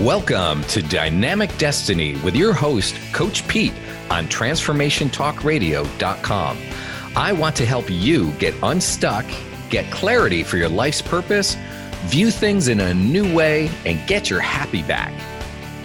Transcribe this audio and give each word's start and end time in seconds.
Welcome 0.00 0.64
to 0.64 0.82
Dynamic 0.82 1.56
Destiny 1.56 2.16
with 2.16 2.34
your 2.34 2.52
host, 2.52 2.96
Coach 3.12 3.46
Pete, 3.46 3.72
on 4.10 4.26
TransformationTalkRadio.com. 4.26 6.58
I 7.14 7.32
want 7.32 7.54
to 7.54 7.64
help 7.64 7.88
you 7.88 8.32
get 8.32 8.56
unstuck, 8.64 9.24
get 9.70 9.88
clarity 9.92 10.42
for 10.42 10.56
your 10.56 10.68
life's 10.68 11.00
purpose, 11.00 11.56
view 12.06 12.32
things 12.32 12.66
in 12.66 12.80
a 12.80 12.92
new 12.92 13.32
way, 13.32 13.70
and 13.86 14.04
get 14.08 14.28
your 14.28 14.40
happy 14.40 14.82
back. 14.82 15.12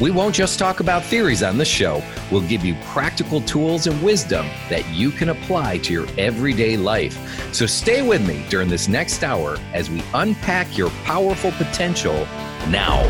We 0.01 0.09
won't 0.09 0.33
just 0.33 0.57
talk 0.57 0.79
about 0.79 1.03
theories 1.03 1.43
on 1.43 1.59
the 1.59 1.65
show, 1.65 2.01
we'll 2.31 2.47
give 2.47 2.65
you 2.65 2.73
practical 2.85 3.41
tools 3.41 3.85
and 3.85 4.01
wisdom 4.01 4.47
that 4.69 4.89
you 4.89 5.11
can 5.11 5.29
apply 5.29 5.77
to 5.77 5.93
your 5.93 6.07
everyday 6.17 6.77
life. 6.77 7.53
So 7.53 7.67
stay 7.67 8.01
with 8.01 8.27
me 8.27 8.43
during 8.49 8.69
this 8.69 8.87
next 8.87 9.23
hour 9.23 9.59
as 9.75 9.87
we 9.87 10.01
unpack 10.15 10.75
your 10.75 10.89
powerful 11.03 11.51
potential 11.51 12.27
now. 12.69 13.07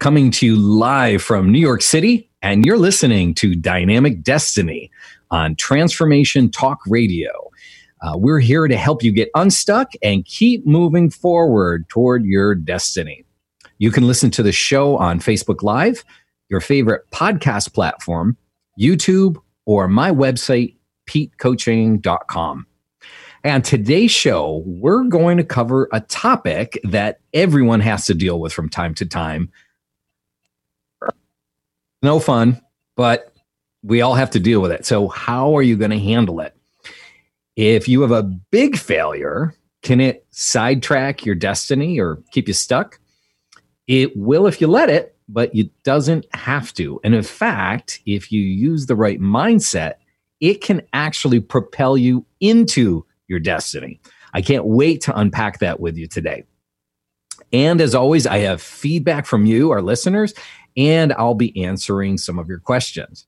Coming 0.00 0.30
to 0.30 0.46
you 0.46 0.56
live 0.56 1.22
from 1.22 1.52
New 1.52 1.58
York 1.58 1.82
City, 1.82 2.28
and 2.40 2.64
you're 2.64 2.78
listening 2.78 3.34
to 3.34 3.54
Dynamic 3.54 4.22
Destiny 4.22 4.90
on 5.30 5.54
Transformation 5.56 6.50
Talk 6.50 6.80
Radio. 6.86 7.50
Uh, 8.00 8.12
we're 8.16 8.40
here 8.40 8.66
to 8.66 8.78
help 8.78 9.02
you 9.02 9.12
get 9.12 9.28
unstuck 9.34 9.92
and 10.02 10.24
keep 10.24 10.66
moving 10.66 11.10
forward 11.10 11.86
toward 11.90 12.24
your 12.24 12.54
destiny. 12.54 13.26
You 13.76 13.90
can 13.90 14.06
listen 14.06 14.30
to 14.30 14.42
the 14.42 14.52
show 14.52 14.96
on 14.96 15.20
Facebook 15.20 15.62
Live, 15.62 16.02
your 16.48 16.62
favorite 16.62 17.02
podcast 17.10 17.74
platform, 17.74 18.38
YouTube, 18.80 19.36
or 19.66 19.86
my 19.86 20.10
website, 20.10 20.76
petecoaching.com. 21.10 22.66
And 23.44 23.64
today's 23.64 24.10
show, 24.10 24.62
we're 24.64 25.04
going 25.04 25.36
to 25.36 25.44
cover 25.44 25.90
a 25.92 26.00
topic 26.00 26.80
that 26.84 27.20
everyone 27.34 27.80
has 27.80 28.06
to 28.06 28.14
deal 28.14 28.40
with 28.40 28.54
from 28.54 28.70
time 28.70 28.94
to 28.94 29.04
time 29.04 29.50
no 32.02 32.18
fun, 32.18 32.60
but 32.96 33.32
we 33.82 34.00
all 34.00 34.14
have 34.14 34.30
to 34.30 34.40
deal 34.40 34.60
with 34.60 34.72
it. 34.72 34.84
So, 34.86 35.08
how 35.08 35.56
are 35.56 35.62
you 35.62 35.76
going 35.76 35.90
to 35.90 35.98
handle 35.98 36.40
it? 36.40 36.54
If 37.56 37.88
you 37.88 38.00
have 38.02 38.10
a 38.10 38.22
big 38.22 38.76
failure, 38.76 39.54
can 39.82 40.00
it 40.00 40.26
sidetrack 40.30 41.24
your 41.24 41.34
destiny 41.34 41.98
or 41.98 42.22
keep 42.32 42.48
you 42.48 42.54
stuck? 42.54 42.98
It 43.86 44.16
will 44.16 44.46
if 44.46 44.60
you 44.60 44.66
let 44.66 44.88
it, 44.88 45.16
but 45.28 45.54
it 45.54 45.70
doesn't 45.82 46.26
have 46.34 46.72
to. 46.74 47.00
And 47.02 47.14
in 47.14 47.22
fact, 47.22 48.00
if 48.06 48.30
you 48.30 48.40
use 48.40 48.86
the 48.86 48.96
right 48.96 49.20
mindset, 49.20 49.94
it 50.40 50.62
can 50.62 50.82
actually 50.92 51.40
propel 51.40 51.96
you 51.96 52.24
into 52.40 53.04
your 53.28 53.40
destiny. 53.40 54.00
I 54.32 54.42
can't 54.42 54.64
wait 54.64 55.02
to 55.02 55.18
unpack 55.18 55.58
that 55.58 55.80
with 55.80 55.96
you 55.96 56.06
today. 56.06 56.44
And 57.52 57.80
as 57.80 57.94
always, 57.94 58.26
I 58.26 58.38
have 58.38 58.62
feedback 58.62 59.26
from 59.26 59.44
you, 59.44 59.70
our 59.70 59.82
listeners, 59.82 60.34
and 60.76 61.12
I'll 61.14 61.34
be 61.34 61.64
answering 61.64 62.18
some 62.18 62.38
of 62.38 62.48
your 62.48 62.58
questions. 62.58 63.26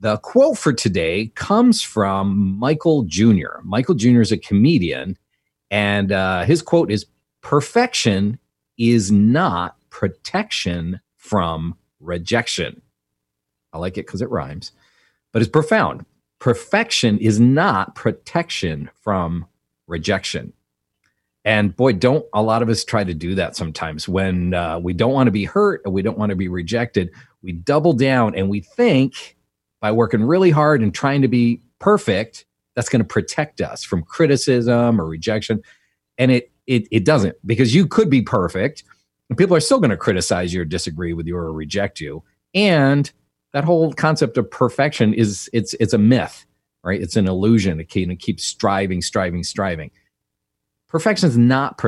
The 0.00 0.16
quote 0.18 0.56
for 0.56 0.72
today 0.72 1.28
comes 1.34 1.82
from 1.82 2.58
Michael 2.58 3.02
Jr. 3.02 3.60
Michael 3.62 3.94
Jr. 3.94 4.22
is 4.22 4.32
a 4.32 4.38
comedian, 4.38 5.18
and 5.70 6.10
uh, 6.10 6.44
his 6.44 6.62
quote 6.62 6.90
is 6.90 7.06
Perfection 7.42 8.38
is 8.78 9.12
not 9.12 9.76
protection 9.90 11.00
from 11.16 11.76
rejection. 12.00 12.80
I 13.72 13.78
like 13.78 13.98
it 13.98 14.06
because 14.06 14.22
it 14.22 14.30
rhymes, 14.30 14.72
but 15.32 15.42
it's 15.42 15.50
profound. 15.50 16.06
Perfection 16.38 17.18
is 17.18 17.38
not 17.38 17.94
protection 17.94 18.90
from 19.02 19.46
rejection. 19.86 20.54
And 21.44 21.74
boy, 21.74 21.94
don't 21.94 22.24
a 22.34 22.42
lot 22.42 22.62
of 22.62 22.68
us 22.68 22.84
try 22.84 23.02
to 23.04 23.14
do 23.14 23.34
that 23.34 23.56
sometimes 23.56 24.08
when 24.08 24.52
uh, 24.54 24.78
we 24.78 24.92
don't 24.92 25.12
want 25.12 25.28
to 25.28 25.32
be 25.32 25.44
hurt 25.44 25.80
and 25.84 25.94
we 25.94 26.02
don't 26.02 26.18
want 26.18 26.30
to 26.30 26.36
be 26.36 26.48
rejected. 26.48 27.10
We 27.42 27.52
double 27.52 27.94
down 27.94 28.34
and 28.34 28.50
we 28.50 28.60
think 28.60 29.36
by 29.80 29.92
working 29.92 30.22
really 30.22 30.50
hard 30.50 30.82
and 30.82 30.94
trying 30.94 31.22
to 31.22 31.28
be 31.28 31.62
perfect, 31.78 32.44
that's 32.74 32.90
going 32.90 33.00
to 33.00 33.08
protect 33.08 33.60
us 33.62 33.82
from 33.82 34.02
criticism 34.02 35.00
or 35.00 35.06
rejection. 35.06 35.62
And 36.18 36.30
it, 36.30 36.52
it, 36.66 36.86
it 36.90 37.04
doesn't 37.06 37.36
because 37.46 37.74
you 37.74 37.86
could 37.86 38.10
be 38.10 38.20
perfect 38.20 38.84
and 39.30 39.38
people 39.38 39.56
are 39.56 39.60
still 39.60 39.80
going 39.80 39.90
to 39.90 39.96
criticize 39.96 40.52
you 40.52 40.60
or 40.60 40.66
disagree 40.66 41.14
with 41.14 41.26
you 41.26 41.36
or 41.36 41.52
reject 41.52 42.00
you. 42.00 42.22
And 42.54 43.10
that 43.52 43.64
whole 43.64 43.94
concept 43.94 44.36
of 44.36 44.50
perfection 44.50 45.14
is 45.14 45.48
it's 45.52 45.74
it's 45.74 45.94
a 45.94 45.98
myth, 45.98 46.44
right? 46.84 47.00
It's 47.00 47.16
an 47.16 47.26
illusion. 47.26 47.80
It 47.80 47.88
can 47.88 48.14
keep 48.16 48.40
striving, 48.40 49.00
striving, 49.00 49.42
striving 49.42 49.90
perfection 50.90 51.28
is 51.28 51.38
not 51.38 51.78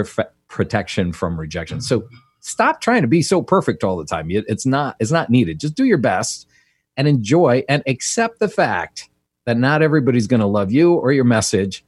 protection 0.49 1.13
from 1.13 1.39
rejection. 1.39 1.81
So 1.81 2.09
stop 2.41 2.81
trying 2.81 3.03
to 3.03 3.09
be 3.09 3.23
so 3.23 3.43
perfect 3.43 3.85
all 3.85 3.97
the 3.97 4.05
time. 4.05 4.29
It's 4.31 4.65
not 4.65 4.97
it's 4.99 5.13
not 5.13 5.31
needed. 5.31 5.61
Just 5.61 5.75
do 5.75 5.85
your 5.85 5.99
best 5.99 6.49
and 6.97 7.07
enjoy 7.09 7.65
and 7.69 7.83
accept 7.87 8.39
the 8.39 8.49
fact 8.49 9.09
that 9.45 9.57
not 9.57 9.83
everybody's 9.83 10.27
going 10.27 10.41
to 10.41 10.47
love 10.47 10.71
you 10.71 10.95
or 10.95 11.13
your 11.13 11.25
message. 11.25 11.85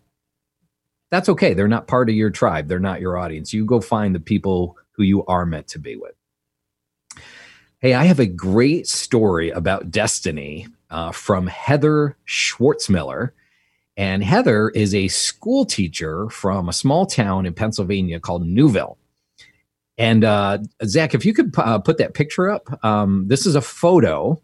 That's 1.10 1.28
okay. 1.28 1.54
They're 1.54 1.68
not 1.68 1.86
part 1.86 2.08
of 2.08 2.16
your 2.16 2.30
tribe. 2.30 2.66
They're 2.66 2.80
not 2.80 3.00
your 3.00 3.16
audience. 3.16 3.52
You 3.52 3.64
go 3.64 3.80
find 3.80 4.14
the 4.14 4.20
people 4.20 4.76
who 4.92 5.04
you 5.04 5.24
are 5.26 5.46
meant 5.46 5.68
to 5.68 5.78
be 5.78 5.96
with. 5.96 6.14
Hey, 7.78 7.94
I 7.94 8.04
have 8.04 8.18
a 8.18 8.26
great 8.26 8.88
story 8.88 9.50
about 9.50 9.90
destiny 9.90 10.66
uh, 10.90 11.12
from 11.12 11.46
Heather 11.46 12.16
Schwartzmiller. 12.26 13.30
And 13.96 14.24
Heather 14.24 14.70
is 14.70 14.94
a 14.94 15.08
school 15.08 15.64
teacher 15.64 16.28
from 16.28 16.68
a 16.68 16.72
small 16.72 17.06
town 17.06 17.46
in 17.46 17.54
Pennsylvania 17.54 18.18
called 18.18 18.46
Newville. 18.46 18.98
And 19.96 20.24
uh, 20.24 20.58
Zach, 20.84 21.14
if 21.14 21.24
you 21.24 21.32
could 21.32 21.54
uh, 21.56 21.78
put 21.78 21.98
that 21.98 22.14
picture 22.14 22.50
up, 22.50 22.84
um, 22.84 23.28
this 23.28 23.46
is 23.46 23.54
a 23.54 23.60
photo. 23.60 24.40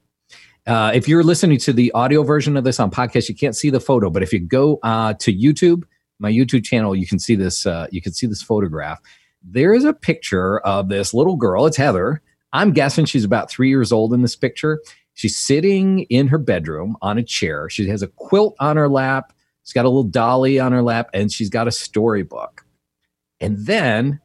Uh, 0.66 0.92
if 0.94 1.08
you're 1.08 1.24
listening 1.24 1.58
to 1.58 1.72
the 1.72 1.90
audio 1.92 2.22
version 2.22 2.56
of 2.56 2.62
this 2.62 2.78
on 2.78 2.90
podcast, 2.90 3.28
you 3.28 3.34
can't 3.34 3.56
see 3.56 3.70
the 3.70 3.80
photo. 3.80 4.10
But 4.10 4.22
if 4.22 4.32
you 4.32 4.38
go 4.38 4.78
uh, 4.84 5.14
to 5.14 5.34
YouTube, 5.34 5.82
my 6.20 6.30
YouTube 6.30 6.64
channel, 6.64 6.94
you 6.94 7.06
can 7.06 7.18
see 7.18 7.34
this. 7.34 7.66
Uh, 7.66 7.88
you 7.90 8.00
can 8.00 8.12
see 8.12 8.28
this 8.28 8.42
photograph. 8.42 9.00
There 9.42 9.72
is 9.72 9.84
a 9.84 9.92
picture 9.92 10.60
of 10.60 10.88
this 10.88 11.12
little 11.12 11.36
girl. 11.36 11.66
It's 11.66 11.76
Heather. 11.76 12.22
I'm 12.52 12.72
guessing 12.72 13.06
she's 13.06 13.24
about 13.24 13.50
three 13.50 13.68
years 13.68 13.90
old 13.90 14.12
in 14.12 14.22
this 14.22 14.36
picture. 14.36 14.80
She's 15.14 15.36
sitting 15.36 16.00
in 16.04 16.28
her 16.28 16.38
bedroom 16.38 16.96
on 17.02 17.18
a 17.18 17.22
chair. 17.22 17.68
She 17.68 17.88
has 17.88 18.02
a 18.02 18.08
quilt 18.08 18.54
on 18.60 18.76
her 18.76 18.88
lap. 18.88 19.32
She's 19.70 19.74
got 19.74 19.84
a 19.84 19.88
little 19.88 20.02
dolly 20.02 20.58
on 20.58 20.72
her 20.72 20.82
lap 20.82 21.10
and 21.14 21.30
she's 21.30 21.48
got 21.48 21.68
a 21.68 21.70
storybook. 21.70 22.66
And 23.40 23.66
then 23.66 24.18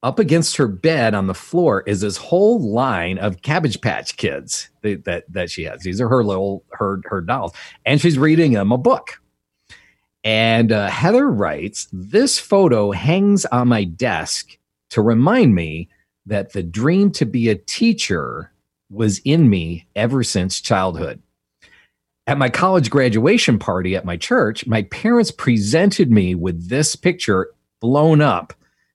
up 0.00 0.20
against 0.20 0.58
her 0.58 0.68
bed 0.68 1.12
on 1.12 1.26
the 1.26 1.34
floor 1.34 1.82
is 1.88 2.02
this 2.02 2.16
whole 2.16 2.60
line 2.60 3.18
of 3.18 3.42
Cabbage 3.42 3.80
Patch 3.80 4.16
Kids 4.16 4.70
that, 4.82 5.06
that, 5.06 5.24
that 5.28 5.50
she 5.50 5.64
has. 5.64 5.80
These 5.80 6.00
are 6.00 6.06
her 6.06 6.22
little 6.22 6.62
her 6.70 7.00
her 7.06 7.20
dolls, 7.20 7.52
and 7.84 8.00
she's 8.00 8.16
reading 8.16 8.52
them 8.52 8.70
a 8.70 8.78
book. 8.78 9.20
And 10.22 10.70
uh, 10.70 10.86
Heather 10.86 11.28
writes, 11.28 11.88
"This 11.92 12.38
photo 12.38 12.92
hangs 12.92 13.46
on 13.46 13.66
my 13.66 13.82
desk 13.82 14.56
to 14.90 15.02
remind 15.02 15.56
me 15.56 15.88
that 16.26 16.52
the 16.52 16.62
dream 16.62 17.10
to 17.10 17.26
be 17.26 17.48
a 17.48 17.56
teacher 17.56 18.52
was 18.88 19.18
in 19.24 19.50
me 19.50 19.88
ever 19.96 20.22
since 20.22 20.60
childhood. 20.60 21.20
At 22.26 22.38
my 22.38 22.48
college 22.48 22.90
graduation 22.90 23.58
party 23.58 23.96
at 23.96 24.04
my 24.04 24.16
church, 24.16 24.66
my 24.66 24.82
parents 24.84 25.30
presented 25.30 26.10
me 26.10 26.34
with 26.34 26.68
this 26.68 26.94
picture 26.94 27.50
blown 27.80 28.20
up 28.20 28.52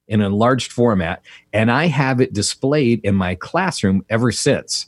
in 0.07 0.21
enlarged 0.21 0.71
format, 0.71 1.23
and 1.51 1.71
I 1.71 1.87
have 1.87 2.21
it 2.21 2.33
displayed 2.33 3.01
in 3.03 3.15
my 3.15 3.35
classroom 3.35 4.05
ever 4.09 4.31
since. 4.31 4.87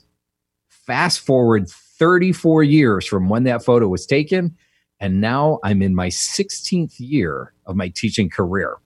Fast 0.69 1.19
forward 1.19 1.69
34 1.69 2.63
years 2.63 3.05
from 3.05 3.27
when 3.27 3.43
that 3.43 3.65
photo 3.65 3.87
was 3.87 4.05
taken, 4.05 4.55
and 4.99 5.19
now 5.19 5.59
I'm 5.63 5.81
in 5.81 5.95
my 5.95 6.07
16th 6.07 6.95
year 6.99 7.53
of 7.65 7.75
my 7.75 7.89
teaching 7.89 8.29
career. 8.29 8.77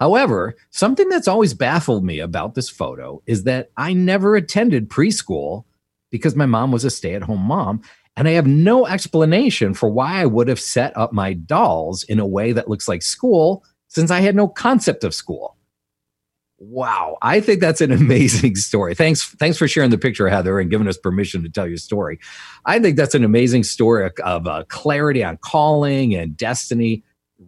However, 0.00 0.54
something 0.70 1.08
that's 1.08 1.28
always 1.28 1.54
baffled 1.54 2.04
me 2.04 2.18
about 2.18 2.54
this 2.54 2.68
photo 2.68 3.22
is 3.26 3.44
that 3.44 3.70
I 3.76 3.92
never 3.92 4.36
attended 4.36 4.88
preschool 4.88 5.64
because 6.10 6.36
my 6.36 6.46
mom 6.46 6.72
was 6.72 6.84
a 6.84 6.90
stay 6.90 7.14
at 7.14 7.22
home 7.22 7.40
mom. 7.40 7.82
And 8.16 8.28
I 8.28 8.32
have 8.32 8.46
no 8.46 8.86
explanation 8.86 9.74
for 9.74 9.88
why 9.88 10.20
I 10.20 10.26
would 10.26 10.48
have 10.48 10.60
set 10.60 10.96
up 10.96 11.12
my 11.12 11.32
dolls 11.32 12.02
in 12.04 12.18
a 12.18 12.26
way 12.26 12.52
that 12.52 12.68
looks 12.68 12.86
like 12.88 13.02
school 13.02 13.64
since 13.88 14.10
I 14.10 14.20
had 14.20 14.36
no 14.36 14.48
concept 14.48 15.04
of 15.04 15.14
school. 15.14 15.56
Wow, 16.58 17.18
I 17.22 17.40
think 17.40 17.60
that's 17.60 17.80
an 17.80 17.90
amazing 17.92 18.54
story. 18.54 18.94
Thanks, 18.94 19.24
thanks 19.24 19.58
for 19.58 19.66
sharing 19.66 19.90
the 19.90 19.98
picture, 19.98 20.28
Heather, 20.28 20.60
and 20.60 20.70
giving 20.70 20.86
us 20.86 20.96
permission 20.96 21.42
to 21.42 21.48
tell 21.50 21.66
your 21.66 21.76
story. 21.78 22.20
I 22.66 22.78
think 22.78 22.96
that's 22.96 23.16
an 23.16 23.24
amazing 23.24 23.64
story 23.64 24.08
of, 24.22 24.46
uh, 24.46 24.64
clarity 24.68 25.24
on 25.24 25.38
calling 25.38 26.14
and 26.14 26.36
destiny, 26.36 27.02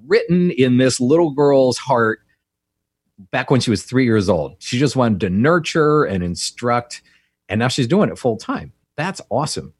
written 0.07 0.51
in 0.51 0.79
this 0.79 0.99
little 0.99 1.31
girl's 1.31 1.79
heart 1.79 2.21
back 3.31 3.51
when 3.51 3.61
she 3.61 3.71
was 3.71 3.85
three 3.85 4.05
years 4.05 4.29
old. 4.29 4.57
She 4.59 4.79
just 4.79 4.97
wanted 4.97 5.21
to 5.21 5.31
nurture 5.31 6.05
and 6.05 6.25
instruct, 6.25 7.03
and 7.49 7.61
now 7.61 7.69
she's 7.69 7.87
doing 7.87 8.11
it 8.11 8.19
full 8.19 8.37
time. 8.37 8.73
That's 8.97 9.21
awesome. 9.31 9.75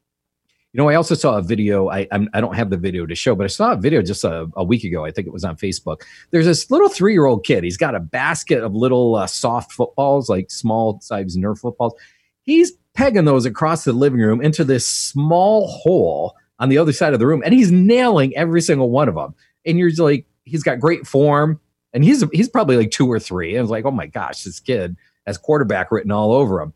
You 0.75 0.81
know, 0.81 0.89
I 0.89 0.95
also 0.95 1.15
saw 1.15 1.37
a 1.37 1.41
video. 1.41 1.87
I 1.87 2.05
I'm, 2.11 2.27
I 2.33 2.41
do 2.41 2.47
not 2.47 2.57
have 2.57 2.69
the 2.69 2.75
video 2.75 3.05
to 3.05 3.15
show, 3.15 3.33
but 3.33 3.45
I 3.45 3.47
saw 3.47 3.71
a 3.71 3.77
video 3.77 4.01
just 4.01 4.25
a, 4.25 4.49
a, 4.57 4.63
week 4.65 4.83
ago. 4.83 5.05
I 5.05 5.11
think 5.11 5.25
it 5.25 5.31
was 5.31 5.45
on 5.45 5.55
Facebook. 5.55 6.01
There's 6.31 6.47
this 6.47 6.69
little 6.69 6.89
three 6.89 7.13
year 7.13 7.27
old 7.27 7.45
kid. 7.45 7.63
He's 7.63 7.77
got 7.77 7.95
a 7.95 8.01
basket 8.01 8.61
of 8.61 8.75
little 8.75 9.15
uh, 9.15 9.25
soft 9.25 9.71
footballs, 9.71 10.27
like 10.27 10.51
small 10.51 10.99
size 10.99 11.37
Nerf 11.37 11.59
footballs. 11.59 11.93
He's 12.41 12.73
pegging 12.93 13.23
those 13.23 13.45
across 13.45 13.85
the 13.85 13.93
living 13.93 14.19
room 14.19 14.41
into 14.41 14.65
this 14.65 14.85
small 14.85 15.69
hole 15.69 16.35
on 16.59 16.67
the 16.67 16.77
other 16.77 16.91
side 16.91 17.13
of 17.13 17.19
the 17.19 17.25
room, 17.25 17.41
and 17.45 17.53
he's 17.53 17.71
nailing 17.71 18.35
every 18.35 18.59
single 18.59 18.89
one 18.89 19.07
of 19.07 19.15
them. 19.15 19.33
And 19.65 19.79
you're 19.79 19.91
like, 19.97 20.25
he's 20.43 20.63
got 20.63 20.81
great 20.81 21.07
form, 21.07 21.61
and 21.93 22.03
he's 22.03 22.21
he's 22.33 22.49
probably 22.49 22.75
like 22.75 22.91
two 22.91 23.09
or 23.09 23.17
three. 23.21 23.55
And 23.55 23.63
it's 23.63 23.71
like, 23.71 23.85
oh 23.85 23.91
my 23.91 24.07
gosh, 24.07 24.43
this 24.43 24.59
kid 24.59 24.97
has 25.25 25.37
quarterback 25.37 25.89
written 25.89 26.11
all 26.11 26.33
over 26.33 26.59
him. 26.59 26.73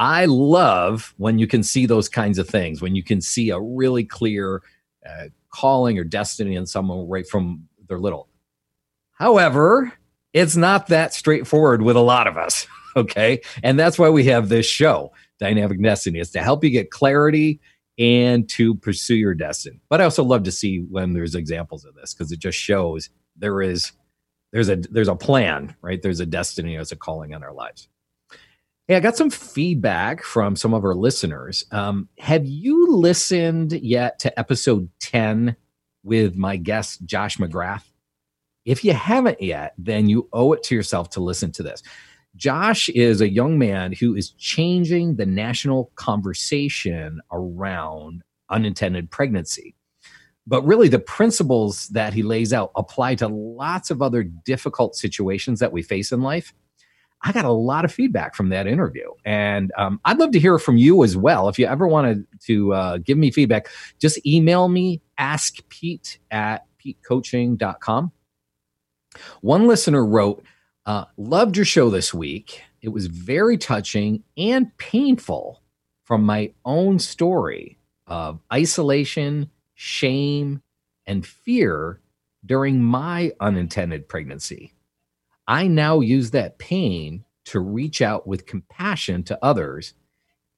I 0.00 0.24
love 0.24 1.12
when 1.18 1.38
you 1.38 1.46
can 1.46 1.62
see 1.62 1.84
those 1.84 2.08
kinds 2.08 2.38
of 2.38 2.48
things, 2.48 2.80
when 2.80 2.96
you 2.96 3.02
can 3.04 3.20
see 3.20 3.50
a 3.50 3.60
really 3.60 4.02
clear 4.02 4.62
uh, 5.06 5.26
calling 5.50 5.98
or 5.98 6.04
destiny 6.04 6.56
in 6.56 6.64
someone 6.64 7.06
right 7.06 7.28
from 7.28 7.68
their 7.86 7.98
little. 7.98 8.26
However, 9.12 9.92
it's 10.32 10.56
not 10.56 10.86
that 10.86 11.12
straightforward 11.12 11.82
with 11.82 11.96
a 11.96 12.00
lot 12.00 12.26
of 12.26 12.36
us. 12.36 12.66
Okay. 12.96 13.40
And 13.62 13.78
that's 13.78 14.00
why 14.00 14.08
we 14.08 14.24
have 14.24 14.48
this 14.48 14.66
show, 14.66 15.12
Dynamic 15.38 15.80
Destiny, 15.80 16.18
is 16.18 16.32
to 16.32 16.42
help 16.42 16.64
you 16.64 16.70
get 16.70 16.90
clarity 16.90 17.60
and 18.00 18.48
to 18.48 18.74
pursue 18.74 19.14
your 19.14 19.32
destiny. 19.32 19.80
But 19.88 20.00
I 20.00 20.04
also 20.04 20.24
love 20.24 20.42
to 20.42 20.50
see 20.50 20.80
when 20.80 21.12
there's 21.12 21.36
examples 21.36 21.84
of 21.84 21.94
this 21.94 22.12
because 22.12 22.32
it 22.32 22.40
just 22.40 22.58
shows 22.58 23.10
there 23.36 23.62
is 23.62 23.92
there's 24.50 24.68
a 24.68 24.74
there's 24.74 25.06
a 25.06 25.14
plan, 25.14 25.76
right? 25.82 26.02
There's 26.02 26.18
a 26.18 26.26
destiny, 26.26 26.74
there's 26.74 26.90
a 26.90 26.96
calling 26.96 27.32
on 27.32 27.44
our 27.44 27.52
lives. 27.52 27.86
Hey, 28.90 28.96
I 28.96 29.00
got 29.00 29.16
some 29.16 29.30
feedback 29.30 30.20
from 30.24 30.56
some 30.56 30.74
of 30.74 30.84
our 30.84 30.96
listeners. 30.96 31.64
Um, 31.70 32.08
have 32.18 32.44
you 32.44 32.90
listened 32.90 33.70
yet 33.70 34.18
to 34.18 34.36
episode 34.36 34.90
10 34.98 35.54
with 36.02 36.34
my 36.34 36.56
guest, 36.56 37.04
Josh 37.04 37.36
McGrath? 37.36 37.84
If 38.64 38.84
you 38.84 38.92
haven't 38.92 39.40
yet, 39.40 39.74
then 39.78 40.08
you 40.08 40.28
owe 40.32 40.52
it 40.54 40.64
to 40.64 40.74
yourself 40.74 41.08
to 41.10 41.20
listen 41.20 41.52
to 41.52 41.62
this. 41.62 41.84
Josh 42.34 42.88
is 42.88 43.20
a 43.20 43.30
young 43.30 43.60
man 43.60 43.92
who 43.92 44.16
is 44.16 44.30
changing 44.30 45.14
the 45.14 45.26
national 45.26 45.92
conversation 45.94 47.20
around 47.30 48.22
unintended 48.48 49.08
pregnancy. 49.12 49.76
But 50.48 50.66
really, 50.66 50.88
the 50.88 50.98
principles 50.98 51.86
that 51.90 52.12
he 52.12 52.24
lays 52.24 52.52
out 52.52 52.72
apply 52.74 53.14
to 53.14 53.28
lots 53.28 53.92
of 53.92 54.02
other 54.02 54.24
difficult 54.24 54.96
situations 54.96 55.60
that 55.60 55.70
we 55.70 55.80
face 55.80 56.10
in 56.10 56.22
life. 56.22 56.52
I 57.22 57.32
got 57.32 57.44
a 57.44 57.52
lot 57.52 57.84
of 57.84 57.92
feedback 57.92 58.34
from 58.34 58.48
that 58.48 58.66
interview. 58.66 59.10
And 59.24 59.72
um, 59.76 60.00
I'd 60.04 60.18
love 60.18 60.32
to 60.32 60.40
hear 60.40 60.58
from 60.58 60.76
you 60.76 61.04
as 61.04 61.16
well. 61.16 61.48
If 61.48 61.58
you 61.58 61.66
ever 61.66 61.86
wanted 61.86 62.26
to 62.46 62.72
uh, 62.72 62.98
give 62.98 63.18
me 63.18 63.30
feedback, 63.30 63.68
just 63.98 64.24
email 64.26 64.68
me, 64.68 65.02
ask 65.18 65.56
Pete 65.68 66.18
at 66.30 66.66
petecoaching.com. 66.82 68.12
One 69.42 69.66
listener 69.66 70.04
wrote, 70.04 70.42
uh, 70.86 71.04
Loved 71.16 71.56
your 71.56 71.66
show 71.66 71.90
this 71.90 72.14
week. 72.14 72.62
It 72.80 72.88
was 72.88 73.06
very 73.06 73.58
touching 73.58 74.22
and 74.38 74.74
painful 74.78 75.62
from 76.04 76.24
my 76.24 76.52
own 76.64 76.98
story 76.98 77.78
of 78.06 78.40
isolation, 78.52 79.50
shame, 79.74 80.62
and 81.06 81.26
fear 81.26 82.00
during 82.46 82.82
my 82.82 83.32
unintended 83.40 84.08
pregnancy. 84.08 84.72
I 85.50 85.66
now 85.66 85.98
use 85.98 86.30
that 86.30 86.58
pain 86.58 87.24
to 87.46 87.58
reach 87.58 88.00
out 88.00 88.24
with 88.24 88.46
compassion 88.46 89.24
to 89.24 89.38
others 89.44 89.94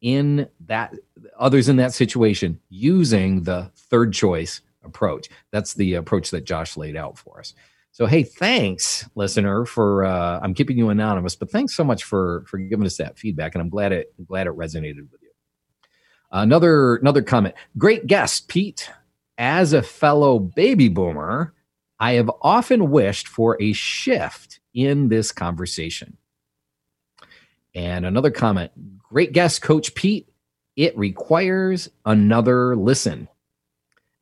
in 0.02 0.46
that 0.66 0.92
others 1.38 1.70
in 1.70 1.76
that 1.76 1.94
situation 1.94 2.60
using 2.68 3.44
the 3.44 3.70
third 3.74 4.12
choice 4.12 4.60
approach. 4.84 5.30
That's 5.50 5.72
the 5.72 5.94
approach 5.94 6.30
that 6.32 6.44
Josh 6.44 6.76
laid 6.76 6.94
out 6.94 7.16
for 7.16 7.40
us. 7.40 7.54
So 7.92 8.04
hey, 8.04 8.22
thanks, 8.22 9.08
listener, 9.14 9.64
for 9.64 10.04
uh, 10.04 10.40
I'm 10.42 10.52
keeping 10.52 10.76
you 10.76 10.90
anonymous, 10.90 11.36
but 11.36 11.50
thanks 11.50 11.74
so 11.74 11.84
much 11.84 12.04
for 12.04 12.44
for 12.46 12.58
giving 12.58 12.84
us 12.84 12.98
that 12.98 13.18
feedback, 13.18 13.54
and 13.54 13.62
I'm 13.62 13.70
glad 13.70 13.92
it 13.92 14.12
I'm 14.18 14.26
glad 14.26 14.46
it 14.46 14.52
resonated 14.52 15.10
with 15.10 15.22
you. 15.22 15.30
Another 16.30 16.96
another 16.96 17.22
comment. 17.22 17.54
Great 17.78 18.06
guest, 18.06 18.46
Pete. 18.48 18.90
As 19.38 19.72
a 19.72 19.80
fellow 19.80 20.38
baby 20.38 20.88
boomer, 20.88 21.54
I 21.98 22.12
have 22.14 22.30
often 22.42 22.90
wished 22.90 23.26
for 23.26 23.56
a 23.58 23.72
shift 23.72 24.60
in 24.74 25.08
this 25.08 25.32
conversation. 25.32 26.16
And 27.74 28.04
another 28.04 28.30
comment 28.30 28.72
great 29.12 29.32
guest, 29.32 29.60
Coach 29.62 29.94
Pete. 29.94 30.28
It 30.74 30.96
requires 30.96 31.90
another 32.06 32.74
listen. 32.74 33.28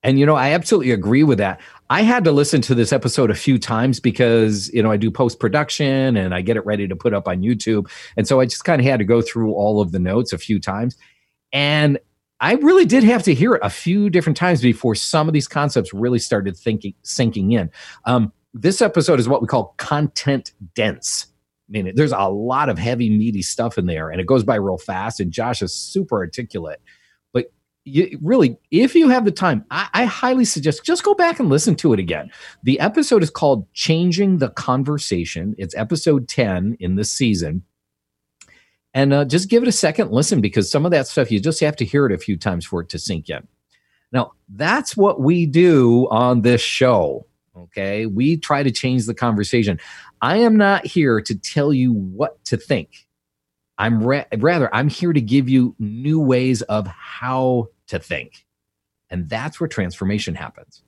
And, 0.02 0.18
you 0.18 0.26
know, 0.26 0.34
I 0.34 0.50
absolutely 0.50 0.90
agree 0.90 1.22
with 1.22 1.38
that. 1.38 1.60
I 1.90 2.02
had 2.02 2.24
to 2.24 2.32
listen 2.32 2.60
to 2.62 2.74
this 2.74 2.92
episode 2.92 3.30
a 3.30 3.34
few 3.34 3.58
times 3.58 4.00
because, 4.00 4.68
you 4.72 4.82
know, 4.82 4.90
I 4.90 4.96
do 4.96 5.10
post 5.10 5.38
production 5.38 6.16
and 6.16 6.34
I 6.34 6.40
get 6.40 6.56
it 6.56 6.64
ready 6.64 6.88
to 6.88 6.96
put 6.96 7.14
up 7.14 7.28
on 7.28 7.42
YouTube. 7.42 7.88
And 8.16 8.26
so 8.26 8.40
I 8.40 8.46
just 8.46 8.64
kind 8.64 8.80
of 8.80 8.86
had 8.86 8.98
to 8.98 9.04
go 9.04 9.22
through 9.22 9.52
all 9.52 9.80
of 9.80 9.92
the 9.92 9.98
notes 9.98 10.32
a 10.32 10.38
few 10.38 10.58
times. 10.58 10.96
And 11.52 11.98
I 12.40 12.54
really 12.54 12.86
did 12.86 13.04
have 13.04 13.22
to 13.24 13.34
hear 13.34 13.54
it 13.54 13.60
a 13.62 13.70
few 13.70 14.08
different 14.08 14.38
times 14.38 14.62
before 14.62 14.94
some 14.94 15.28
of 15.28 15.34
these 15.34 15.46
concepts 15.46 15.92
really 15.92 16.18
started 16.18 16.56
thinking 16.56 16.94
sinking 17.02 17.52
in. 17.52 17.70
Um, 18.06 18.32
this 18.54 18.82
episode 18.82 19.20
is 19.20 19.28
what 19.28 19.40
we 19.40 19.48
call 19.48 19.74
content 19.76 20.52
dense. 20.74 21.26
I 21.68 21.72
mean, 21.72 21.92
there's 21.94 22.12
a 22.12 22.28
lot 22.28 22.68
of 22.68 22.78
heavy, 22.78 23.10
meaty 23.10 23.42
stuff 23.42 23.78
in 23.78 23.86
there, 23.86 24.10
and 24.10 24.20
it 24.20 24.26
goes 24.26 24.42
by 24.42 24.56
real 24.56 24.78
fast. 24.78 25.20
And 25.20 25.30
Josh 25.30 25.62
is 25.62 25.72
super 25.72 26.16
articulate. 26.16 26.80
But 27.32 27.52
you, 27.84 28.18
really, 28.20 28.58
if 28.72 28.96
you 28.96 29.08
have 29.08 29.24
the 29.24 29.30
time, 29.30 29.64
I, 29.70 29.88
I 29.94 30.04
highly 30.04 30.44
suggest 30.44 30.84
just 30.84 31.04
go 31.04 31.14
back 31.14 31.38
and 31.38 31.48
listen 31.48 31.76
to 31.76 31.92
it 31.92 32.00
again. 32.00 32.30
The 32.64 32.80
episode 32.80 33.22
is 33.22 33.30
called 33.30 33.72
Changing 33.72 34.38
the 34.38 34.50
Conversation. 34.50 35.54
It's 35.58 35.76
episode 35.76 36.28
10 36.28 36.76
in 36.80 36.96
this 36.96 37.12
season. 37.12 37.62
And 38.92 39.12
uh, 39.12 39.24
just 39.24 39.48
give 39.48 39.62
it 39.62 39.68
a 39.68 39.72
second 39.72 40.10
listen 40.10 40.40
because 40.40 40.68
some 40.68 40.84
of 40.84 40.90
that 40.90 41.06
stuff 41.06 41.30
you 41.30 41.38
just 41.38 41.60
have 41.60 41.76
to 41.76 41.84
hear 41.84 42.06
it 42.06 42.12
a 42.12 42.18
few 42.18 42.36
times 42.36 42.66
for 42.66 42.80
it 42.80 42.88
to 42.88 42.98
sink 42.98 43.30
in. 43.30 43.46
Now, 44.10 44.32
that's 44.48 44.96
what 44.96 45.20
we 45.20 45.46
do 45.46 46.08
on 46.10 46.42
this 46.42 46.60
show. 46.60 47.26
Okay. 47.56 48.06
We 48.06 48.36
try 48.36 48.62
to 48.62 48.70
change 48.70 49.06
the 49.06 49.14
conversation. 49.14 49.78
I 50.22 50.38
am 50.38 50.56
not 50.56 50.86
here 50.86 51.20
to 51.20 51.34
tell 51.38 51.72
you 51.72 51.92
what 51.92 52.44
to 52.46 52.56
think. 52.56 53.06
I'm 53.78 54.02
ra- 54.02 54.24
rather, 54.36 54.72
I'm 54.74 54.88
here 54.88 55.12
to 55.12 55.20
give 55.20 55.48
you 55.48 55.74
new 55.78 56.20
ways 56.20 56.62
of 56.62 56.86
how 56.86 57.68
to 57.88 57.98
think. 57.98 58.44
And 59.08 59.28
that's 59.28 59.58
where 59.58 59.68
transformation 59.68 60.34
happens. 60.34 60.82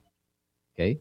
Okay. 0.75 1.00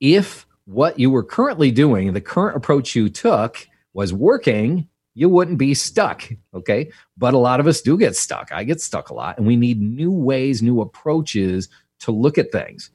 If 0.00 0.46
what 0.64 0.98
you 0.98 1.10
were 1.10 1.24
currently 1.24 1.70
doing, 1.70 2.12
the 2.12 2.20
current 2.20 2.56
approach 2.56 2.94
you 2.94 3.08
took 3.08 3.66
was 3.92 4.12
working, 4.12 4.88
you 5.14 5.28
wouldn't 5.28 5.58
be 5.58 5.74
stuck. 5.74 6.22
Okay. 6.54 6.90
But 7.18 7.34
a 7.34 7.38
lot 7.38 7.60
of 7.60 7.66
us 7.66 7.82
do 7.82 7.98
get 7.98 8.16
stuck. 8.16 8.50
I 8.52 8.64
get 8.64 8.80
stuck 8.80 9.10
a 9.10 9.14
lot. 9.14 9.36
And 9.36 9.46
we 9.46 9.56
need 9.56 9.80
new 9.80 10.12
ways, 10.12 10.62
new 10.62 10.80
approaches 10.80 11.68
to 12.00 12.12
look 12.12 12.38
at 12.38 12.52
things. 12.52 12.90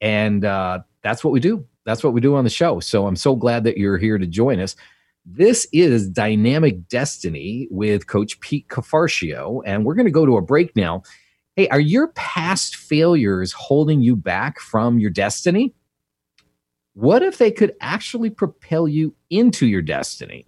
And 0.00 0.44
uh, 0.44 0.80
that's 1.02 1.22
what 1.24 1.32
we 1.32 1.40
do. 1.40 1.66
That's 1.84 2.04
what 2.04 2.12
we 2.12 2.20
do 2.20 2.34
on 2.34 2.44
the 2.44 2.50
show. 2.50 2.80
So 2.80 3.06
I'm 3.06 3.16
so 3.16 3.34
glad 3.34 3.64
that 3.64 3.78
you're 3.78 3.98
here 3.98 4.18
to 4.18 4.26
join 4.26 4.60
us. 4.60 4.76
This 5.24 5.66
is 5.72 6.08
Dynamic 6.08 6.88
Destiny 6.88 7.68
with 7.70 8.06
Coach 8.06 8.40
Pete 8.40 8.68
Cafarcio, 8.68 9.62
and 9.66 9.84
we're 9.84 9.94
going 9.94 10.06
to 10.06 10.12
go 10.12 10.24
to 10.24 10.36
a 10.36 10.42
break 10.42 10.74
now. 10.74 11.02
Hey, 11.56 11.68
are 11.68 11.80
your 11.80 12.08
past 12.08 12.76
failures 12.76 13.52
holding 13.52 14.00
you 14.00 14.16
back 14.16 14.58
from 14.58 14.98
your 14.98 15.10
destiny? 15.10 15.74
What 16.94 17.22
if 17.22 17.38
they 17.38 17.50
could 17.50 17.74
actually 17.80 18.30
propel 18.30 18.88
you 18.88 19.14
into 19.30 19.66
your 19.66 19.82
destiny? 19.82 20.46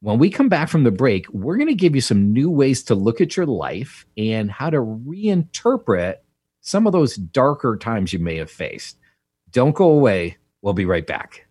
When 0.00 0.18
we 0.18 0.30
come 0.30 0.48
back 0.48 0.68
from 0.68 0.84
the 0.84 0.90
break, 0.90 1.28
we're 1.30 1.56
going 1.56 1.68
to 1.68 1.74
give 1.74 1.94
you 1.94 2.00
some 2.00 2.32
new 2.32 2.50
ways 2.50 2.82
to 2.84 2.94
look 2.94 3.20
at 3.20 3.36
your 3.36 3.46
life 3.46 4.06
and 4.16 4.50
how 4.50 4.70
to 4.70 4.78
reinterpret 4.78 6.16
some 6.60 6.86
of 6.86 6.92
those 6.92 7.16
darker 7.16 7.76
times 7.76 8.12
you 8.12 8.18
may 8.18 8.36
have 8.36 8.50
faced. 8.50 8.98
Don't 9.52 9.74
go 9.74 9.90
away. 9.90 10.38
We'll 10.62 10.72
be 10.72 10.86
right 10.86 11.06
back. 11.06 11.46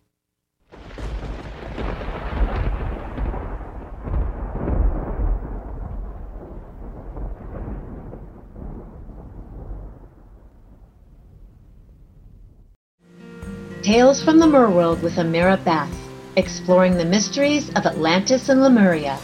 Tales 13.82 14.22
from 14.22 14.38
the 14.38 14.46
Merworld 14.46 15.02
with 15.02 15.14
Amira 15.14 15.62
Bath, 15.64 15.92
exploring 16.36 16.96
the 16.96 17.04
mysteries 17.04 17.68
of 17.70 17.86
Atlantis 17.86 18.48
and 18.48 18.62
Lemuria, 18.62 19.18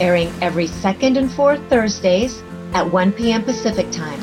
airing 0.00 0.32
every 0.40 0.66
second 0.66 1.16
and 1.16 1.30
fourth 1.30 1.60
Thursdays 1.68 2.42
at 2.72 2.90
1 2.90 3.12
p.m. 3.12 3.42
Pacific 3.42 3.90
Time. 3.90 4.20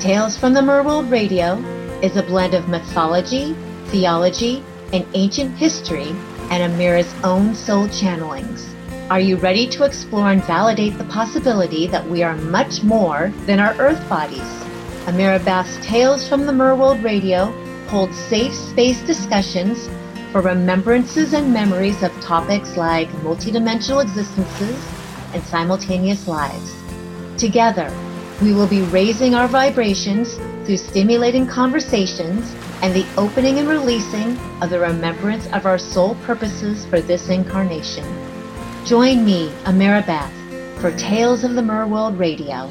Tales 0.00 0.36
from 0.36 0.52
the 0.52 0.60
Merworld 0.60 1.10
Radio 1.10 1.56
is 2.02 2.16
a 2.16 2.22
blend 2.22 2.54
of 2.54 2.68
mythology, 2.68 3.54
theology, 3.86 4.62
and 4.92 5.06
ancient 5.14 5.56
history, 5.56 6.14
and 6.50 6.72
Amira's 6.72 7.12
own 7.24 7.54
soul 7.54 7.86
channelings. 7.88 8.74
Are 9.10 9.20
you 9.20 9.36
ready 9.36 9.66
to 9.68 9.84
explore 9.84 10.30
and 10.30 10.44
validate 10.44 10.96
the 10.98 11.04
possibility 11.04 11.86
that 11.86 12.06
we 12.08 12.22
are 12.22 12.36
much 12.36 12.82
more 12.82 13.32
than 13.46 13.58
our 13.58 13.74
earth 13.78 14.06
bodies? 14.08 14.64
Amira 15.06 15.42
Bath's 15.44 15.78
Tales 15.84 16.28
from 16.28 16.44
the 16.44 16.52
Merworld 16.52 17.02
Radio 17.02 17.46
holds 17.88 18.16
safe 18.16 18.54
space 18.54 19.00
discussions 19.02 19.88
for 20.30 20.42
remembrances 20.42 21.32
and 21.32 21.52
memories 21.52 22.02
of 22.02 22.12
topics 22.20 22.76
like 22.76 23.08
multidimensional 23.22 24.02
existences 24.02 24.86
and 25.32 25.42
simultaneous 25.44 26.28
lives. 26.28 26.74
Together, 27.38 27.90
we 28.42 28.52
will 28.52 28.66
be 28.66 28.82
raising 28.82 29.34
our 29.34 29.48
vibrations 29.48 30.38
through 30.68 30.76
stimulating 30.76 31.46
conversations 31.46 32.54
and 32.82 32.94
the 32.94 33.06
opening 33.16 33.58
and 33.58 33.66
releasing 33.66 34.38
of 34.60 34.68
the 34.68 34.78
remembrance 34.78 35.46
of 35.54 35.64
our 35.64 35.78
soul 35.78 36.14
purposes 36.26 36.84
for 36.84 37.00
this 37.00 37.30
incarnation. 37.30 38.04
Join 38.84 39.24
me, 39.24 39.48
Amira 39.64 40.06
Bath, 40.06 40.30
for 40.78 40.94
Tales 40.98 41.42
of 41.42 41.54
the 41.54 41.62
Merworld 41.62 42.18
Radio. 42.18 42.70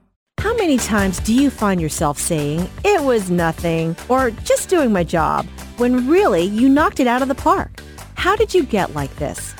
How 0.41 0.55
many 0.55 0.79
times 0.79 1.19
do 1.19 1.35
you 1.35 1.51
find 1.51 1.79
yourself 1.79 2.17
saying, 2.17 2.67
it 2.83 2.99
was 2.99 3.29
nothing, 3.29 3.95
or 4.09 4.31
just 4.31 4.69
doing 4.69 4.91
my 4.91 5.03
job, 5.03 5.45
when 5.77 6.09
really 6.09 6.41
you 6.41 6.67
knocked 6.67 6.99
it 6.99 7.05
out 7.05 7.21
of 7.21 7.27
the 7.27 7.35
park? 7.35 7.83
How 8.15 8.35
did 8.35 8.51
you 8.51 8.63
get 8.63 8.95
like 8.95 9.15
this? 9.17 9.53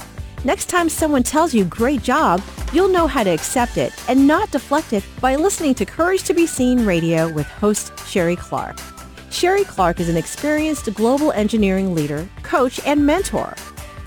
Next 0.43 0.69
time 0.69 0.89
someone 0.89 1.21
tells 1.21 1.53
you 1.53 1.65
great 1.65 2.01
job, 2.01 2.41
you'll 2.73 2.87
know 2.87 3.05
how 3.05 3.21
to 3.21 3.29
accept 3.29 3.77
it 3.77 3.93
and 4.09 4.25
not 4.25 4.49
deflect 4.49 4.91
it 4.91 5.03
by 5.19 5.35
listening 5.35 5.75
to 5.75 5.85
Courage 5.85 6.23
to 6.23 6.33
be 6.33 6.47
Seen 6.47 6.83
radio 6.83 7.31
with 7.31 7.45
host 7.45 7.93
Sherry 8.07 8.35
Clark. 8.35 8.79
Sherry 9.29 9.65
Clark 9.65 9.99
is 9.99 10.09
an 10.09 10.17
experienced 10.17 10.91
global 10.95 11.31
engineering 11.33 11.93
leader, 11.93 12.27
coach, 12.41 12.79
and 12.87 13.05
mentor. 13.05 13.53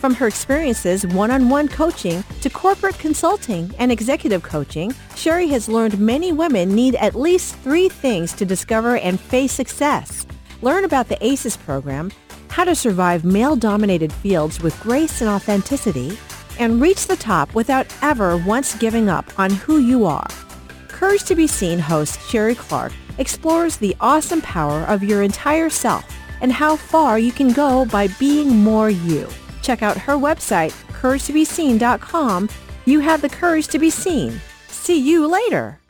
From 0.05 0.13
her 0.17 0.27
experiences 0.27 1.07
one-on-one 1.07 1.69
coaching 1.69 2.23
to 2.43 2.51
corporate 2.51 2.99
consulting 2.99 3.75
and 3.79 3.91
executive 3.91 4.43
coaching, 4.43 4.95
Sherry 5.17 5.49
has 5.49 5.67
learned 5.67 5.99
many 5.99 6.31
women 6.31 6.75
need 6.75 6.95
at 6.97 7.15
least 7.15 7.57
three 7.61 7.89
things 7.89 8.35
to 8.35 8.45
discover 8.45 8.99
and 8.99 9.19
face 9.19 9.53
success. 9.53 10.27
Learn 10.61 10.85
about 10.85 11.09
the 11.09 11.17
ACES 11.27 11.57
program, 11.57 12.13
how 12.51 12.65
to 12.65 12.75
survive 12.75 13.25
male-dominated 13.25 14.13
fields 14.13 14.61
with 14.61 14.79
grace 14.83 15.23
and 15.23 15.31
authenticity, 15.31 16.19
and 16.59 16.83
reach 16.83 17.07
the 17.07 17.17
top 17.17 17.55
without 17.55 17.87
ever 18.03 18.37
once 18.37 18.75
giving 18.75 19.09
up 19.09 19.25
on 19.39 19.53
who 19.53 19.79
you 19.79 20.05
are. 20.05 20.29
Courage 20.89 21.25
to 21.25 21.35
be 21.35 21.47
Seen 21.47 21.79
host 21.79 22.21
Sherry 22.29 22.57
Clark 22.57 22.93
explores 23.17 23.79
the 23.79 23.97
awesome 24.03 24.43
power 24.43 24.83
of 24.83 25.03
your 25.03 25.23
entire 25.23 25.71
self 25.71 26.05
and 26.43 26.53
how 26.53 26.77
far 26.77 27.19
you 27.19 27.33
can 27.33 27.55
go 27.55 27.87
by 27.87 28.09
being 28.19 28.55
more 28.55 28.91
you. 28.91 29.27
Check 29.65 29.83
out 29.83 29.97
her 29.97 30.15
website, 30.15 30.73
couragetobeseen.com. 30.93 32.51
You 32.85 33.01
have 33.01 33.23
the 33.23 33.31
courage 33.31 33.67
to 33.69 33.79
be 33.79 33.89
seen. 33.89 34.41
See 34.69 34.99
you 34.99 35.27
later. 35.27 35.81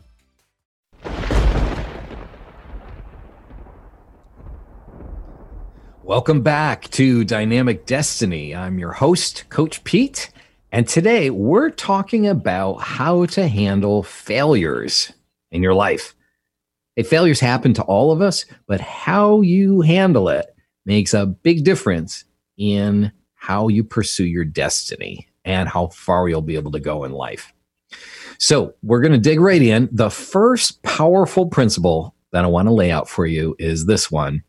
Welcome 6.05 6.43
back 6.43 6.89
to 6.91 7.25
Dynamic 7.25 7.87
Destiny. 7.87 8.55
I'm 8.55 8.79
your 8.79 8.93
host, 8.93 9.47
Coach 9.49 9.83
Pete, 9.85 10.31
and 10.71 10.87
today 10.87 11.31
we're 11.31 11.71
talking 11.71 12.27
about 12.27 12.75
how 12.75 13.25
to 13.27 13.49
handle 13.49 14.03
failures 14.03 15.13
in 15.51 15.63
your 15.63 15.75
life. 15.75 16.15
Hey, 16.95 17.03
failures 17.03 17.41
happen 17.41 17.75
to 17.75 17.83
all 17.83 18.13
of 18.13 18.21
us, 18.21 18.45
but 18.69 18.81
how 18.81 19.41
you 19.41 19.81
handle 19.81 20.29
it 20.29 20.55
makes 20.85 21.15
a 21.15 21.27
big 21.27 21.65
difference 21.65 22.25
in 22.57 23.11
how 23.45 23.69
you 23.69 23.85
pursue 23.85 24.25
your 24.25 24.45
destiny 24.45 25.29
and 25.45 25.69
how 25.69 25.89
far 25.89 26.29
you'll 26.29 26.41
be 26.41 26.57
able 26.57 26.73
to 26.73 26.81
go 26.81 27.05
in 27.05 27.13
life. 27.13 27.53
So, 28.39 28.75
we're 28.83 29.03
going 29.03 29.13
to 29.13 29.19
dig 29.19 29.39
right 29.39 29.61
in. 29.61 29.89
The 29.93 30.11
first 30.11 30.83
powerful 30.83 31.47
principle 31.47 32.15
that 32.33 32.45
I 32.45 32.49
want 32.49 32.69
to 32.69 32.73
lay 32.73 32.91
out 32.91 33.07
for 33.07 33.27
you 33.27 33.55
is 33.59 33.85
this 33.85 34.11
one 34.11 34.43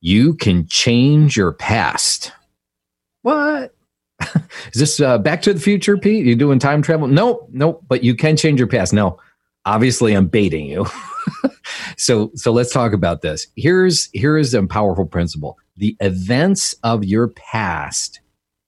you 0.00 0.34
can 0.34 0.66
change 0.68 1.36
your 1.36 1.52
past. 1.52 2.30
What? 3.22 3.74
Is 4.72 4.80
this 4.80 5.00
uh, 5.00 5.18
Back 5.18 5.42
to 5.42 5.54
the 5.54 5.60
Future, 5.60 5.96
Pete? 5.96 6.26
You 6.26 6.36
doing 6.36 6.58
time 6.58 6.82
travel? 6.82 7.08
Nope, 7.08 7.48
nope. 7.52 7.82
But 7.88 8.04
you 8.04 8.14
can 8.14 8.36
change 8.36 8.60
your 8.60 8.68
past. 8.68 8.92
No, 8.92 9.18
obviously, 9.64 10.12
I'm 10.12 10.26
baiting 10.26 10.66
you. 10.66 10.86
so, 11.96 12.30
so 12.34 12.52
let's 12.52 12.72
talk 12.72 12.92
about 12.92 13.22
this. 13.22 13.46
Here's 13.56 14.10
here's 14.12 14.52
a 14.52 14.66
powerful 14.66 15.06
principle: 15.06 15.58
the 15.76 15.96
events 16.00 16.74
of 16.82 17.04
your 17.04 17.28
past 17.28 18.20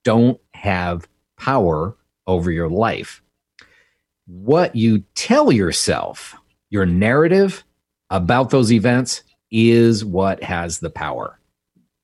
don't 0.04 0.40
have 0.54 1.08
power 1.36 1.96
over 2.26 2.50
your 2.50 2.68
life. 2.68 3.22
What 4.26 4.74
you 4.74 5.04
tell 5.14 5.52
yourself, 5.52 6.34
your 6.70 6.86
narrative 6.86 7.64
about 8.10 8.50
those 8.50 8.72
events, 8.72 9.22
is 9.50 10.04
what 10.04 10.42
has 10.42 10.80
the 10.80 10.90
power. 10.90 11.38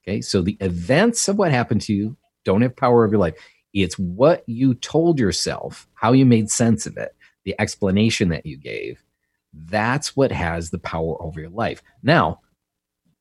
Okay, 0.02 0.21
so 0.21 0.42
the 0.42 0.56
events 0.61 1.28
of 1.28 1.37
what 1.37 1.50
happened 1.50 1.80
to 1.82 1.94
you 1.94 2.16
don't 2.44 2.62
have 2.62 2.76
power 2.76 3.04
over 3.04 3.12
your 3.12 3.21
life. 3.21 3.35
It's 3.73 3.99
what 3.99 4.44
you 4.47 4.75
told 4.75 5.18
yourself, 5.18 5.88
how 5.94 6.12
you 6.12 6.26
made 6.26 6.50
sense 6.50 6.87
of 6.87 6.97
it, 6.97 7.14
the 7.44 7.54
explanation 7.61 8.28
that 8.28 8.47
you 8.47 8.56
gave. 8.56 9.02
That's 9.52 10.16
what 10.16 10.32
has 10.32 10.71
the 10.71 10.78
power 10.78 11.21
over 11.23 11.40
your 11.40 11.50
life. 11.50 11.82
Now, 12.02 12.40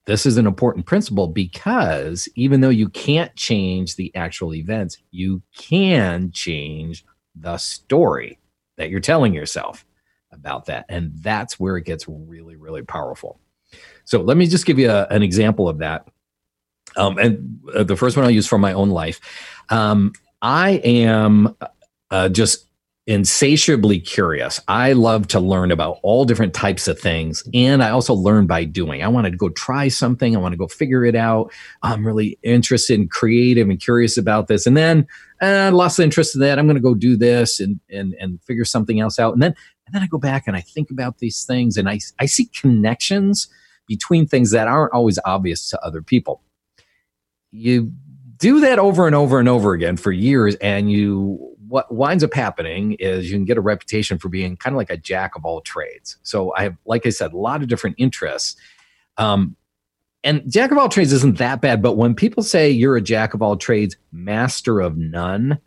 this 0.06 0.26
is 0.26 0.38
an 0.38 0.48
important 0.48 0.86
principle 0.86 1.28
because 1.28 2.28
even 2.36 2.62
though 2.62 2.70
you 2.70 2.90
can't 2.90 3.34
change 3.36 3.96
the 3.96 4.14
actual 4.16 4.56
events, 4.56 4.98
you 5.12 5.42
can 5.56 6.32
change 6.32 7.06
the 7.36 7.58
story 7.58 8.40
that 8.78 8.90
you're 8.90 9.00
telling 9.00 9.34
yourself 9.34 9.86
about 10.32 10.66
that. 10.66 10.86
And 10.90 11.12
that's 11.18 11.60
where 11.60 11.78
it 11.78 11.86
gets 11.86 12.06
really, 12.08 12.56
really 12.56 12.82
powerful. 12.82 13.40
So 14.06 14.22
let 14.22 14.38
me 14.38 14.48
just 14.48 14.66
give 14.66 14.80
you 14.80 14.90
a, 14.90 15.06
an 15.10 15.22
example 15.22 15.70
of 15.70 15.78
that. 15.80 16.08
Um, 16.98 17.18
and 17.18 17.60
uh, 17.74 17.84
the 17.84 17.96
first 17.96 18.18
one 18.18 18.26
I'll 18.26 18.32
use 18.32 18.48
from 18.48 18.62
my 18.62 18.74
own 18.74 18.90
life. 18.90 19.20
Um, 19.70 20.14
I 20.42 20.82
am 20.84 21.56
uh, 22.10 22.30
just 22.30 22.68
insatiably 23.08 24.00
curious. 24.00 24.60
I 24.68 24.94
love 24.94 25.28
to 25.30 25.40
learn 25.40 25.72
about 25.72 26.00
all 26.04 26.24
different 26.24 26.54
types 26.54 26.88
of 26.88 27.00
things. 27.00 27.44
And 27.54 27.84
I 27.84 27.90
also 27.90 28.14
learn 28.14 28.46
by 28.46 28.64
doing. 28.64 29.04
I 29.04 29.08
want 29.08 29.26
to 29.26 29.32
go 29.32 29.50
try 29.50 29.88
something. 29.88 30.36
I 30.36 30.40
want 30.40 30.54
to 30.54 30.58
go 30.58 30.68
figure 30.68 31.04
it 31.04 31.16
out. 31.16 31.52
I'm 31.82 32.06
really 32.06 32.38
interested 32.44 33.00
and 33.00 33.10
creative 33.10 33.70
and 33.70 33.80
curious 33.80 34.18
about 34.18 34.48
this. 34.48 34.68
And 34.68 34.78
then 34.78 35.08
uh, 35.42 35.46
I 35.46 35.70
lost 35.70 36.00
interest 36.00 36.36
in 36.36 36.42
that. 36.42 36.60
I'm 36.60 36.68
going 36.68 36.76
to 36.76 36.82
go 36.82 36.94
do 36.94 37.18
this 37.18 37.60
and, 37.60 37.80
and, 37.90 38.14
and 38.20 38.42
figure 38.44 38.66
something 38.66 39.00
else 39.00 39.18
out. 39.18 39.34
And 39.34 39.42
then, 39.42 39.56
and 39.88 39.96
then 39.96 40.04
I 40.04 40.08
go 40.08 40.20
back 40.20 40.44
and 40.46 40.56
I 40.56 40.62
think 40.62 40.92
about 40.92 41.18
these 41.18 41.44
things 41.44 41.78
and 41.78 41.90
I, 41.90 42.00
I 42.20 42.28
see 42.28 42.46
connections 42.46 43.50
between 43.88 44.28
things 44.28 44.52
that 44.52 44.68
aren't 44.68 44.94
always 44.94 45.18
obvious 45.26 45.70
to 45.70 45.84
other 45.84 46.04
people. 46.04 46.44
You 47.52 47.92
do 48.38 48.62
that 48.62 48.80
over 48.80 49.06
and 49.06 49.16
over 49.16 49.40
and 49.40 49.48
over 49.50 49.74
again 49.74 49.98
for 49.98 50.12
years, 50.12 50.56
and 50.56 50.92
you 50.92 51.51
what 51.72 51.90
winds 51.90 52.22
up 52.22 52.34
happening 52.34 52.98
is 53.00 53.32
you 53.32 53.38
can 53.38 53.46
get 53.46 53.58
a 53.58 53.62
reputation 53.62 54.20
for 54.20 54.28
being 54.28 54.58
kind 54.58 54.74
of 54.74 54.78
like 54.78 54.90
a 54.90 54.98
jack 54.98 55.38
of 55.38 55.46
all 55.46 55.62
trades. 55.62 56.18
So 56.22 56.54
I 56.58 56.64
have, 56.64 56.78
like 56.86 57.06
I 57.06 57.10
said, 57.12 57.32
a 57.32 57.38
lot 57.38 57.62
of 57.62 57.70
different 57.70 57.96
interests. 57.98 58.60
Um, 59.18 59.56
and 60.22 60.44
jack 60.52 60.72
of 60.72 60.78
all 60.78 60.90
trades 60.90 61.14
isn't 61.14 61.38
that 61.38 61.62
bad, 61.62 61.82
but 61.82 61.94
when 61.94 62.14
people 62.14 62.44
say 62.44 62.70
you're 62.70 62.98
a 62.98 63.02
jack 63.02 63.34
of 63.34 63.42
all 63.42 63.56
trades, 63.56 63.96
master 64.12 64.82
of 64.82 64.98
none, 64.98 65.60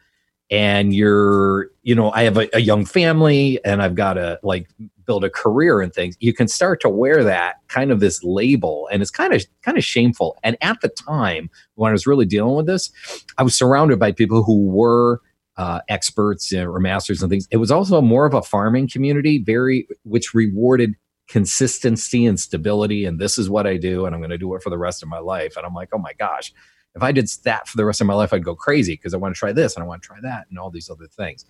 and 0.50 0.94
you're, 0.94 1.70
you 1.82 1.94
know, 1.94 2.12
I 2.12 2.24
have 2.24 2.36
a, 2.36 2.48
a 2.52 2.60
young 2.60 2.84
family 2.84 3.58
and 3.64 3.82
I've 3.82 3.94
got 3.94 4.14
to 4.14 4.38
like 4.42 4.68
build 5.06 5.24
a 5.24 5.30
career 5.30 5.80
and 5.80 5.92
things 5.92 6.16
you 6.20 6.32
can 6.32 6.48
start 6.48 6.80
to 6.80 6.88
wear 6.88 7.24
that 7.24 7.56
kind 7.68 7.90
of 7.90 8.00
this 8.00 8.22
label 8.24 8.88
and 8.90 9.02
it's 9.02 9.10
kind 9.10 9.34
of 9.34 9.44
kind 9.62 9.76
of 9.76 9.84
shameful 9.84 10.34
and 10.42 10.56
at 10.62 10.80
the 10.80 10.88
time 10.88 11.50
when 11.74 11.90
i 11.90 11.92
was 11.92 12.06
really 12.06 12.24
dealing 12.24 12.56
with 12.56 12.64
this 12.64 12.90
i 13.36 13.42
was 13.42 13.54
surrounded 13.54 13.98
by 13.98 14.10
people 14.10 14.42
who 14.42 14.64
were 14.64 15.20
uh, 15.56 15.80
experts 15.88 16.52
or 16.52 16.78
masters 16.80 17.22
and 17.22 17.30
things. 17.30 17.46
It 17.50 17.58
was 17.58 17.70
also 17.70 18.00
more 18.00 18.26
of 18.26 18.34
a 18.34 18.42
farming 18.42 18.88
community 18.88 19.38
very 19.38 19.86
which 20.02 20.34
rewarded 20.34 20.94
consistency 21.28 22.26
and 22.26 22.38
stability 22.38 23.04
and 23.04 23.18
this 23.18 23.38
is 23.38 23.48
what 23.48 23.66
I 23.66 23.76
do 23.76 24.04
and 24.04 24.14
I'm 24.14 24.20
going 24.20 24.30
to 24.30 24.38
do 24.38 24.54
it 24.54 24.62
for 24.62 24.70
the 24.70 24.78
rest 24.78 25.02
of 25.02 25.08
my 25.08 25.18
life. 25.18 25.56
And 25.56 25.64
I'm 25.64 25.74
like 25.74 25.90
oh 25.92 25.98
my 25.98 26.12
gosh 26.14 26.52
if 26.94 27.02
I 27.02 27.12
did 27.12 27.28
that 27.44 27.66
for 27.68 27.76
the 27.76 27.84
rest 27.84 28.00
of 28.00 28.06
my 28.06 28.14
life 28.14 28.32
I'd 28.32 28.44
go 28.44 28.54
crazy 28.54 28.94
because 28.94 29.14
I 29.14 29.16
want 29.16 29.34
to 29.34 29.38
try 29.38 29.52
this 29.52 29.74
and 29.74 29.82
I 29.82 29.86
want 29.86 30.02
to 30.02 30.06
try 30.06 30.20
that 30.22 30.46
and 30.50 30.58
all 30.58 30.70
these 30.70 30.90
other 30.90 31.06
things. 31.06 31.44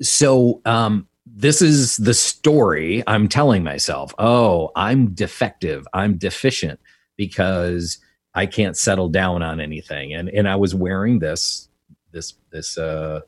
So 0.00 0.60
um 0.64 1.08
this 1.26 1.60
is 1.60 1.96
the 1.98 2.14
story 2.14 3.02
I'm 3.06 3.28
telling 3.28 3.62
myself 3.62 4.14
oh 4.18 4.70
I'm 4.74 5.14
defective. 5.14 5.86
I'm 5.92 6.16
deficient 6.16 6.80
because 7.16 7.98
I 8.34 8.46
can't 8.46 8.76
settle 8.76 9.08
down 9.08 9.42
on 9.42 9.60
anything. 9.60 10.14
And 10.14 10.28
and 10.30 10.48
I 10.48 10.56
was 10.56 10.74
wearing 10.74 11.20
this 11.20 11.68
this 12.12 12.34
this 12.50 12.78
uh 12.78 13.20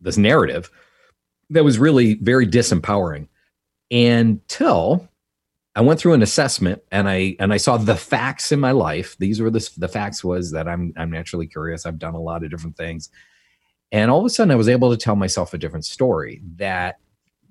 this 0.00 0.16
narrative 0.16 0.70
that 1.50 1.64
was 1.64 1.78
really 1.78 2.14
very 2.14 2.46
disempowering 2.46 3.28
until 3.90 5.08
I 5.74 5.80
went 5.80 6.00
through 6.00 6.12
an 6.12 6.22
assessment 6.22 6.82
and 6.90 7.08
I 7.08 7.36
and 7.38 7.52
I 7.52 7.56
saw 7.56 7.76
the 7.76 7.96
facts 7.96 8.52
in 8.52 8.60
my 8.60 8.72
life. 8.72 9.16
These 9.18 9.40
were 9.40 9.50
the 9.50 9.68
the 9.78 9.88
facts 9.88 10.22
was 10.22 10.50
that 10.52 10.68
I'm 10.68 10.92
I'm 10.96 11.10
naturally 11.10 11.46
curious. 11.46 11.86
I've 11.86 11.98
done 11.98 12.14
a 12.14 12.20
lot 12.20 12.44
of 12.44 12.50
different 12.50 12.76
things. 12.76 13.08
And 13.90 14.10
all 14.10 14.20
of 14.20 14.26
a 14.26 14.30
sudden 14.30 14.50
I 14.50 14.56
was 14.56 14.68
able 14.68 14.90
to 14.90 14.96
tell 14.96 15.16
myself 15.16 15.54
a 15.54 15.58
different 15.58 15.84
story 15.84 16.42
that 16.56 16.96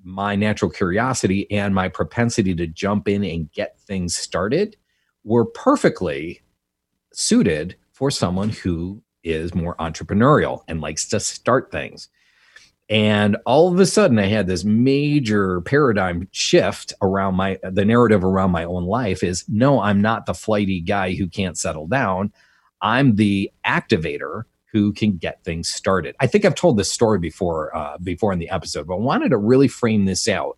my 0.03 0.35
natural 0.35 0.71
curiosity 0.71 1.49
and 1.51 1.75
my 1.75 1.87
propensity 1.87 2.55
to 2.55 2.67
jump 2.67 3.07
in 3.07 3.23
and 3.23 3.51
get 3.51 3.79
things 3.81 4.15
started 4.15 4.75
were 5.23 5.45
perfectly 5.45 6.41
suited 7.13 7.75
for 7.91 8.09
someone 8.09 8.49
who 8.49 9.01
is 9.23 9.53
more 9.53 9.75
entrepreneurial 9.77 10.63
and 10.67 10.81
likes 10.81 11.07
to 11.09 11.19
start 11.19 11.71
things. 11.71 12.09
And 12.89 13.37
all 13.45 13.71
of 13.71 13.79
a 13.79 13.85
sudden, 13.85 14.19
I 14.19 14.25
had 14.25 14.47
this 14.47 14.65
major 14.65 15.61
paradigm 15.61 16.27
shift 16.31 16.93
around 17.01 17.35
my 17.35 17.57
the 17.63 17.85
narrative 17.85 18.23
around 18.23 18.51
my 18.51 18.65
own 18.65 18.83
life 18.83 19.23
is 19.23 19.45
no, 19.47 19.79
I'm 19.79 20.01
not 20.01 20.25
the 20.25 20.33
flighty 20.33 20.81
guy 20.81 21.13
who 21.13 21.27
can't 21.27 21.57
settle 21.57 21.87
down. 21.87 22.33
I'm 22.81 23.15
the 23.15 23.49
activator 23.65 24.43
who 24.71 24.93
can 24.93 25.17
get 25.17 25.43
things 25.43 25.69
started. 25.69 26.15
I 26.19 26.27
think 26.27 26.43
I've 26.43 26.55
told 26.55 26.77
this 26.77 26.91
story 26.91 27.19
before 27.19 27.75
uh, 27.75 27.97
before 27.99 28.33
in 28.33 28.39
the 28.39 28.49
episode, 28.49 28.87
but 28.87 28.95
I 28.95 28.99
wanted 28.99 29.29
to 29.29 29.37
really 29.37 29.67
frame 29.67 30.05
this 30.05 30.27
out. 30.27 30.57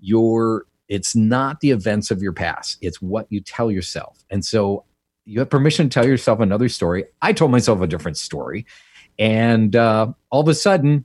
Your 0.00 0.66
it's 0.88 1.16
not 1.16 1.60
the 1.60 1.70
events 1.70 2.10
of 2.10 2.22
your 2.22 2.32
past; 2.32 2.76
it's 2.82 3.00
what 3.00 3.26
you 3.30 3.40
tell 3.40 3.70
yourself. 3.70 4.22
And 4.30 4.44
so, 4.44 4.84
you 5.24 5.38
have 5.40 5.50
permission 5.50 5.88
to 5.88 5.94
tell 5.94 6.06
yourself 6.06 6.40
another 6.40 6.68
story. 6.68 7.04
I 7.22 7.32
told 7.32 7.50
myself 7.50 7.80
a 7.80 7.86
different 7.86 8.18
story, 8.18 8.66
and 9.18 9.74
uh, 9.74 10.12
all 10.30 10.40
of 10.40 10.48
a 10.48 10.54
sudden, 10.54 11.04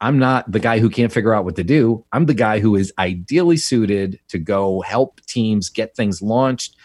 I'm 0.00 0.18
not 0.18 0.50
the 0.50 0.60
guy 0.60 0.78
who 0.78 0.90
can't 0.90 1.12
figure 1.12 1.34
out 1.34 1.44
what 1.44 1.56
to 1.56 1.64
do. 1.64 2.04
I'm 2.12 2.26
the 2.26 2.34
guy 2.34 2.60
who 2.60 2.76
is 2.76 2.92
ideally 2.98 3.56
suited 3.56 4.20
to 4.28 4.38
go 4.38 4.80
help 4.82 5.20
teams 5.26 5.68
get 5.68 5.96
things 5.96 6.22
launched. 6.22 6.76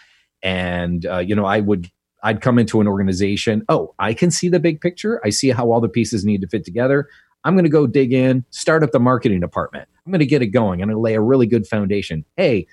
And 0.42 1.06
uh, 1.06 1.18
you 1.18 1.34
know, 1.34 1.44
I 1.44 1.60
would 1.60 1.90
I'd 2.22 2.40
come 2.40 2.58
into 2.58 2.80
an 2.80 2.88
organization. 2.88 3.64
Oh, 3.68 3.94
I 3.98 4.14
can 4.14 4.30
see 4.30 4.48
the 4.48 4.58
big 4.58 4.80
picture. 4.80 5.20
I 5.24 5.30
see 5.30 5.50
how 5.50 5.70
all 5.70 5.80
the 5.80 5.88
pieces 5.88 6.24
need 6.24 6.40
to 6.40 6.48
fit 6.48 6.64
together. 6.64 7.08
I'm 7.44 7.54
going 7.54 7.64
to 7.64 7.70
go 7.70 7.86
dig 7.86 8.12
in, 8.12 8.44
start 8.50 8.82
up 8.82 8.92
the 8.92 8.98
marketing 8.98 9.40
department. 9.40 9.88
I'm 10.04 10.10
going 10.10 10.20
to 10.20 10.26
get 10.26 10.40
it 10.40 10.46
going. 10.46 10.80
I'm 10.80 10.88
going 10.88 10.96
to 10.96 11.00
lay 11.00 11.14
a 11.14 11.20
really 11.20 11.46
good 11.46 11.66
foundation. 11.66 12.24
Hey, 12.36 12.66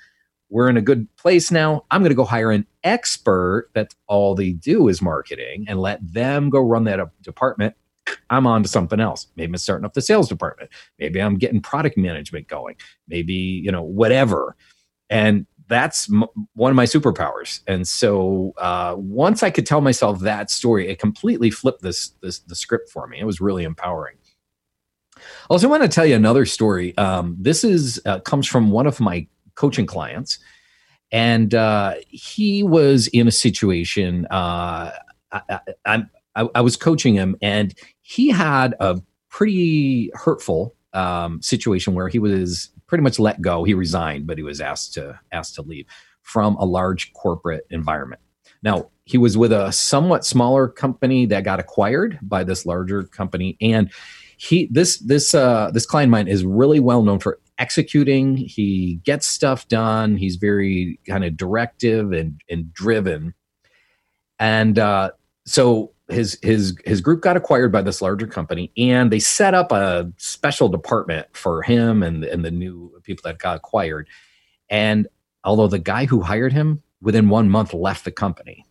we're 0.51 0.69
in 0.69 0.77
a 0.77 0.81
good 0.81 1.07
place 1.15 1.49
now. 1.49 1.85
I'm 1.89 2.01
going 2.01 2.09
to 2.09 2.15
go 2.15 2.25
hire 2.25 2.51
an 2.51 2.67
expert 2.83 3.69
that 3.73 3.95
all 4.07 4.35
they 4.35 4.51
do 4.51 4.87
is 4.87 5.01
marketing 5.01 5.65
and 5.67 5.79
let 5.79 5.99
them 6.01 6.49
go 6.49 6.59
run 6.59 6.83
that 6.83 6.99
department 7.23 7.75
I'm 8.29 8.47
on 8.47 8.63
to 8.63 8.69
something 8.69 8.99
else. 8.99 9.27
Maybe 9.35 9.51
I'm 9.51 9.57
starting 9.57 9.85
up 9.85 9.93
the 9.93 10.01
sales 10.01 10.29
department. 10.29 10.69
Maybe 10.99 11.21
I'm 11.21 11.37
getting 11.37 11.61
product 11.61 11.97
management 11.97 12.47
going. 12.47 12.75
Maybe, 13.07 13.33
you 13.33 13.71
know, 13.71 13.83
whatever. 13.83 14.55
And 15.09 15.45
that's 15.67 16.11
m- 16.11 16.25
one 16.53 16.71
of 16.71 16.75
my 16.75 16.85
superpowers. 16.85 17.61
And 17.67 17.87
so 17.87 18.53
uh, 18.57 18.95
once 18.97 19.43
I 19.43 19.49
could 19.49 19.65
tell 19.65 19.81
myself 19.81 20.19
that 20.21 20.49
story, 20.49 20.89
it 20.89 20.99
completely 20.99 21.49
flipped 21.51 21.81
this, 21.81 22.09
this 22.21 22.39
the 22.39 22.55
script 22.55 22.89
for 22.89 23.07
me. 23.07 23.19
It 23.19 23.25
was 23.25 23.41
really 23.41 23.63
empowering. 23.63 24.15
Also, 25.49 25.67
I 25.67 25.69
want 25.69 25.83
to 25.83 25.89
tell 25.89 26.05
you 26.05 26.15
another 26.15 26.45
story. 26.45 26.97
Um, 26.97 27.35
this 27.39 27.63
is 27.63 28.01
uh, 28.05 28.19
comes 28.21 28.47
from 28.47 28.71
one 28.71 28.87
of 28.87 28.99
my 28.99 29.27
coaching 29.61 29.85
clients, 29.85 30.39
and 31.11 31.53
uh, 31.53 31.93
he 32.07 32.63
was 32.63 33.07
in 33.09 33.27
a 33.27 33.31
situation. 33.31 34.25
Uh, 34.31 34.91
I, 35.31 35.59
I, 35.85 36.03
I, 36.35 36.49
I 36.55 36.61
was 36.61 36.75
coaching 36.75 37.13
him, 37.13 37.35
and 37.43 37.75
he 38.01 38.29
had 38.29 38.73
a 38.79 38.99
pretty 39.29 40.09
hurtful 40.15 40.75
um, 40.93 41.41
situation 41.43 41.93
where 41.93 42.09
he 42.09 42.17
was 42.17 42.71
pretty 42.87 43.03
much 43.03 43.19
let 43.19 43.39
go. 43.39 43.63
He 43.63 43.75
resigned, 43.75 44.25
but 44.25 44.37
he 44.37 44.43
was 44.43 44.59
asked 44.59 44.95
to 44.95 45.19
asked 45.31 45.53
to 45.55 45.61
leave 45.61 45.85
from 46.23 46.55
a 46.55 46.65
large 46.65 47.13
corporate 47.13 47.65
environment. 47.69 48.21
Now 48.63 48.89
he 49.05 49.19
was 49.19 49.37
with 49.37 49.51
a 49.51 49.71
somewhat 49.71 50.25
smaller 50.25 50.67
company 50.67 51.27
that 51.27 51.43
got 51.43 51.59
acquired 51.59 52.17
by 52.23 52.43
this 52.43 52.65
larger 52.65 53.03
company, 53.03 53.57
and 53.61 53.91
he 54.37 54.67
this 54.71 54.97
this 54.97 55.35
uh, 55.35 55.69
this 55.71 55.85
client 55.85 56.09
mine 56.09 56.27
is 56.27 56.43
really 56.43 56.79
well 56.79 57.03
known 57.03 57.19
for 57.19 57.39
executing. 57.61 58.35
He 58.35 58.99
gets 59.05 59.27
stuff 59.27 59.67
done. 59.67 60.17
He's 60.17 60.35
very 60.35 60.99
kind 61.07 61.23
of 61.23 61.37
directive 61.37 62.11
and 62.11 62.41
and 62.49 62.73
driven, 62.73 63.33
and 64.39 64.77
uh, 64.79 65.11
so 65.45 65.93
his 66.09 66.37
his 66.41 66.75
his 66.85 67.01
group 67.01 67.21
got 67.21 67.37
acquired 67.37 67.71
by 67.71 67.81
this 67.81 68.01
larger 68.01 68.27
company 68.27 68.71
and 68.77 69.11
they 69.11 69.19
set 69.19 69.53
up 69.53 69.71
a 69.71 70.11
special 70.17 70.67
department 70.67 71.27
for 71.33 71.63
him 71.63 72.03
and 72.03 72.23
and 72.23 72.43
the 72.43 72.51
new 72.51 72.91
people 73.03 73.21
that 73.23 73.39
got 73.39 73.55
acquired 73.55 74.07
and 74.69 75.07
although 75.43 75.67
the 75.67 75.79
guy 75.79 76.05
who 76.05 76.21
hired 76.21 76.51
him 76.53 76.81
within 77.01 77.29
one 77.29 77.49
month 77.49 77.73
left 77.73 78.03
the 78.03 78.11
company 78.11 78.65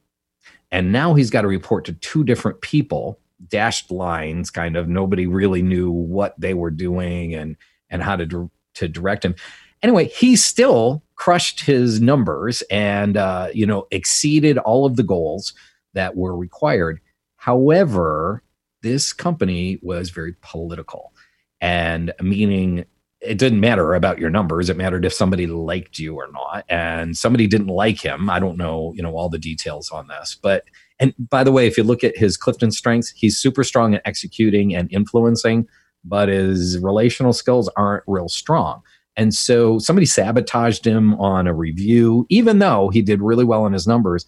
and 0.70 0.92
now 0.92 1.14
he's 1.14 1.31
got 1.31 1.42
to 1.42 1.48
report 1.48 1.85
to 1.85 1.92
two 1.94 2.22
different 2.24 2.61
people 2.61 3.18
dashed 3.48 3.90
lines 3.90 4.50
kind 4.50 4.76
of 4.76 4.88
nobody 4.88 5.26
really 5.26 5.62
knew 5.62 5.90
what 5.90 6.38
they 6.38 6.53
were 6.53 6.70
doing 6.70 7.35
and 7.35 7.57
and 7.88 8.03
how 8.03 8.14
to 8.16 8.26
to 8.74 8.88
direct 8.88 9.24
him. 9.24 9.35
Anyway 9.83 10.06
he 10.06 10.37
still 10.37 11.02
crushed 11.14 11.61
his 11.61 12.00
numbers 12.00 12.62
and 12.70 13.16
uh, 13.16 13.48
you 13.52 13.66
know 13.66 13.87
exceeded 13.90 14.59
all 14.59 14.87
of 14.87 14.96
the 14.96 15.02
goals 15.02 15.52
that 15.94 16.16
were 16.16 16.37
required. 16.37 17.00
However, 17.37 18.42
this 18.83 19.12
company 19.12 19.78
was 19.83 20.11
very 20.11 20.35
political 20.40 21.12
and 21.61 22.12
meaning 22.22 22.85
it 23.20 23.37
didn't 23.37 23.61
matter 23.61 23.94
about 23.94 24.18
your 24.18 24.30
numbers. 24.30 24.70
It 24.70 24.78
mattered 24.78 25.04
if 25.04 25.12
somebody 25.12 25.46
liked 25.46 25.98
you 25.98 26.14
or 26.14 26.28
not. 26.33 26.64
And 26.70 27.16
somebody 27.16 27.46
didn't 27.46 27.66
like 27.66 28.00
him. 28.00 28.30
I 28.30 28.38
don't 28.38 28.56
know 28.56 28.92
you 28.94 29.02
know 29.02 29.14
all 29.16 29.28
the 29.28 29.38
details 29.38 29.90
on 29.90 30.09
this. 30.09 30.38
But 30.40 30.64
and 30.98 31.14
by 31.28 31.44
the 31.44 31.52
way 31.52 31.66
if 31.66 31.76
you 31.76 31.85
look 31.85 32.02
at 32.02 32.16
his 32.16 32.38
CliftonStrengths 32.38 33.12
he's 33.14 33.37
super 33.37 33.64
strong 33.64 33.94
at 33.94 34.02
executing 34.04 34.74
and 34.74 34.90
influencing 34.92 35.68
but 36.04 36.28
his 36.28 36.78
relational 36.78 37.32
skills 37.32 37.68
aren't 37.76 38.04
real 38.06 38.28
strong 38.28 38.82
and 39.16 39.34
so 39.34 39.78
somebody 39.78 40.06
sabotaged 40.06 40.86
him 40.86 41.14
on 41.14 41.46
a 41.46 41.54
review 41.54 42.26
even 42.28 42.58
though 42.58 42.88
he 42.88 43.02
did 43.02 43.20
really 43.20 43.44
well 43.44 43.66
in 43.66 43.72
his 43.72 43.86
numbers 43.86 44.26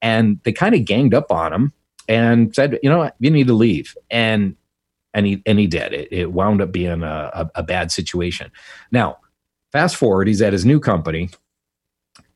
and 0.00 0.40
they 0.44 0.52
kind 0.52 0.74
of 0.74 0.84
ganged 0.84 1.14
up 1.14 1.30
on 1.30 1.52
him 1.52 1.72
and 2.08 2.54
said, 2.54 2.78
you 2.82 2.90
know 2.90 3.10
you 3.20 3.30
need 3.30 3.46
to 3.46 3.54
leave. 3.54 3.96
And 4.10 4.56
and 5.14 5.26
he 5.26 5.42
and 5.46 5.58
he 5.58 5.66
did. 5.66 5.92
It, 5.92 6.08
it 6.10 6.32
wound 6.32 6.60
up 6.60 6.72
being 6.72 7.02
a, 7.02 7.30
a, 7.34 7.50
a 7.56 7.62
bad 7.62 7.92
situation. 7.92 8.50
Now, 8.90 9.18
fast 9.70 9.96
forward, 9.96 10.28
he's 10.28 10.42
at 10.42 10.52
his 10.52 10.64
new 10.64 10.80
company, 10.80 11.30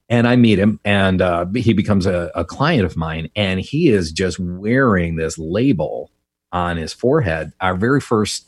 and 0.08 0.28
I 0.28 0.36
meet 0.36 0.58
him, 0.58 0.80
and 0.84 1.20
uh, 1.20 1.46
he 1.54 1.72
becomes 1.72 2.06
a, 2.06 2.30
a 2.34 2.44
client 2.44 2.84
of 2.84 2.96
mine, 2.96 3.30
and 3.34 3.60
he 3.60 3.88
is 3.88 4.12
just 4.12 4.38
wearing 4.38 5.16
this 5.16 5.38
label 5.38 6.10
on 6.52 6.76
his 6.76 6.92
forehead. 6.92 7.52
Our 7.60 7.76
very 7.76 8.00
first, 8.00 8.46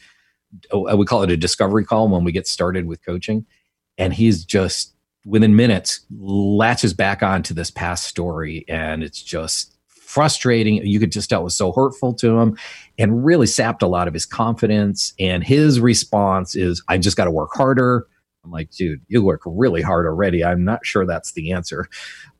we 0.72 1.04
call 1.04 1.22
it 1.22 1.30
a 1.30 1.36
discovery 1.36 1.84
call 1.84 2.08
when 2.08 2.24
we 2.24 2.32
get 2.32 2.46
started 2.46 2.86
with 2.86 3.04
coaching, 3.04 3.46
and 3.96 4.14
he's 4.14 4.44
just 4.44 4.94
within 5.26 5.56
minutes 5.56 6.06
latches 6.18 6.94
back 6.94 7.22
onto 7.22 7.52
this 7.54 7.70
past 7.70 8.04
story, 8.04 8.64
and 8.68 9.02
it's 9.02 9.22
just 9.22 9.76
frustrating. 10.08 10.76
You 10.86 10.98
could 10.98 11.12
just 11.12 11.28
tell 11.28 11.42
it 11.42 11.44
was 11.44 11.54
so 11.54 11.70
hurtful 11.70 12.14
to 12.14 12.38
him 12.38 12.56
and 12.98 13.26
really 13.26 13.46
sapped 13.46 13.82
a 13.82 13.86
lot 13.86 14.08
of 14.08 14.14
his 14.14 14.24
confidence. 14.24 15.12
And 15.20 15.44
his 15.44 15.80
response 15.80 16.56
is, 16.56 16.82
I 16.88 16.96
just 16.96 17.18
got 17.18 17.26
to 17.26 17.30
work 17.30 17.50
harder. 17.52 18.06
I'm 18.42 18.50
like, 18.50 18.70
dude, 18.70 19.02
you 19.08 19.22
work 19.22 19.42
really 19.44 19.82
hard 19.82 20.06
already. 20.06 20.42
I'm 20.42 20.64
not 20.64 20.86
sure 20.86 21.04
that's 21.04 21.32
the 21.32 21.52
answer. 21.52 21.88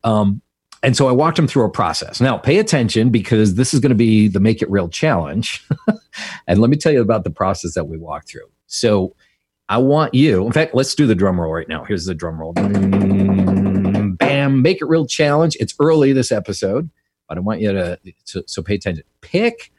Um, 0.03 0.41
and 0.83 0.97
so 0.97 1.09
I 1.09 1.13
walked 1.13 1.39
him 1.39 1.47
through 1.47 1.65
a 1.65 1.71
process. 1.71 2.21
Now, 2.21 2.37
pay 2.37 2.59
attention 2.59 3.11
because 3.11 3.57
this 3.57 3.75
is 3.75 3.81
going 3.81 3.91
to 3.91 3.97
be 3.97 4.29
the 4.29 4.41
Make 4.41 4.63
It 4.63 4.71
Real 4.71 4.89
challenge. 4.89 5.67
and 6.47 6.61
let 6.61 6.71
me 6.71 6.77
tell 6.77 6.93
you 6.93 7.01
about 7.01 7.25
the 7.25 7.31
process 7.31 7.75
that 7.75 7.87
we 7.87 7.99
walked 7.99 8.29
through. 8.29 8.49
So 8.67 9.15
I 9.69 9.79
want 9.79 10.15
you, 10.15 10.47
in 10.47 10.53
fact, 10.53 10.75
let's 10.75 10.95
do 10.95 11.07
the 11.07 11.15
drum 11.15 11.41
roll 11.41 11.53
right 11.53 11.69
now. 11.69 11.85
Here's 11.85 12.07
the 12.07 12.15
drum 12.15 12.41
roll. 12.41 12.53
Bam, 12.53 14.63
Make 14.63 14.81
It 14.81 14.87
Real 14.87 15.07
challenge. 15.07 15.57
It's 15.61 15.75
early 15.81 16.13
this 16.13 16.33
episode 16.33 16.91
but 17.29 17.37
I 17.37 17.41
want 17.41 17.61
you 17.61 17.73
to, 17.73 17.99
to 18.27 18.45
so 18.47 18.63
pay 18.63 18.75
attention. 18.75 19.05
Pick 19.21 19.71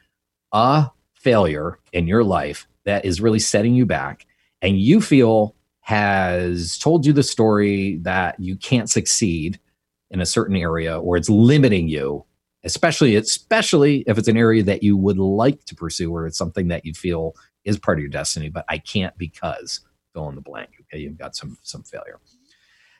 a 0.54 0.90
failure 1.14 1.80
in 1.92 2.08
your 2.08 2.24
life 2.24 2.68
that 2.86 3.04
is 3.04 3.20
really 3.20 3.40
setting 3.40 3.74
you 3.74 3.86
back, 3.86 4.26
and 4.62 4.80
you 4.80 5.02
feel 5.02 5.56
has 5.82 6.78
told 6.78 7.06
you 7.06 7.12
the 7.12 7.24
story 7.24 7.98
that 8.04 8.40
you 8.40 8.56
can't 8.56 8.90
succeed 8.90 9.60
in 10.12 10.22
a 10.22 10.26
certain 10.26 10.56
area 10.56 11.00
or 11.00 11.18
it's 11.18 11.30
limiting 11.30 11.88
you 11.88 12.26
especially 12.64 13.16
especially 13.16 14.04
if 14.08 14.18
it's 14.18 14.28
an 14.28 14.38
area 14.38 14.62
that 14.64 14.84
you 14.84 14.98
would 14.98 15.18
like 15.18 15.64
to 15.66 15.76
pursue 15.76 16.14
or 16.14 16.26
it's 16.26 16.38
something 16.38 16.68
that 16.68 16.86
you 16.86 16.94
feel 16.94 17.34
is 17.64 17.78
part 17.78 17.98
of 17.98 18.02
your 18.02 18.10
destiny 18.10 18.50
but 18.50 18.66
i 18.70 18.78
can't 18.78 19.18
because 19.18 19.82
fill 20.14 20.30
in 20.30 20.36
the 20.36 20.42
blank 20.42 20.70
okay? 20.82 21.02
You've 21.02 21.18
got 21.18 21.36
some 21.36 21.58
some 21.64 21.84
failure. 21.84 22.20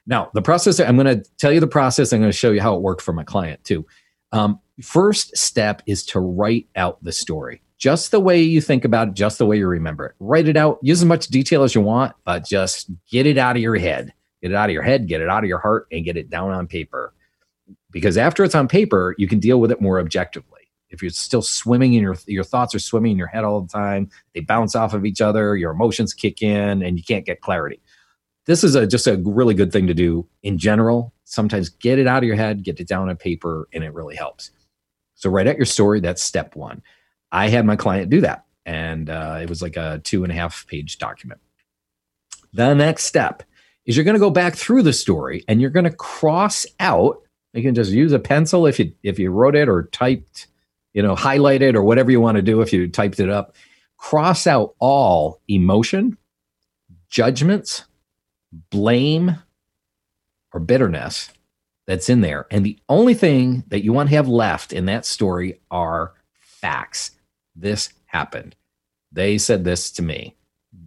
Now 0.06 0.30
the 0.34 0.42
process 0.42 0.80
i'm 0.80 0.98
going 0.98 1.22
to 1.22 1.30
tell 1.38 1.52
you 1.52 1.60
the 1.60 1.68
process 1.68 2.14
i'm 2.14 2.20
going 2.20 2.32
to 2.32 2.38
show 2.38 2.52
you 2.52 2.62
how 2.62 2.76
it 2.76 2.82
worked 2.82 3.02
for 3.02 3.14
my 3.14 3.24
client 3.24 3.64
too. 3.64 3.86
Um, 4.32 4.60
first 4.82 5.36
step 5.36 5.82
is 5.88 6.06
to 6.08 6.20
write 6.20 6.68
out 6.76 7.04
the 7.04 7.12
story. 7.12 7.62
Just 7.80 8.12
the 8.12 8.20
way 8.20 8.42
you 8.42 8.62
think 8.62 8.86
about 8.86 9.10
it 9.10 9.14
just 9.14 9.38
the 9.38 9.46
way 9.46 9.58
you 9.58 9.68
remember 9.68 10.08
it. 10.08 10.16
Write 10.20 10.48
it 10.48 10.58
out 10.58 10.80
use 10.82 11.02
as 11.02 11.06
much 11.06 11.28
detail 11.28 11.64
as 11.64 11.76
you 11.76 11.82
want 11.82 12.16
but 12.26 12.46
just 12.46 12.92
get 13.10 13.26
it 13.26 13.38
out 13.38 13.56
of 13.56 13.62
your 13.62 13.78
head 13.78 14.14
get 14.42 14.52
it 14.52 14.56
out 14.56 14.70
of 14.70 14.74
your 14.74 14.84
head 14.84 15.08
get 15.08 15.22
it 15.22 15.30
out 15.30 15.44
of 15.44 15.50
your 15.50 15.60
heart 15.60 15.88
and 15.92 16.06
get 16.06 16.18
it 16.18 16.30
down 16.30 16.52
on 16.52 16.68
paper 16.68 17.14
because 17.92 18.18
after 18.18 18.44
it's 18.44 18.56
on 18.56 18.68
paper, 18.68 19.16
you 19.18 19.28
can 19.28 19.40
deal 19.40 19.60
with 19.60 19.72
it 19.72 19.82
more 19.82 20.00
objectively. 20.00 20.60
If 20.90 21.02
you're 21.02 21.12
still 21.12 21.42
swimming 21.42 21.94
in 21.94 22.02
your 22.02 22.16
your 22.26 22.44
thoughts 22.44 22.74
are 22.74 22.80
swimming 22.80 23.12
in 23.14 23.18
your 23.18 23.28
head 23.28 23.44
all 23.44 23.62
the 23.62 23.68
time, 23.68 24.10
they 24.34 24.42
bounce 24.42 24.76
off 24.76 24.94
of 24.94 25.06
each 25.06 25.22
other, 25.22 25.56
your 25.56 25.72
emotions 25.72 26.14
kick 26.14 26.42
in, 26.42 26.82
and 26.82 26.98
you 26.98 27.04
can't 27.04 27.26
get 27.26 27.42
clarity. 27.42 27.80
This 28.46 28.64
is 28.64 28.74
a 28.74 28.88
just 28.88 29.06
a 29.06 29.18
really 29.24 29.54
good 29.54 29.72
thing 29.72 29.86
to 29.88 29.94
do 29.94 30.28
in 30.42 30.58
general. 30.58 31.14
Sometimes 31.26 31.70
get 31.70 32.00
it 32.00 32.08
out 32.08 32.24
of 32.24 32.28
your 32.28 32.36
head, 32.36 32.64
get 32.64 32.80
it 32.80 32.88
down 32.88 33.08
on 33.08 33.18
paper, 33.18 33.68
and 33.72 33.84
it 33.84 33.94
really 33.94 34.16
helps. 34.16 34.50
So 35.14 35.30
write 35.30 35.48
out 35.48 35.58
your 35.58 35.66
story. 35.66 36.00
That's 36.00 36.24
step 36.24 36.56
one. 36.56 36.82
I 37.32 37.50
had 37.50 37.66
my 37.66 37.76
client 37.76 38.10
do 38.10 38.22
that, 38.22 38.46
and 38.66 39.12
uh, 39.12 39.38
it 39.42 39.50
was 39.50 39.62
like 39.62 39.78
a 39.78 40.02
two 40.04 40.24
and 40.24 40.32
a 40.32 40.36
half 40.36 40.66
page 40.66 40.98
document. 40.98 41.40
The 42.52 42.74
next 42.74 43.04
step 43.04 43.44
is 43.90 43.98
you're 43.98 44.06
going 44.06 44.14
to 44.14 44.20
go 44.20 44.30
back 44.30 44.56
through 44.56 44.84
the 44.84 44.94
story 44.94 45.44
and 45.50 45.60
you're 45.60 45.70
going 45.70 45.84
to 45.84 45.92
cross 45.92 46.66
out 46.80 47.22
you 47.54 47.64
can 47.64 47.76
just 47.76 47.92
use 47.92 48.12
a 48.12 48.20
pencil 48.20 48.66
if 48.66 48.80
you 48.80 48.94
if 49.04 49.18
you 49.18 49.32
wrote 49.32 49.56
it 49.56 49.70
or 49.70 49.84
typed, 49.84 50.48
you 50.94 51.02
know, 51.02 51.16
highlighted 51.16 51.76
or 51.76 51.84
whatever 51.84 52.12
you 52.12 52.22
want 52.22 52.36
to 52.36 52.42
do 52.42 52.62
if 52.62 52.72
you 52.72 52.88
typed 52.88 53.20
it 53.20 53.30
up. 53.30 53.56
Cross 53.98 54.48
out 54.48 54.76
all 54.80 55.42
emotion, 55.48 56.18
judgments, 57.10 57.86
blame, 58.70 59.36
or 60.54 60.60
bitterness 60.60 61.32
that's 61.86 62.08
in 62.08 62.22
there. 62.22 62.46
And 62.52 62.66
the 62.66 62.78
only 62.88 63.14
thing 63.14 63.64
that 63.68 63.84
you 63.84 63.92
want 63.92 64.10
to 64.10 64.16
have 64.16 64.28
left 64.28 64.72
in 64.72 64.86
that 64.86 65.06
story 65.06 65.60
are 65.72 66.14
facts. 66.40 67.12
This 67.56 67.90
happened. 68.06 68.56
They 69.12 69.38
said 69.38 69.64
this 69.64 69.92
to 69.94 70.04
me 70.04 70.36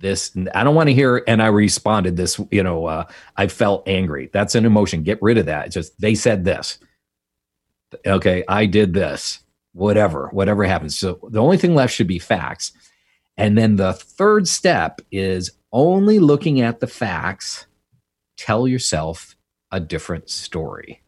this 0.02 0.36
i 0.54 0.62
don't 0.62 0.74
want 0.74 0.88
to 0.88 0.94
hear 0.94 1.22
and 1.26 1.42
i 1.42 1.46
responded 1.46 2.16
this 2.16 2.40
you 2.50 2.62
know 2.62 2.86
uh, 2.86 3.04
i 3.36 3.46
felt 3.46 3.88
angry. 3.88 4.28
That's 4.32 4.54
an 4.54 4.66
emotion. 4.66 5.02
Get 5.02 5.22
rid 5.22 5.38
of 5.38 5.46
that. 5.46 5.66
It's 5.66 5.74
just 5.74 6.00
they 6.00 6.14
said 6.14 6.44
this. 6.44 6.78
Okay 8.06 8.44
i 8.48 8.66
did 8.66 8.92
this. 8.94 9.40
Whatever 9.72 10.28
whatever 10.32 10.64
happens. 10.64 10.98
So 10.98 11.18
the 11.30 11.40
only 11.40 11.56
thing 11.56 11.74
left 11.74 11.94
should 11.94 12.06
be 12.08 12.18
facts. 12.18 12.72
And 13.38 13.56
then 13.56 13.76
the 13.76 13.94
third 13.94 14.46
step 14.46 15.00
is 15.10 15.52
only 15.72 16.18
looking 16.18 16.60
at 16.60 16.80
the 16.80 16.86
facts. 16.86 17.66
Tell 18.36 18.68
yourself 18.68 19.36
a 19.70 19.80
different 19.80 20.28
story 20.28 21.02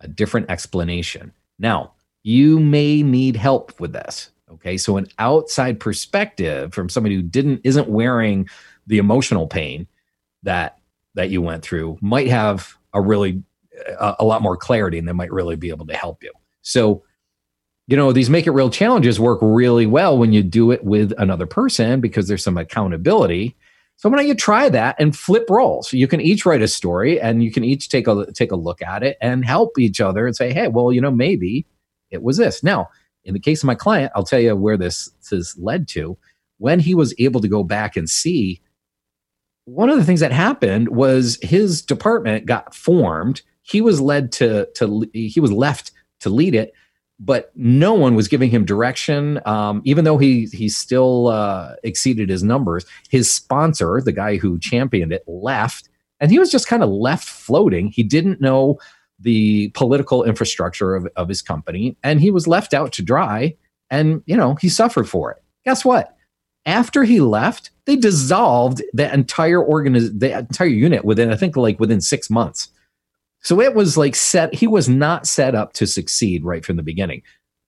a 0.00 0.08
different 0.08 0.50
explanation. 0.50 1.32
Now 1.58 1.92
you 2.22 2.60
may 2.60 3.02
need 3.02 3.36
help 3.36 3.80
with 3.80 3.92
this 3.92 4.31
Okay. 4.54 4.76
So 4.76 4.96
an 4.96 5.08
outside 5.18 5.80
perspective 5.80 6.74
from 6.74 6.88
somebody 6.88 7.16
who 7.16 7.22
didn't 7.22 7.60
isn't 7.64 7.88
wearing 7.88 8.48
the 8.86 8.98
emotional 8.98 9.46
pain 9.46 9.86
that 10.42 10.78
that 11.14 11.30
you 11.30 11.42
went 11.42 11.62
through 11.62 11.98
might 12.00 12.28
have 12.28 12.74
a 12.94 13.00
really 13.00 13.42
a, 13.98 14.16
a 14.20 14.24
lot 14.24 14.42
more 14.42 14.56
clarity 14.56 14.98
and 14.98 15.08
they 15.08 15.12
might 15.12 15.32
really 15.32 15.56
be 15.56 15.70
able 15.70 15.86
to 15.86 15.94
help 15.94 16.22
you. 16.22 16.32
So 16.62 17.02
you 17.88 17.96
know 17.96 18.12
these 18.12 18.30
make 18.30 18.46
it 18.46 18.52
real 18.52 18.70
challenges 18.70 19.18
work 19.18 19.38
really 19.42 19.86
well 19.86 20.16
when 20.16 20.32
you 20.32 20.42
do 20.42 20.70
it 20.70 20.84
with 20.84 21.12
another 21.18 21.46
person 21.46 22.00
because 22.00 22.28
there's 22.28 22.44
some 22.44 22.56
accountability 22.56 23.56
so 24.02 24.08
why 24.08 24.16
don't 24.16 24.26
you 24.26 24.34
try 24.34 24.68
that 24.68 24.96
and 24.98 25.16
flip 25.16 25.48
roles? 25.48 25.92
You 25.92 26.08
can 26.08 26.20
each 26.20 26.44
write 26.44 26.60
a 26.60 26.66
story 26.66 27.20
and 27.20 27.44
you 27.44 27.52
can 27.52 27.62
each 27.62 27.88
take 27.88 28.08
a 28.08 28.26
take 28.32 28.50
a 28.50 28.56
look 28.56 28.82
at 28.82 29.04
it 29.04 29.16
and 29.20 29.44
help 29.44 29.78
each 29.78 30.00
other 30.00 30.26
and 30.26 30.34
say, 30.34 30.52
hey, 30.52 30.66
well, 30.66 30.92
you 30.92 31.00
know, 31.00 31.12
maybe 31.12 31.66
it 32.10 32.20
was 32.20 32.36
this. 32.36 32.64
Now, 32.64 32.88
in 33.24 33.34
the 33.34 33.40
case 33.40 33.62
of 33.62 33.66
my 33.66 33.74
client, 33.74 34.12
I'll 34.14 34.24
tell 34.24 34.40
you 34.40 34.56
where 34.56 34.76
this 34.76 35.10
has 35.30 35.56
led 35.58 35.88
to. 35.88 36.16
When 36.58 36.80
he 36.80 36.94
was 36.94 37.14
able 37.18 37.40
to 37.40 37.48
go 37.48 37.64
back 37.64 37.96
and 37.96 38.08
see, 38.08 38.60
one 39.64 39.90
of 39.90 39.96
the 39.96 40.04
things 40.04 40.20
that 40.20 40.32
happened 40.32 40.88
was 40.88 41.38
his 41.42 41.82
department 41.82 42.46
got 42.46 42.74
formed. 42.74 43.42
He 43.62 43.80
was 43.80 44.00
led 44.00 44.32
to 44.32 44.68
to 44.76 45.08
he 45.12 45.40
was 45.40 45.52
left 45.52 45.92
to 46.20 46.30
lead 46.30 46.54
it, 46.54 46.72
but 47.18 47.52
no 47.54 47.94
one 47.94 48.14
was 48.14 48.28
giving 48.28 48.50
him 48.50 48.64
direction. 48.64 49.40
Um, 49.46 49.82
even 49.84 50.04
though 50.04 50.18
he 50.18 50.46
he 50.52 50.68
still 50.68 51.28
uh, 51.28 51.74
exceeded 51.84 52.28
his 52.28 52.42
numbers, 52.42 52.84
his 53.08 53.30
sponsor, 53.30 54.00
the 54.04 54.12
guy 54.12 54.36
who 54.36 54.58
championed 54.58 55.12
it, 55.12 55.22
left, 55.26 55.88
and 56.20 56.30
he 56.30 56.38
was 56.38 56.50
just 56.50 56.66
kind 56.66 56.82
of 56.82 56.90
left 56.90 57.28
floating. 57.28 57.88
He 57.88 58.02
didn't 58.02 58.40
know 58.40 58.78
the 59.22 59.68
political 59.70 60.24
infrastructure 60.24 60.94
of, 60.94 61.08
of 61.16 61.28
his 61.28 61.42
company 61.42 61.96
and 62.02 62.20
he 62.20 62.30
was 62.30 62.46
left 62.46 62.74
out 62.74 62.92
to 62.92 63.02
dry 63.02 63.54
and 63.90 64.22
you 64.26 64.36
know 64.36 64.56
he 64.56 64.68
suffered 64.68 65.08
for 65.08 65.30
it. 65.30 65.42
Guess 65.64 65.84
what? 65.84 66.16
After 66.66 67.04
he 67.04 67.20
left 67.20 67.70
they 67.84 67.96
dissolved 67.96 68.82
the 68.92 69.12
entire 69.12 69.58
organiz- 69.58 70.18
the 70.18 70.38
entire 70.38 70.68
unit 70.68 71.04
within 71.04 71.30
i 71.32 71.36
think 71.36 71.56
like 71.56 71.78
within 71.78 72.00
six 72.00 72.28
months. 72.28 72.68
So 73.40 73.60
it 73.60 73.74
was 73.74 73.96
like 73.96 74.14
set 74.14 74.54
he 74.54 74.66
was 74.66 74.88
not 74.88 75.26
set 75.26 75.54
up 75.54 75.72
to 75.74 75.86
succeed 75.86 76.44
right 76.44 76.64
from 76.64 76.76
the 76.76 76.82
beginning. 76.82 77.22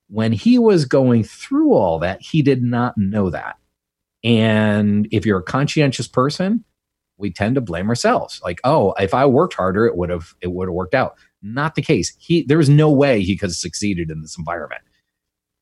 When 0.08 0.32
he 0.32 0.58
was 0.58 0.84
going 0.84 1.24
through 1.24 1.72
all 1.74 1.98
that 2.00 2.20
he 2.20 2.42
did 2.42 2.62
not 2.62 2.96
know 2.96 3.30
that. 3.30 3.56
And 4.22 5.08
if 5.12 5.26
you're 5.26 5.40
a 5.40 5.42
conscientious 5.42 6.08
person 6.08 6.64
we 7.16 7.30
tend 7.30 7.54
to 7.54 7.60
blame 7.60 7.88
ourselves. 7.88 8.40
Like 8.42 8.60
oh 8.64 8.94
if 8.98 9.14
i 9.14 9.26
worked 9.26 9.54
harder 9.54 9.86
it 9.86 9.96
would 9.96 10.10
have 10.10 10.34
it 10.40 10.52
would 10.52 10.68
have 10.68 10.74
worked 10.74 10.94
out 10.94 11.16
not 11.44 11.74
the 11.74 11.82
case. 11.82 12.14
He 12.18 12.42
there 12.42 12.58
was 12.58 12.68
no 12.68 12.90
way 12.90 13.22
he 13.22 13.36
could 13.36 13.50
have 13.50 13.56
succeeded 13.56 14.10
in 14.10 14.22
this 14.22 14.38
environment. 14.38 14.82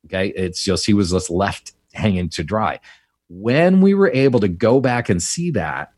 Okay, 0.07 0.29
it's 0.29 0.63
just 0.65 0.87
he 0.87 0.95
was 0.95 1.11
just 1.11 1.29
left 1.29 1.73
hanging 1.93 2.29
to 2.31 2.45
dry. 2.45 2.81
When 3.29 3.81
we 3.81 3.95
were 3.95 4.11
able 4.11 4.41
to 4.41 4.49
go 4.49 4.81
back 4.81 5.09
and 5.09 5.23
see 5.23 5.51
that, 5.53 5.93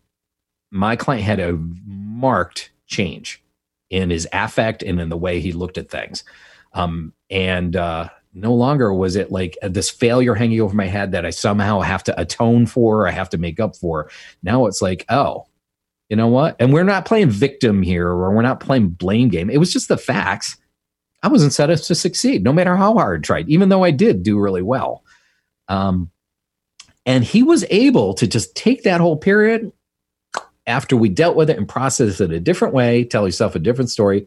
my 0.70 0.96
client 0.96 1.24
had 1.24 1.40
a 1.40 1.58
marked 1.86 2.70
change 2.86 3.42
in 3.90 4.10
his 4.10 4.26
affect 4.32 4.82
and 4.82 5.00
in 5.00 5.08
the 5.08 5.16
way 5.16 5.40
he 5.40 5.52
looked 5.52 5.78
at 5.78 5.90
things. 5.90 6.24
Um, 6.72 7.12
and 7.30 7.76
uh, 7.76 8.08
no 8.34 8.52
longer 8.52 8.92
was 8.92 9.14
it 9.16 9.30
like 9.30 9.56
this 9.62 9.88
failure 9.88 10.34
hanging 10.34 10.60
over 10.60 10.74
my 10.74 10.86
head 10.86 11.12
that 11.12 11.24
I 11.24 11.30
somehow 11.30 11.80
have 11.80 12.02
to 12.04 12.20
atone 12.20 12.66
for, 12.66 13.06
I 13.06 13.12
have 13.12 13.30
to 13.30 13.38
make 13.38 13.60
up 13.60 13.76
for. 13.76 14.10
Now 14.42 14.66
it's 14.66 14.82
like, 14.82 15.04
oh, 15.08 15.46
you 16.14 16.16
know 16.16 16.28
what? 16.28 16.54
And 16.60 16.72
we're 16.72 16.84
not 16.84 17.06
playing 17.06 17.30
victim 17.30 17.82
here 17.82 18.06
or 18.06 18.32
we're 18.32 18.40
not 18.40 18.60
playing 18.60 18.90
blame 18.90 19.30
game. 19.30 19.50
It 19.50 19.58
was 19.58 19.72
just 19.72 19.88
the 19.88 19.96
facts. 19.96 20.56
I 21.24 21.28
wasn't 21.28 21.52
set 21.52 21.70
up 21.70 21.80
to 21.80 21.94
succeed, 21.96 22.44
no 22.44 22.52
matter 22.52 22.76
how 22.76 22.94
hard 22.94 23.18
I 23.18 23.26
tried, 23.26 23.48
even 23.48 23.68
though 23.68 23.82
I 23.82 23.90
did 23.90 24.22
do 24.22 24.38
really 24.38 24.62
well. 24.62 25.02
Um, 25.66 26.12
and 27.04 27.24
he 27.24 27.42
was 27.42 27.64
able 27.68 28.14
to 28.14 28.28
just 28.28 28.54
take 28.54 28.84
that 28.84 29.00
whole 29.00 29.16
period 29.16 29.72
after 30.68 30.96
we 30.96 31.08
dealt 31.08 31.34
with 31.34 31.50
it 31.50 31.58
and 31.58 31.68
process 31.68 32.20
it 32.20 32.30
a 32.30 32.38
different 32.38 32.74
way, 32.74 33.02
tell 33.02 33.26
yourself 33.26 33.56
a 33.56 33.58
different 33.58 33.90
story, 33.90 34.24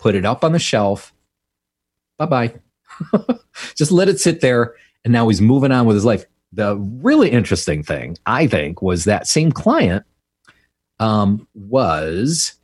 put 0.00 0.16
it 0.16 0.24
up 0.24 0.42
on 0.42 0.50
the 0.50 0.58
shelf. 0.58 1.14
Bye 2.18 2.26
bye. 2.26 2.54
just 3.76 3.92
let 3.92 4.08
it 4.08 4.18
sit 4.18 4.40
there. 4.40 4.74
And 5.04 5.12
now 5.12 5.28
he's 5.28 5.40
moving 5.40 5.70
on 5.70 5.86
with 5.86 5.94
his 5.94 6.04
life. 6.04 6.24
The 6.52 6.76
really 6.76 7.30
interesting 7.30 7.84
thing, 7.84 8.18
I 8.26 8.48
think, 8.48 8.82
was 8.82 9.04
that 9.04 9.28
same 9.28 9.52
client 9.52 10.04
um, 11.00 11.46
was 11.54 12.54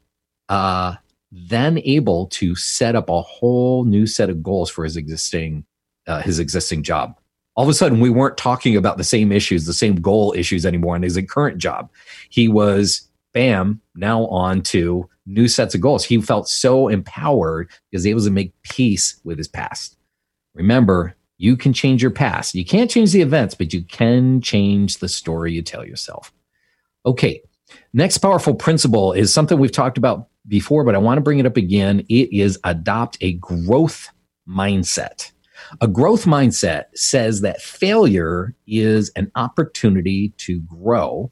uh, 0.49 0.95
then 1.31 1.81
able 1.85 2.27
to 2.27 2.55
set 2.55 2.95
up 2.95 3.09
a 3.09 3.23
whole 3.23 3.85
new 3.85 4.07
set 4.07 4.31
of 4.31 4.43
goals 4.43 4.71
for 4.71 4.85
his 4.85 4.97
existing 4.97 5.65
uh, 6.07 6.21
his 6.21 6.39
existing 6.39 6.83
job. 6.83 7.19
All 7.57 7.65
of 7.65 7.71
a 7.71 7.75
sudden, 7.75 8.01
we 8.01 8.11
weren't 8.11 8.37
talking 8.37 8.77
about 8.77 8.99
the 8.99 9.05
same 9.05 9.33
issues, 9.33 9.65
the 9.65 9.73
same 9.73 9.97
goal 9.97 10.35
issues 10.37 10.67
anymore 10.67 10.97
in 10.97 11.03
his 11.03 11.19
current 11.29 11.59
job. 11.59 11.91
He 12.29 12.49
was, 12.49 13.09
bam, 13.33 13.81
now 13.95 14.27
on 14.27 14.61
to 14.63 15.09
new 15.25 15.49
sets 15.49 15.75
of 15.75 15.81
goals. 15.81 16.05
He 16.05 16.21
felt 16.21 16.49
so 16.49 16.89
empowered 16.89 17.71
because 17.91 18.05
he 18.05 18.13
was 18.13 18.25
able 18.25 18.29
to 18.29 18.35
make 18.35 18.63
peace 18.63 19.21
with 19.25 19.39
his 19.39 19.49
past. 19.49 19.97
Remember, 20.55 21.15
you 21.39 21.57
can 21.57 21.73
change 21.73 22.03
your 22.03 22.11
past. 22.11 22.55
You 22.55 22.65
can't 22.65 22.91
change 22.91 23.13
the 23.13 23.23
events, 23.23 23.55
but 23.55 23.73
you 23.73 23.83
can 23.83 24.41
change 24.41 24.99
the 24.99 25.09
story 25.09 25.53
you 25.53 25.63
tell 25.63 25.85
yourself. 25.87 26.33
Okay, 27.07 27.41
Next 27.93 28.19
powerful 28.19 28.55
principle 28.55 29.13
is 29.13 29.33
something 29.33 29.59
we've 29.59 29.73
talked 29.73 29.99
about 29.99 30.29
before, 30.47 30.85
but 30.85 30.95
I 30.95 30.99
want 30.99 31.19
to 31.19 31.23
bring 31.23 31.39
it 31.39 31.47
up 31.47 31.57
again. 31.57 32.01
It 32.09 32.33
is 32.33 32.59
adopt 32.65 33.19
a 33.21 33.35
growth 33.35 34.11
mindset. 34.49 35.31
A 35.81 35.89
growth 35.89 36.25
mindset 36.25 36.85
says 36.95 37.41
that 37.41 37.63
failure 37.63 38.55
is 38.67 39.11
an 39.17 39.31
opportunity 39.35 40.35
to 40.39 40.61
grow. 40.61 41.31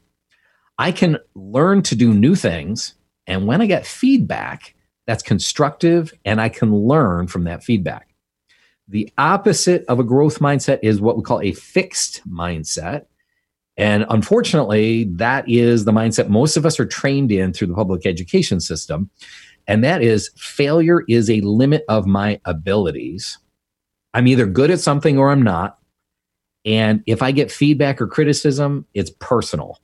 I 0.79 0.91
can 0.91 1.17
learn 1.35 1.83
to 1.83 1.95
do 1.95 2.13
new 2.13 2.35
things. 2.35 2.95
And 3.27 3.45
when 3.45 3.61
I 3.61 3.67
get 3.67 3.85
feedback, 3.85 4.75
that's 5.05 5.23
constructive 5.23 6.13
and 6.25 6.41
I 6.41 6.49
can 6.49 6.73
learn 6.73 7.27
from 7.27 7.43
that 7.43 7.63
feedback. 7.63 8.13
The 8.87 9.11
opposite 9.17 9.85
of 9.87 9.99
a 9.99 10.03
growth 10.03 10.39
mindset 10.39 10.79
is 10.81 10.99
what 10.99 11.15
we 11.15 11.23
call 11.23 11.41
a 11.41 11.53
fixed 11.53 12.27
mindset. 12.27 13.05
And 13.77 14.05
unfortunately, 14.09 15.05
that 15.15 15.49
is 15.49 15.85
the 15.85 15.91
mindset 15.91 16.29
most 16.29 16.57
of 16.57 16.65
us 16.65 16.79
are 16.79 16.85
trained 16.85 17.31
in 17.31 17.53
through 17.53 17.67
the 17.67 17.73
public 17.73 18.05
education 18.05 18.59
system. 18.59 19.09
And 19.67 19.83
that 19.83 20.01
is 20.01 20.29
failure 20.35 21.03
is 21.07 21.29
a 21.29 21.41
limit 21.41 21.83
of 21.87 22.05
my 22.05 22.39
abilities. 22.45 23.39
I'm 24.13 24.27
either 24.27 24.45
good 24.45 24.69
at 24.69 24.79
something 24.79 25.17
or 25.17 25.31
I'm 25.31 25.41
not. 25.41 25.79
And 26.65 27.03
if 27.07 27.21
I 27.21 27.31
get 27.31 27.51
feedback 27.51 28.01
or 28.01 28.07
criticism, 28.07 28.85
it's 28.93 29.11
personal. 29.19 29.79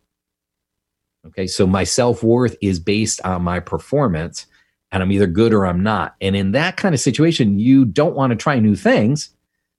Okay. 1.28 1.48
So 1.48 1.68
my 1.68 1.84
self 1.84 2.24
worth 2.24 2.56
is 2.62 2.80
based 2.80 3.20
on 3.26 3.44
my 3.44 3.60
performance, 3.60 4.46
and 4.92 5.04
I'm 5.04 5.12
either 5.12 5.28
good 5.28 5.54
or 5.54 5.66
I'm 5.66 5.84
not. 5.84 6.16
And 6.22 6.36
in 6.36 6.52
that 6.54 6.78
kind 6.78 6.96
of 6.96 7.02
situation, 7.02 7.60
you 7.60 7.86
don't 7.86 8.16
want 8.16 8.32
to 8.32 8.38
try 8.38 8.60
new 8.60 8.76
things 8.76 9.32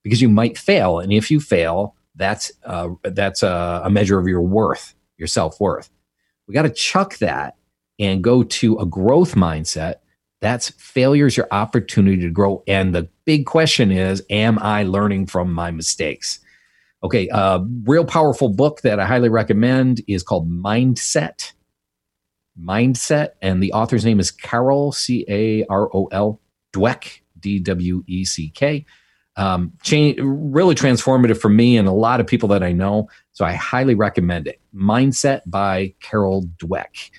because 0.02 0.20
you 0.20 0.28
might 0.28 0.58
fail. 0.58 0.98
And 0.98 1.12
if 1.12 1.30
you 1.30 1.40
fail, 1.40 1.94
that's 2.20 2.52
uh, 2.64 2.90
that's 3.02 3.42
a, 3.42 3.82
a 3.84 3.90
measure 3.90 4.18
of 4.18 4.28
your 4.28 4.42
worth, 4.42 4.94
your 5.16 5.28
self 5.28 5.58
worth. 5.60 5.90
We 6.46 6.54
got 6.54 6.62
to 6.62 6.70
chuck 6.70 7.18
that 7.18 7.56
and 7.98 8.22
go 8.22 8.42
to 8.42 8.78
a 8.78 8.86
growth 8.86 9.34
mindset. 9.34 9.96
That's 10.40 10.70
failure 10.70 11.26
is 11.26 11.36
your 11.36 11.48
opportunity 11.50 12.22
to 12.22 12.30
grow. 12.30 12.62
And 12.66 12.94
the 12.94 13.08
big 13.24 13.46
question 13.46 13.90
is, 13.90 14.22
am 14.30 14.58
I 14.58 14.82
learning 14.84 15.26
from 15.26 15.52
my 15.52 15.70
mistakes? 15.70 16.40
Okay, 17.02 17.28
a 17.28 17.34
uh, 17.34 17.64
real 17.84 18.04
powerful 18.04 18.50
book 18.50 18.82
that 18.82 19.00
I 19.00 19.06
highly 19.06 19.28
recommend 19.28 20.02
is 20.06 20.22
called 20.22 20.50
Mindset. 20.50 21.52
Mindset, 22.60 23.30
and 23.40 23.62
the 23.62 23.72
author's 23.72 24.04
name 24.04 24.20
is 24.20 24.30
Carol 24.30 24.92
C 24.92 25.24
A 25.28 25.64
R 25.70 25.88
O 25.94 26.06
L 26.12 26.40
Dweck 26.74 27.20
D 27.38 27.58
W 27.60 28.02
E 28.06 28.24
C 28.24 28.50
K. 28.50 28.84
Um, 29.40 29.72
change, 29.82 30.18
really 30.20 30.74
transformative 30.74 31.38
for 31.40 31.48
me 31.48 31.78
and 31.78 31.88
a 31.88 31.92
lot 31.92 32.20
of 32.20 32.26
people 32.26 32.46
that 32.50 32.62
I 32.62 32.72
know. 32.72 33.08
So 33.32 33.46
I 33.46 33.52
highly 33.54 33.94
recommend 33.94 34.46
it. 34.46 34.60
Mindset 34.74 35.40
by 35.46 35.94
Carol 36.00 36.42
Dweck. 36.58 37.10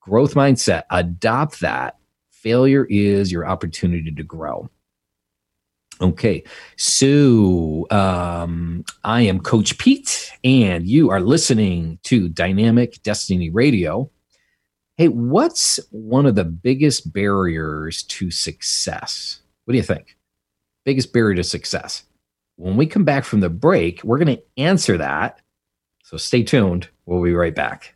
Growth 0.00 0.34
mindset. 0.34 0.84
Adopt 0.90 1.58
that. 1.60 1.96
Failure 2.30 2.86
is 2.88 3.32
your 3.32 3.44
opportunity 3.44 4.12
to 4.12 4.22
grow. 4.22 4.70
Okay, 6.00 6.44
so 6.76 7.86
um, 7.90 8.84
I 9.02 9.22
am 9.22 9.40
Coach 9.40 9.76
Pete, 9.78 10.30
and 10.44 10.86
you 10.86 11.10
are 11.10 11.20
listening 11.20 11.98
to 12.04 12.28
Dynamic 12.28 13.02
Destiny 13.02 13.50
Radio. 13.50 14.10
Hey, 14.96 15.08
what's 15.08 15.80
one 15.90 16.26
of 16.26 16.36
the 16.36 16.44
biggest 16.44 17.12
barriers 17.12 18.04
to 18.04 18.30
success? 18.30 19.40
What 19.64 19.72
do 19.72 19.76
you 19.78 19.84
think? 19.84 20.16
Biggest 20.84 21.12
barrier 21.14 21.36
to 21.36 21.44
success? 21.44 22.04
When 22.56 22.76
we 22.76 22.86
come 22.86 23.04
back 23.04 23.24
from 23.24 23.40
the 23.40 23.48
break, 23.48 24.04
we're 24.04 24.18
going 24.18 24.36
to 24.36 24.42
answer 24.58 24.98
that. 24.98 25.40
So 26.04 26.18
stay 26.18 26.42
tuned. 26.42 26.88
We'll 27.06 27.22
be 27.22 27.32
right 27.32 27.54
back. 27.54 27.94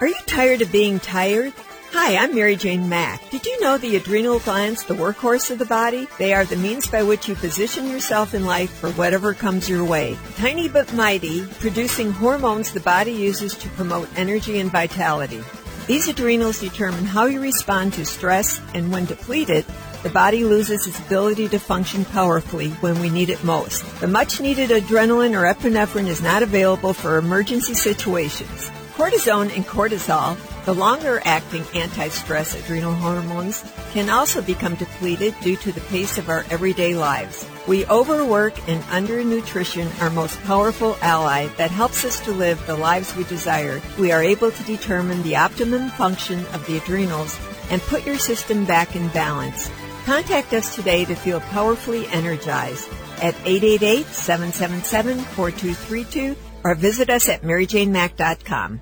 Are 0.00 0.08
you 0.08 0.16
tired 0.26 0.62
of 0.62 0.72
being 0.72 0.98
tired? 0.98 1.52
Hi, 1.94 2.16
I'm 2.16 2.34
Mary 2.34 2.56
Jane 2.56 2.88
Mack. 2.88 3.28
Did 3.28 3.44
you 3.44 3.60
know 3.60 3.76
the 3.76 3.96
adrenal 3.96 4.38
glands, 4.38 4.82
the 4.82 4.94
workhorse 4.94 5.50
of 5.50 5.58
the 5.58 5.66
body? 5.66 6.08
They 6.16 6.32
are 6.32 6.46
the 6.46 6.56
means 6.56 6.86
by 6.88 7.02
which 7.02 7.28
you 7.28 7.34
position 7.34 7.86
yourself 7.86 8.32
in 8.32 8.46
life 8.46 8.70
for 8.70 8.90
whatever 8.92 9.34
comes 9.34 9.68
your 9.68 9.84
way. 9.84 10.16
Tiny 10.36 10.70
but 10.70 10.90
mighty, 10.94 11.44
producing 11.60 12.10
hormones 12.10 12.72
the 12.72 12.80
body 12.80 13.12
uses 13.12 13.54
to 13.56 13.68
promote 13.70 14.08
energy 14.16 14.58
and 14.58 14.72
vitality. 14.72 15.44
These 15.86 16.08
adrenals 16.08 16.60
determine 16.60 17.04
how 17.04 17.26
you 17.26 17.42
respond 17.42 17.92
to 17.92 18.06
stress, 18.06 18.58
and 18.72 18.90
when 18.90 19.04
depleted, 19.04 19.66
the 20.02 20.08
body 20.08 20.44
loses 20.44 20.86
its 20.86 20.98
ability 20.98 21.46
to 21.50 21.58
function 21.58 22.06
powerfully 22.06 22.70
when 22.80 23.00
we 23.02 23.10
need 23.10 23.28
it 23.28 23.44
most. 23.44 23.84
The 24.00 24.08
much 24.08 24.40
needed 24.40 24.70
adrenaline 24.70 25.38
or 25.38 25.44
epinephrine 25.44 26.06
is 26.06 26.22
not 26.22 26.42
available 26.42 26.94
for 26.94 27.18
emergency 27.18 27.74
situations. 27.74 28.70
Cortisone 28.94 29.54
and 29.56 29.66
cortisol, 29.66 30.36
the 30.66 30.74
longer 30.74 31.22
acting 31.24 31.64
anti 31.74 32.08
stress 32.08 32.54
adrenal 32.54 32.92
hormones, 32.92 33.64
can 33.92 34.10
also 34.10 34.42
become 34.42 34.74
depleted 34.74 35.34
due 35.40 35.56
to 35.56 35.72
the 35.72 35.80
pace 35.82 36.18
of 36.18 36.28
our 36.28 36.44
everyday 36.50 36.94
lives. 36.94 37.46
We 37.66 37.86
overwork 37.86 38.52
and 38.68 38.82
undernutrition, 38.84 39.88
our 40.02 40.10
most 40.10 40.38
powerful 40.42 40.98
ally 41.00 41.46
that 41.56 41.70
helps 41.70 42.04
us 42.04 42.20
to 42.20 42.32
live 42.32 42.64
the 42.66 42.76
lives 42.76 43.16
we 43.16 43.24
desire. 43.24 43.80
We 43.98 44.12
are 44.12 44.22
able 44.22 44.50
to 44.50 44.62
determine 44.64 45.22
the 45.22 45.36
optimum 45.36 45.88
function 45.90 46.40
of 46.52 46.66
the 46.66 46.76
adrenals 46.76 47.38
and 47.70 47.80
put 47.82 48.04
your 48.04 48.18
system 48.18 48.66
back 48.66 48.94
in 48.94 49.08
balance. 49.08 49.70
Contact 50.04 50.52
us 50.52 50.74
today 50.74 51.06
to 51.06 51.14
feel 51.14 51.40
powerfully 51.40 52.06
energized 52.08 52.88
at 53.22 53.34
888 53.46 54.06
777 54.06 55.18
4232 55.18 56.36
or 56.64 56.74
visit 56.74 57.10
us 57.10 57.28
at 57.28 57.42
maryjanemack.com. 57.42 58.80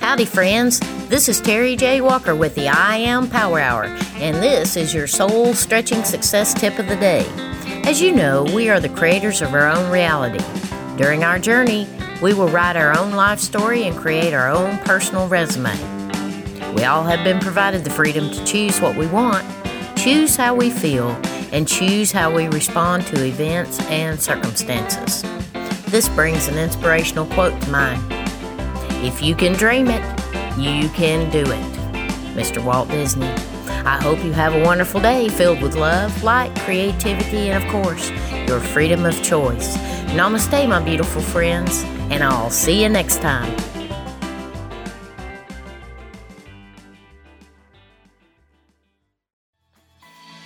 Howdy, 0.00 0.26
friends. 0.26 0.80
This 1.08 1.28
is 1.28 1.40
Terry 1.40 1.76
J. 1.76 2.00
Walker 2.00 2.34
with 2.34 2.54
the 2.54 2.68
I 2.68 2.96
Am 2.96 3.28
Power 3.28 3.58
Hour, 3.58 3.84
and 4.16 4.36
this 4.36 4.76
is 4.76 4.94
your 4.94 5.06
soul 5.06 5.54
stretching 5.54 6.04
success 6.04 6.54
tip 6.54 6.78
of 6.78 6.88
the 6.88 6.96
day. 6.96 7.26
As 7.84 8.00
you 8.00 8.12
know, 8.12 8.44
we 8.54 8.68
are 8.70 8.80
the 8.80 8.88
creators 8.88 9.42
of 9.42 9.54
our 9.54 9.68
own 9.68 9.90
reality. 9.90 10.44
During 10.96 11.24
our 11.24 11.38
journey, 11.38 11.88
we 12.22 12.32
will 12.32 12.48
write 12.48 12.76
our 12.76 12.96
own 12.96 13.12
life 13.12 13.40
story 13.40 13.84
and 13.84 13.96
create 13.96 14.32
our 14.32 14.48
own 14.48 14.78
personal 14.78 15.28
resume. 15.28 15.76
We 16.74 16.84
all 16.84 17.04
have 17.04 17.24
been 17.24 17.40
provided 17.40 17.84
the 17.84 17.90
freedom 17.90 18.30
to 18.30 18.44
choose 18.44 18.80
what 18.80 18.96
we 18.96 19.06
want 19.06 19.44
choose 20.04 20.36
how 20.36 20.54
we 20.54 20.68
feel, 20.68 21.08
and 21.50 21.66
choose 21.66 22.12
how 22.12 22.30
we 22.30 22.46
respond 22.48 23.06
to 23.06 23.24
events 23.24 23.80
and 23.86 24.20
circumstances. 24.20 25.22
This 25.86 26.10
brings 26.10 26.46
an 26.46 26.58
inspirational 26.58 27.24
quote 27.24 27.58
to 27.62 27.70
mind 27.70 28.02
If 29.02 29.22
you 29.22 29.34
can 29.34 29.54
dream 29.54 29.86
it, 29.88 30.02
you 30.58 30.90
can 30.90 31.30
do 31.30 31.40
it. 31.40 31.72
Mr. 32.36 32.62
Walt 32.62 32.90
Disney. 32.90 33.32
I 33.86 33.98
hope 34.02 34.22
you 34.22 34.32
have 34.32 34.54
a 34.54 34.62
wonderful 34.62 35.00
day 35.00 35.30
filled 35.30 35.62
with 35.62 35.74
love, 35.74 36.22
light, 36.22 36.54
creativity, 36.60 37.48
and 37.48 37.64
of 37.64 37.70
course, 37.70 38.10
your 38.46 38.60
freedom 38.60 39.06
of 39.06 39.22
choice. 39.22 39.74
Namaste, 40.08 40.68
my 40.68 40.84
beautiful 40.84 41.22
friends, 41.22 41.82
and 42.10 42.22
I'll 42.22 42.50
see 42.50 42.82
you 42.82 42.90
next 42.90 43.22
time. 43.22 43.73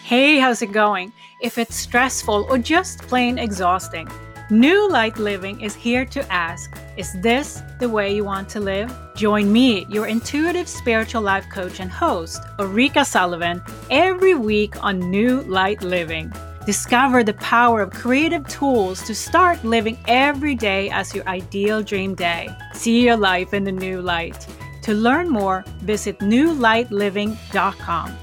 Hey, 0.08 0.38
how's 0.38 0.62
it 0.62 0.72
going? 0.72 1.12
If 1.42 1.58
it's 1.58 1.76
stressful 1.76 2.46
or 2.48 2.56
just 2.56 3.00
plain 3.00 3.38
exhausting, 3.38 4.08
New 4.48 4.88
Light 4.88 5.18
Living 5.18 5.60
is 5.60 5.74
here 5.74 6.06
to 6.06 6.32
ask 6.32 6.74
Is 6.96 7.12
this 7.20 7.62
the 7.78 7.90
way 7.90 8.14
you 8.14 8.24
want 8.24 8.48
to 8.48 8.58
live? 8.58 8.90
Join 9.14 9.52
me, 9.52 9.84
your 9.90 10.06
intuitive 10.06 10.66
spiritual 10.66 11.20
life 11.20 11.44
coach 11.50 11.78
and 11.80 11.90
host, 11.90 12.40
Ulrika 12.58 13.04
Sullivan, 13.04 13.62
every 13.90 14.34
week 14.34 14.82
on 14.82 15.10
New 15.10 15.42
Light 15.42 15.82
Living. 15.82 16.32
Discover 16.64 17.24
the 17.24 17.34
power 17.34 17.82
of 17.82 17.90
creative 17.90 18.48
tools 18.48 19.02
to 19.02 19.14
start 19.14 19.62
living 19.62 19.98
every 20.08 20.54
day 20.54 20.88
as 20.88 21.14
your 21.14 21.28
ideal 21.28 21.82
dream 21.82 22.14
day. 22.14 22.48
See 22.72 23.04
your 23.04 23.18
life 23.18 23.52
in 23.52 23.64
the 23.64 23.72
new 23.72 24.00
light. 24.00 24.46
To 24.84 24.94
learn 24.94 25.28
more, 25.28 25.66
visit 25.82 26.18
newlightliving.com. 26.20 28.18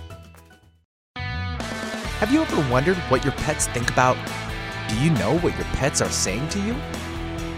Have 2.26 2.34
you 2.34 2.42
ever 2.42 2.72
wondered 2.72 2.98
what 3.12 3.24
your 3.24 3.34
pets 3.34 3.68
think 3.68 3.92
about? 3.92 4.18
Do 4.90 4.98
you 4.98 5.12
know 5.12 5.38
what 5.38 5.56
your 5.58 5.68
pets 5.76 6.02
are 6.02 6.10
saying 6.10 6.50
to 6.50 6.60
you? 6.60 6.76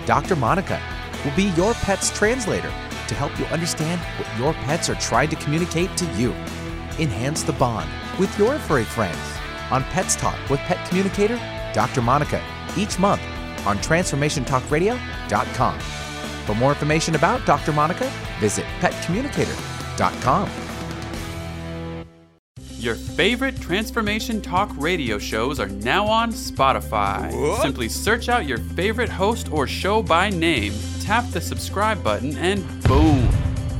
Dr. 0.05 0.35
Monica 0.35 0.81
will 1.23 1.33
be 1.37 1.53
your 1.55 1.73
pet's 1.75 2.11
translator 2.11 2.67
to 3.07 3.15
help 3.15 3.39
you 3.39 3.45
understand 3.45 4.01
what 4.01 4.37
your 4.37 4.51
pets 4.65 4.89
are 4.89 4.95
trying 4.95 5.29
to 5.29 5.37
communicate 5.37 5.95
to 5.95 6.05
you. 6.15 6.33
Enhance 6.99 7.43
the 7.43 7.53
bond 7.53 7.89
with 8.19 8.37
your 8.37 8.59
furry 8.59 8.83
friends 8.83 9.17
on 9.71 9.85
Pets 9.85 10.17
Talk 10.17 10.37
with 10.49 10.59
Pet 10.59 10.85
Communicator 10.89 11.37
Dr. 11.73 12.01
Monica 12.01 12.43
each 12.75 12.99
month 12.99 13.21
on 13.65 13.77
TransformationTalkRadio.com. 13.77 15.79
For 15.79 16.55
more 16.55 16.71
information 16.71 17.15
about 17.15 17.45
Dr. 17.45 17.71
Monica, 17.71 18.11
visit 18.41 18.65
PetCommunicator.com. 18.81 20.66
Your 22.79 22.93
favorite 22.93 23.59
transformation 23.59 24.39
talk 24.39 24.69
radio 24.77 25.17
shows 25.17 25.59
are 25.59 25.67
now 25.67 26.05
on 26.05 26.31
Spotify. 26.31 27.33
What? 27.33 27.63
Simply 27.63 27.89
search 27.89 28.29
out 28.29 28.45
your 28.45 28.59
favorite 28.59 29.09
host 29.09 29.51
or 29.51 29.65
show 29.65 30.03
by 30.03 30.29
name, 30.29 30.73
tap 31.01 31.27
the 31.31 31.41
subscribe 31.41 32.03
button, 32.03 32.37
and 32.37 32.63
boom! 32.83 33.27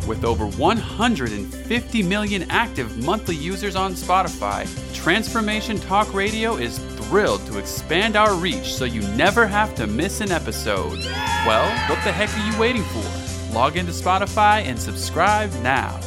With 0.08 0.26
over 0.26 0.48
150 0.48 2.04
million 2.04 2.50
active 2.50 2.98
monthly 3.06 3.36
users 3.36 3.76
on 3.76 3.94
Spotify, 3.94 4.66
Transformation 4.96 5.78
Talk 5.78 6.12
Radio 6.16 6.56
is 6.56 6.80
thrilled 6.80 7.46
to 7.46 7.60
expand 7.60 8.16
our 8.16 8.34
reach 8.34 8.74
so 8.74 8.86
you 8.86 9.02
never 9.16 9.46
have 9.46 9.76
to 9.76 9.86
miss 9.86 10.22
an 10.22 10.32
episode. 10.32 10.98
Well, 11.46 11.70
what 11.88 12.04
the 12.04 12.12
heck 12.12 12.36
are 12.36 12.52
you 12.52 12.60
waiting 12.60 12.84
for? 12.86 13.54
Log 13.54 13.78
into 13.78 13.92
Spotify 13.92 14.64
and 14.64 14.80
subscribe 14.80 15.52
now. 15.62 16.00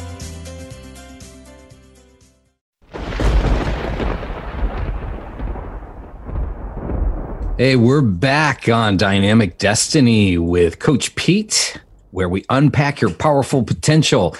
Hey, 7.61 7.75
we're 7.75 8.01
back 8.01 8.67
on 8.69 8.97
Dynamic 8.97 9.59
Destiny 9.59 10.39
with 10.39 10.79
Coach 10.79 11.13
Pete, 11.13 11.79
where 12.09 12.27
we 12.27 12.43
unpack 12.49 12.99
your 12.99 13.13
powerful 13.13 13.61
potential. 13.61 14.35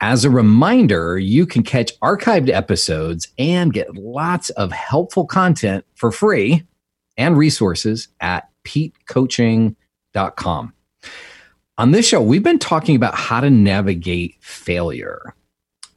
As 0.00 0.26
a 0.26 0.30
reminder, 0.30 1.16
you 1.16 1.46
can 1.46 1.62
catch 1.62 1.98
archived 2.00 2.50
episodes 2.50 3.28
and 3.38 3.72
get 3.72 3.96
lots 3.96 4.50
of 4.50 4.70
helpful 4.70 5.24
content 5.24 5.86
for 5.94 6.12
free 6.12 6.62
and 7.16 7.38
resources 7.38 8.08
at 8.20 8.50
petecoaching.com. 8.64 10.74
On 11.78 11.90
this 11.90 12.06
show, 12.06 12.20
we've 12.20 12.42
been 12.42 12.58
talking 12.58 12.96
about 12.96 13.14
how 13.14 13.40
to 13.40 13.48
navigate 13.48 14.36
failure. 14.40 15.34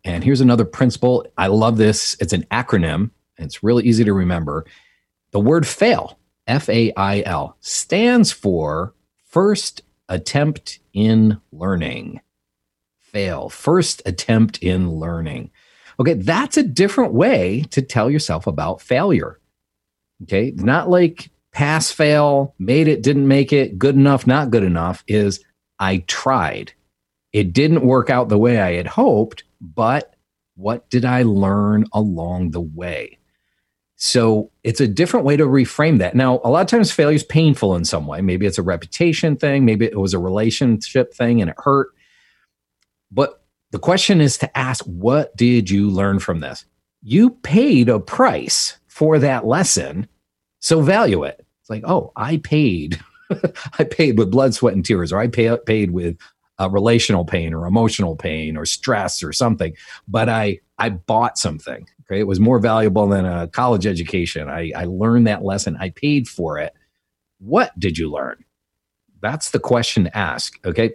And 0.05 0.23
here's 0.23 0.39
another 0.39 0.63
principle. 0.63 1.27
I 1.37 1.47
love 1.47 1.75
this. 1.75 2.15
It's 2.21 2.31
an 2.31 2.43
acronym, 2.43 3.11
it's 3.37 3.61
really 3.61 3.83
easy 3.83 4.05
to 4.05 4.13
remember. 4.13 4.65
The 5.31 5.41
word 5.41 5.67
fail 5.67 6.17
F 6.51 6.67
A 6.67 6.91
I 6.97 7.23
L, 7.25 7.55
stands 7.61 8.33
for 8.33 8.93
First 9.23 9.83
Attempt 10.09 10.79
in 10.91 11.39
Learning. 11.53 12.19
Fail, 12.99 13.47
first 13.47 14.01
attempt 14.05 14.57
in 14.59 14.89
learning. 14.91 15.51
Okay, 15.97 16.13
that's 16.13 16.57
a 16.57 16.63
different 16.63 17.13
way 17.13 17.63
to 17.71 17.81
tell 17.81 18.09
yourself 18.09 18.47
about 18.47 18.81
failure. 18.81 19.39
Okay, 20.23 20.51
not 20.57 20.89
like 20.89 21.29
pass, 21.53 21.89
fail, 21.89 22.53
made 22.59 22.89
it, 22.89 23.01
didn't 23.01 23.27
make 23.29 23.53
it, 23.53 23.79
good 23.79 23.95
enough, 23.95 24.27
not 24.27 24.51
good 24.51 24.63
enough, 24.63 25.05
is 25.07 25.41
I 25.79 26.03
tried. 26.07 26.73
It 27.31 27.53
didn't 27.53 27.85
work 27.85 28.09
out 28.09 28.27
the 28.27 28.37
way 28.37 28.59
I 28.59 28.73
had 28.73 28.87
hoped, 28.87 29.43
but 29.61 30.15
what 30.55 30.89
did 30.89 31.05
I 31.05 31.23
learn 31.23 31.85
along 31.93 32.51
the 32.51 32.61
way? 32.61 33.19
So 34.03 34.49
it's 34.63 34.81
a 34.81 34.87
different 34.87 35.27
way 35.27 35.37
to 35.37 35.45
reframe 35.45 35.99
that. 35.99 36.15
Now, 36.15 36.41
a 36.43 36.49
lot 36.49 36.61
of 36.61 36.67
times 36.67 36.91
failure 36.91 37.13
is 37.15 37.23
painful 37.23 37.75
in 37.75 37.85
some 37.85 38.07
way. 38.07 38.19
Maybe 38.19 38.47
it's 38.47 38.57
a 38.57 38.63
reputation 38.63 39.35
thing, 39.35 39.63
maybe 39.63 39.85
it 39.85 39.99
was 39.99 40.15
a 40.15 40.19
relationship 40.19 41.13
thing 41.13 41.39
and 41.39 41.51
it 41.51 41.55
hurt. 41.59 41.89
But 43.11 43.43
the 43.69 43.77
question 43.77 44.19
is 44.19 44.39
to 44.39 44.57
ask, 44.57 44.83
what 44.85 45.37
did 45.37 45.69
you 45.69 45.87
learn 45.91 46.17
from 46.17 46.39
this? 46.39 46.65
You 47.03 47.29
paid 47.29 47.89
a 47.89 47.99
price 47.99 48.75
for 48.87 49.19
that 49.19 49.45
lesson, 49.45 50.07
so 50.61 50.81
value 50.81 51.23
it. 51.23 51.45
It's 51.61 51.69
like, 51.69 51.83
oh, 51.85 52.11
I 52.15 52.37
paid. 52.37 52.99
I 53.77 53.83
paid 53.83 54.17
with 54.17 54.31
blood, 54.31 54.55
sweat, 54.55 54.73
and 54.73 54.83
tears, 54.83 55.13
or 55.13 55.19
I 55.19 55.27
pay, 55.27 55.55
paid 55.67 55.91
with 55.91 56.17
uh, 56.61 56.69
relational 56.69 57.25
pain 57.25 57.53
or 57.53 57.65
emotional 57.65 58.15
pain 58.15 58.55
or 58.55 58.65
stress 58.65 59.23
or 59.23 59.33
something. 59.33 59.73
But 60.07 60.29
I 60.29 60.59
I 60.77 60.89
bought 60.89 61.37
something. 61.37 61.87
Okay, 62.01 62.19
it 62.19 62.27
was 62.27 62.39
more 62.39 62.59
valuable 62.59 63.07
than 63.07 63.25
a 63.25 63.47
college 63.47 63.87
education. 63.87 64.49
I, 64.49 64.71
I 64.75 64.85
learned 64.85 65.27
that 65.27 65.43
lesson. 65.43 65.77
I 65.79 65.89
paid 65.89 66.27
for 66.27 66.59
it. 66.59 66.73
What 67.39 67.77
did 67.79 67.97
you 67.97 68.11
learn? 68.11 68.43
That's 69.21 69.51
the 69.51 69.59
question 69.59 70.05
to 70.05 70.17
ask. 70.17 70.59
Okay, 70.65 70.91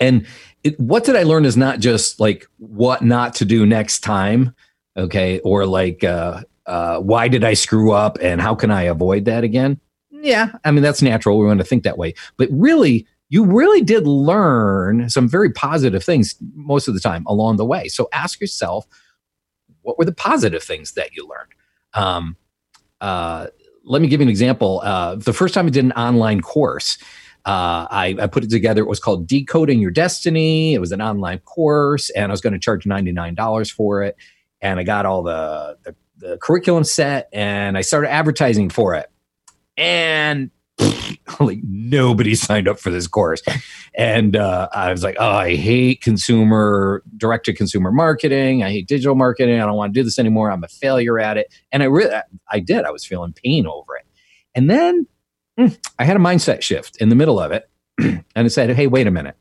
and 0.00 0.26
it, 0.62 0.78
what 0.78 1.04
did 1.04 1.16
I 1.16 1.24
learn 1.24 1.44
is 1.44 1.56
not 1.56 1.80
just 1.80 2.20
like 2.20 2.46
what 2.58 3.02
not 3.02 3.34
to 3.36 3.44
do 3.44 3.66
next 3.66 4.00
time. 4.00 4.54
Okay, 4.96 5.40
or 5.40 5.66
like 5.66 6.04
uh, 6.04 6.42
uh, 6.66 7.00
why 7.00 7.28
did 7.28 7.44
I 7.44 7.54
screw 7.54 7.92
up 7.92 8.18
and 8.20 8.40
how 8.40 8.54
can 8.54 8.70
I 8.70 8.82
avoid 8.82 9.24
that 9.26 9.44
again? 9.44 9.80
Yeah, 10.10 10.52
I 10.64 10.70
mean 10.70 10.82
that's 10.82 11.02
natural. 11.02 11.38
We 11.38 11.46
want 11.46 11.58
to 11.58 11.64
think 11.64 11.84
that 11.84 11.98
way, 11.98 12.14
but 12.36 12.48
really 12.52 13.06
you 13.30 13.44
really 13.44 13.80
did 13.80 14.06
learn 14.06 15.08
some 15.08 15.28
very 15.28 15.50
positive 15.50 16.04
things 16.04 16.34
most 16.54 16.88
of 16.88 16.94
the 16.94 17.00
time 17.00 17.24
along 17.26 17.56
the 17.56 17.64
way. 17.64 17.88
So 17.88 18.08
ask 18.12 18.40
yourself, 18.40 18.86
what 19.82 19.96
were 19.96 20.04
the 20.04 20.12
positive 20.12 20.62
things 20.62 20.92
that 20.92 21.14
you 21.14 21.26
learned? 21.26 21.52
Um, 21.94 22.36
uh, 23.00 23.46
let 23.84 24.02
me 24.02 24.08
give 24.08 24.20
you 24.20 24.24
an 24.24 24.30
example. 24.30 24.80
Uh, 24.84 25.14
the 25.14 25.32
first 25.32 25.54
time 25.54 25.66
I 25.66 25.70
did 25.70 25.84
an 25.84 25.92
online 25.92 26.42
course, 26.42 26.98
uh, 27.46 27.86
I, 27.90 28.16
I, 28.20 28.26
put 28.26 28.44
it 28.44 28.50
together. 28.50 28.82
It 28.82 28.88
was 28.88 29.00
called 29.00 29.26
Decoding 29.26 29.78
Your 29.78 29.90
Destiny. 29.90 30.74
It 30.74 30.78
was 30.78 30.92
an 30.92 31.00
online 31.00 31.38
course, 31.38 32.10
and 32.10 32.30
I 32.30 32.32
was 32.32 32.42
going 32.42 32.52
to 32.52 32.58
charge 32.58 32.84
$99 32.84 33.72
for 33.72 34.02
it. 34.02 34.16
And 34.60 34.78
I 34.78 34.82
got 34.82 35.06
all 35.06 35.22
the, 35.22 35.78
the, 35.84 35.94
the 36.18 36.38
curriculum 36.38 36.84
set, 36.84 37.30
and 37.32 37.78
I 37.78 37.80
started 37.80 38.10
advertising 38.10 38.68
for 38.68 38.94
it. 38.94 39.10
And 39.78 40.50
like 41.40 41.58
nobody 41.62 42.34
signed 42.34 42.68
up 42.68 42.78
for 42.78 42.90
this 42.90 43.06
course. 43.06 43.42
And 43.94 44.36
uh, 44.36 44.68
i 44.72 44.90
was 44.90 45.02
like 45.02 45.16
oh 45.18 45.30
i 45.30 45.56
hate 45.56 46.00
consumer 46.00 47.02
direct 47.16 47.46
to 47.46 47.52
consumer 47.52 47.92
marketing. 47.92 48.62
I 48.62 48.70
hate 48.70 48.88
digital 48.88 49.14
marketing. 49.14 49.60
I 49.60 49.66
don't 49.66 49.76
want 49.76 49.94
to 49.94 50.00
do 50.00 50.04
this 50.04 50.18
anymore. 50.18 50.50
I'm 50.50 50.64
a 50.64 50.68
failure 50.68 51.18
at 51.18 51.36
it. 51.36 51.52
And 51.72 51.82
i 51.82 51.86
really 51.86 52.14
i 52.50 52.60
did. 52.60 52.84
I 52.84 52.90
was 52.90 53.04
feeling 53.04 53.32
pain 53.32 53.66
over 53.66 53.96
it. 53.96 54.06
And 54.54 54.70
then 54.70 55.06
mm, 55.58 55.76
i 55.98 56.04
had 56.04 56.16
a 56.16 56.20
mindset 56.20 56.62
shift 56.62 56.96
in 56.98 57.08
the 57.08 57.16
middle 57.16 57.38
of 57.38 57.52
it 57.52 57.68
and 57.98 58.24
i 58.36 58.48
said 58.48 58.70
hey 58.70 58.86
wait 58.86 59.06
a 59.06 59.10
minute. 59.10 59.36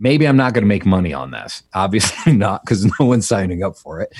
Maybe 0.00 0.28
i'm 0.28 0.36
not 0.36 0.54
going 0.54 0.62
to 0.62 0.68
make 0.68 0.86
money 0.86 1.12
on 1.12 1.32
this. 1.32 1.62
Obviously 1.74 2.32
not 2.36 2.62
because 2.64 2.84
no 2.84 3.06
one's 3.06 3.26
signing 3.26 3.62
up 3.62 3.76
for 3.76 4.00
it. 4.00 4.14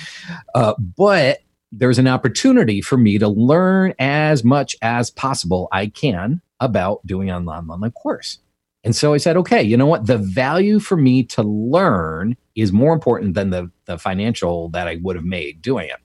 Uh, 0.53 0.73
but 0.97 1.39
there's 1.71 1.99
an 1.99 2.07
opportunity 2.07 2.81
for 2.81 2.97
me 2.97 3.17
to 3.17 3.27
learn 3.27 3.93
as 3.99 4.43
much 4.43 4.75
as 4.81 5.09
possible 5.09 5.67
I 5.71 5.87
can 5.87 6.41
about 6.59 7.05
doing 7.05 7.29
an 7.29 7.47
online 7.47 7.91
course. 7.91 8.39
And 8.83 8.95
so 8.95 9.13
I 9.13 9.17
said, 9.17 9.35
okay, 9.37 9.61
you 9.61 9.75
know 9.75 9.85
what? 9.85 10.07
The 10.07 10.17
value 10.17 10.79
for 10.79 10.95
me 10.95 11.23
to 11.25 11.43
learn 11.43 12.37
is 12.55 12.71
more 12.71 12.93
important 12.93 13.33
than 13.33 13.49
the, 13.49 13.69
the 13.85 13.97
financial 13.97 14.69
that 14.69 14.87
I 14.87 14.99
would 15.01 15.15
have 15.15 15.25
made 15.25 15.61
doing 15.61 15.89
it. 15.89 15.97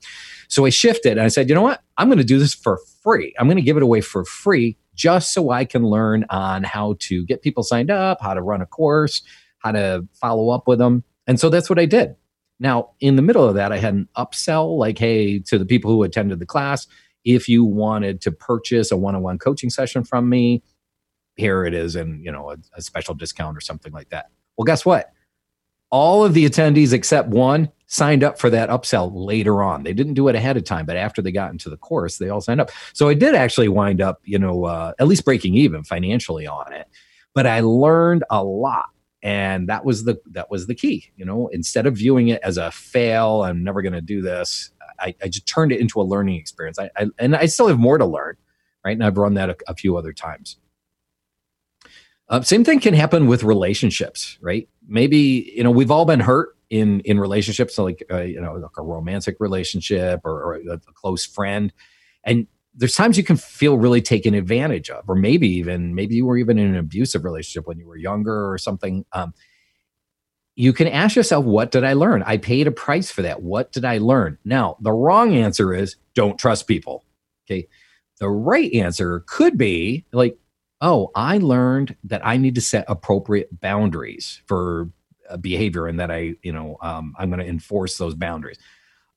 So 0.48 0.64
I 0.64 0.70
shifted 0.70 1.12
and 1.12 1.22
I 1.22 1.29
said, 1.29 1.48
you 1.48 1.55
know 1.55 1.62
what? 1.62 1.83
I'm 1.96 2.09
going 2.09 2.18
to 2.18 2.24
do 2.24 2.38
this 2.38 2.55
for 2.55 2.81
free. 3.03 3.33
I'm 3.38 3.46
going 3.46 3.57
to 3.57 3.62
give 3.62 3.77
it 3.77 3.83
away 3.83 4.00
for 4.00 4.24
free 4.24 4.77
just 4.94 5.33
so 5.33 5.50
I 5.50 5.64
can 5.64 5.85
learn 5.85 6.24
on 6.31 6.64
how 6.64 6.96
to 7.00 7.24
get 7.24 7.42
people 7.42 7.62
signed 7.62 7.90
up, 7.90 8.20
how 8.20 8.35
to 8.35 8.42
run 8.42 8.61
a 8.61 8.66
course, 8.66 9.22
how 9.59 9.72
to 9.72 10.07
follow 10.20 10.50
up 10.50 10.66
with 10.66 10.79
them. 10.79 11.05
And 11.27 11.38
so 11.38 11.48
that's 11.50 11.70
what 11.70 11.79
I 11.79 11.87
did. 11.87 12.16
Now, 12.61 12.90
in 13.01 13.17
the 13.17 13.23
middle 13.23 13.47
of 13.47 13.55
that, 13.57 13.73
I 13.73 13.79
had 13.79 13.95
an 13.95 14.09
upsell 14.17 14.79
like, 14.79 14.99
hey, 14.99 15.38
to 15.40 15.59
the 15.59 15.67
people 15.67 15.90
who 15.90 16.03
attended 16.03 16.38
the 16.38 16.47
class, 16.47 16.87
if 17.25 17.49
you 17.49 17.64
wanted 17.64 18.21
to 18.23 18.33
purchase 18.33 18.90
a 18.90 18.97
one-on-one 18.97 19.38
coaching 19.38 19.71
session 19.71 20.05
from 20.05 20.29
me 20.29 20.62
here 21.37 21.64
it 21.64 21.75
is 21.75 21.97
and 21.97 22.25
you 22.25 22.31
know 22.31 22.51
a, 22.51 22.57
a, 22.77 22.83
special 22.83 23.14
discount 23.14 23.57
or 23.57 23.61
something 23.61 23.93
like 23.93 24.09
that. 24.11 24.31
Well 24.57 24.64
guess 24.64 24.85
what? 24.85 25.12
All 25.90 26.25
of 26.25 26.35
the 26.35 26.49
attendees 26.49 26.93
except 26.93 27.29
one 27.29 27.71
signed 27.87 28.25
up 28.25 28.38
for 28.38 28.51
that 28.51 28.71
upsell 28.71 29.11
later 29.12 29.62
on. 29.62 29.83
They 29.83 29.93
didn't 29.93 30.14
do 30.14 30.29
it 30.29 30.35
ahead 30.35 30.57
of 30.57 30.64
time 30.64 30.87
but 30.87 30.97
after 30.97 31.23
they 31.23 31.33
got 31.33 31.51
into 31.51 31.71
the 31.71 31.77
course 31.77 32.19
they 32.19 32.29
all 32.29 32.40
signed 32.40 32.61
up. 32.61 32.71
So 32.93 33.09
i 33.09 33.14
did 33.14 33.35
actually 33.35 33.69
wind 33.69 34.01
up 34.01 34.21
you 34.25 34.38
know 34.38 34.64
uh, 34.64 34.93
at 34.99 35.09
least 35.09 35.25
breaking 35.25 35.55
even 35.55 35.83
financially 35.83 36.47
on 36.47 36.73
it. 36.73 36.88
But 37.35 37.47
i 37.47 37.61
learned 37.61 38.25
a 38.31 38.45
lot 38.45 38.90
and 39.24 39.68
that 39.68 39.84
was 39.84 40.04
the 40.04 40.20
that 40.30 40.48
was 40.50 40.68
the 40.68 40.74
key 40.74 41.10
you 41.16 41.24
know 41.24 41.48
instead 41.48 41.87
of 41.87 41.96
viewing 41.96 42.28
it 42.28 42.40
as 42.44 42.56
a 42.56 42.70
fail 42.70 43.42
i'm 43.42 43.64
never 43.64 43.82
going 43.82 43.92
to 43.92 44.00
do 44.00 44.22
this 44.22 44.70
I, 44.98 45.14
I, 45.22 45.28
just 45.28 45.46
turned 45.46 45.72
it 45.72 45.80
into 45.80 46.00
a 46.00 46.04
learning 46.04 46.37
experience. 46.37 46.78
I, 46.78 46.90
I, 46.96 47.06
and 47.18 47.37
I 47.37 47.46
still 47.46 47.68
have 47.68 47.78
more 47.78 47.98
to 47.98 48.06
learn, 48.06 48.37
right? 48.84 48.92
And 48.92 49.04
I've 49.04 49.18
run 49.18 49.34
that 49.34 49.50
a, 49.50 49.56
a 49.68 49.74
few 49.74 49.96
other 49.96 50.12
times. 50.12 50.56
Uh, 52.28 52.40
same 52.40 52.64
thing 52.64 52.80
can 52.80 52.94
happen 52.94 53.26
with 53.26 53.44
relationships, 53.44 54.38
right? 54.40 54.68
Maybe 54.87 55.52
you 55.54 55.62
know 55.62 55.70
we've 55.70 55.90
all 55.90 56.06
been 56.06 56.20
hurt 56.20 56.56
in 56.70 57.00
in 57.00 57.20
relationships, 57.20 57.76
like 57.76 58.02
uh, 58.10 58.22
you 58.22 58.40
know, 58.40 58.54
like 58.54 58.70
a 58.78 58.82
romantic 58.82 59.37
relationship 59.40 60.20
or, 60.24 60.42
or 60.42 60.54
a, 60.54 60.74
a 60.74 60.92
close 60.94 61.26
friend, 61.26 61.70
and 62.25 62.46
there's 62.75 62.94
times 62.94 63.16
you 63.16 63.25
can 63.25 63.37
feel 63.37 63.79
really 63.79 64.02
taken 64.02 64.35
advantage 64.35 64.90
of, 64.90 65.08
or 65.08 65.14
maybe 65.14 65.48
even 65.48 65.94
maybe 65.94 66.16
you 66.16 66.27
were 66.27 66.37
even 66.37 66.58
in 66.58 66.66
an 66.66 66.77
abusive 66.77 67.25
relationship 67.25 67.66
when 67.66 67.79
you 67.79 67.87
were 67.87 67.96
younger 67.96 68.50
or 68.50 68.58
something. 68.58 69.04
Um, 69.12 69.33
you 70.56 70.72
can 70.72 70.87
ask 70.87 71.16
yourself, 71.16 71.44
what 71.44 71.72
did 71.72 71.85
I 71.85 71.94
learn? 71.94 72.22
I 72.25 72.37
paid 72.37 72.66
a 72.66 72.72
price 72.72 73.10
for 73.10 73.22
that. 73.22 73.42
What 73.42 73.72
did 73.72 73.85
I 73.85 73.98
learn? 73.98 74.38
Now, 74.44 74.77
the 74.81 74.92
wrong 74.92 75.35
answer 75.35 75.75
is 75.75 75.96
don't 76.14 76.38
trust 76.38 76.68
people. 76.68 77.04
Okay. 77.46 77.68
The 78.18 78.31
right 78.31 78.72
answer 78.72 79.25
could 79.27 79.58
be 79.58 80.04
like, 80.12 80.38
oh, 80.81 81.10
I 81.16 81.38
learned 81.38 81.96
that 82.04 82.25
I 82.25 82.37
need 82.37 82.54
to 82.54 82.60
set 82.60 82.85
appropriate 82.88 83.60
boundaries 83.60 84.42
for 84.46 84.90
behavior 85.40 85.87
and 85.87 85.98
that 85.98 86.10
I, 86.10 86.35
you 86.42 86.52
know, 86.52 86.77
um, 86.83 87.14
I'm 87.18 87.31
going 87.31 87.40
to 87.40 87.48
enforce 87.48 87.98
those 87.98 88.14
boundaries. 88.14 88.58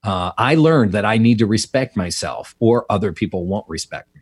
Uh, 0.04 0.32
I 0.38 0.56
learned 0.56 0.92
that 0.94 1.06
I 1.06 1.18
need 1.18 1.40
to 1.40 1.46
respect 1.46 1.98
myself 1.98 2.56
or 2.60 2.86
other 2.90 3.12
people 3.12 3.46
won't 3.46 3.68
respect 3.68 4.14
me. 4.16 4.22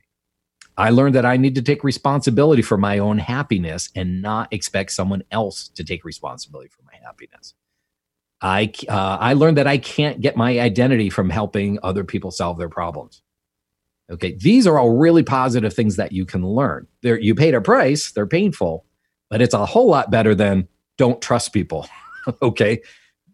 I 0.77 0.89
learned 0.89 1.15
that 1.15 1.25
I 1.25 1.37
need 1.37 1.55
to 1.55 1.61
take 1.61 1.83
responsibility 1.83 2.61
for 2.61 2.77
my 2.77 2.99
own 2.99 3.17
happiness 3.17 3.89
and 3.95 4.21
not 4.21 4.51
expect 4.51 4.91
someone 4.91 5.23
else 5.31 5.69
to 5.69 5.83
take 5.83 6.03
responsibility 6.03 6.69
for 6.69 6.81
my 6.83 6.97
happiness. 7.03 7.53
I, 8.41 8.73
uh, 8.89 9.17
I 9.19 9.33
learned 9.33 9.57
that 9.57 9.67
I 9.67 9.77
can't 9.77 10.19
get 10.19 10.35
my 10.35 10.59
identity 10.59 11.09
from 11.09 11.29
helping 11.29 11.79
other 11.81 12.03
people 12.03 12.31
solve 12.31 12.57
their 12.57 12.69
problems. 12.69 13.21
Okay, 14.11 14.33
these 14.33 14.67
are 14.67 14.77
all 14.77 14.95
really 14.97 15.23
positive 15.23 15.73
things 15.73 15.95
that 15.95 16.11
you 16.11 16.25
can 16.25 16.45
learn. 16.45 16.87
They're, 17.01 17.19
you 17.19 17.33
paid 17.33 17.55
a 17.55 17.61
price, 17.61 18.11
they're 18.11 18.27
painful, 18.27 18.85
but 19.29 19.41
it's 19.41 19.53
a 19.53 19.65
whole 19.65 19.87
lot 19.87 20.11
better 20.11 20.35
than 20.35 20.67
don't 20.97 21.21
trust 21.21 21.53
people. 21.53 21.87
okay, 22.41 22.81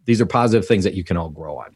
these 0.06 0.22
are 0.22 0.26
positive 0.26 0.66
things 0.68 0.84
that 0.84 0.94
you 0.94 1.04
can 1.04 1.18
all 1.18 1.30
grow 1.30 1.58
on. 1.58 1.76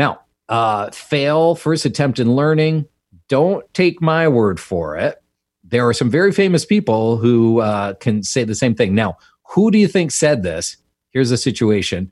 Now, 0.00 0.22
uh, 0.48 0.90
fail 0.92 1.54
first 1.54 1.84
attempt 1.84 2.18
in 2.18 2.34
learning. 2.34 2.86
Don't 3.28 3.62
take 3.74 4.00
my 4.00 4.28
word 4.28 4.58
for 4.58 4.96
it. 4.96 5.22
There 5.62 5.86
are 5.86 5.92
some 5.92 6.08
very 6.08 6.32
famous 6.32 6.64
people 6.64 7.18
who 7.18 7.60
uh, 7.60 7.92
can 7.94 8.22
say 8.22 8.44
the 8.44 8.54
same 8.54 8.74
thing. 8.74 8.94
Now, 8.94 9.18
who 9.50 9.70
do 9.70 9.76
you 9.76 9.86
think 9.86 10.10
said 10.10 10.42
this? 10.42 10.78
Here's 11.10 11.30
a 11.30 11.36
situation. 11.36 12.10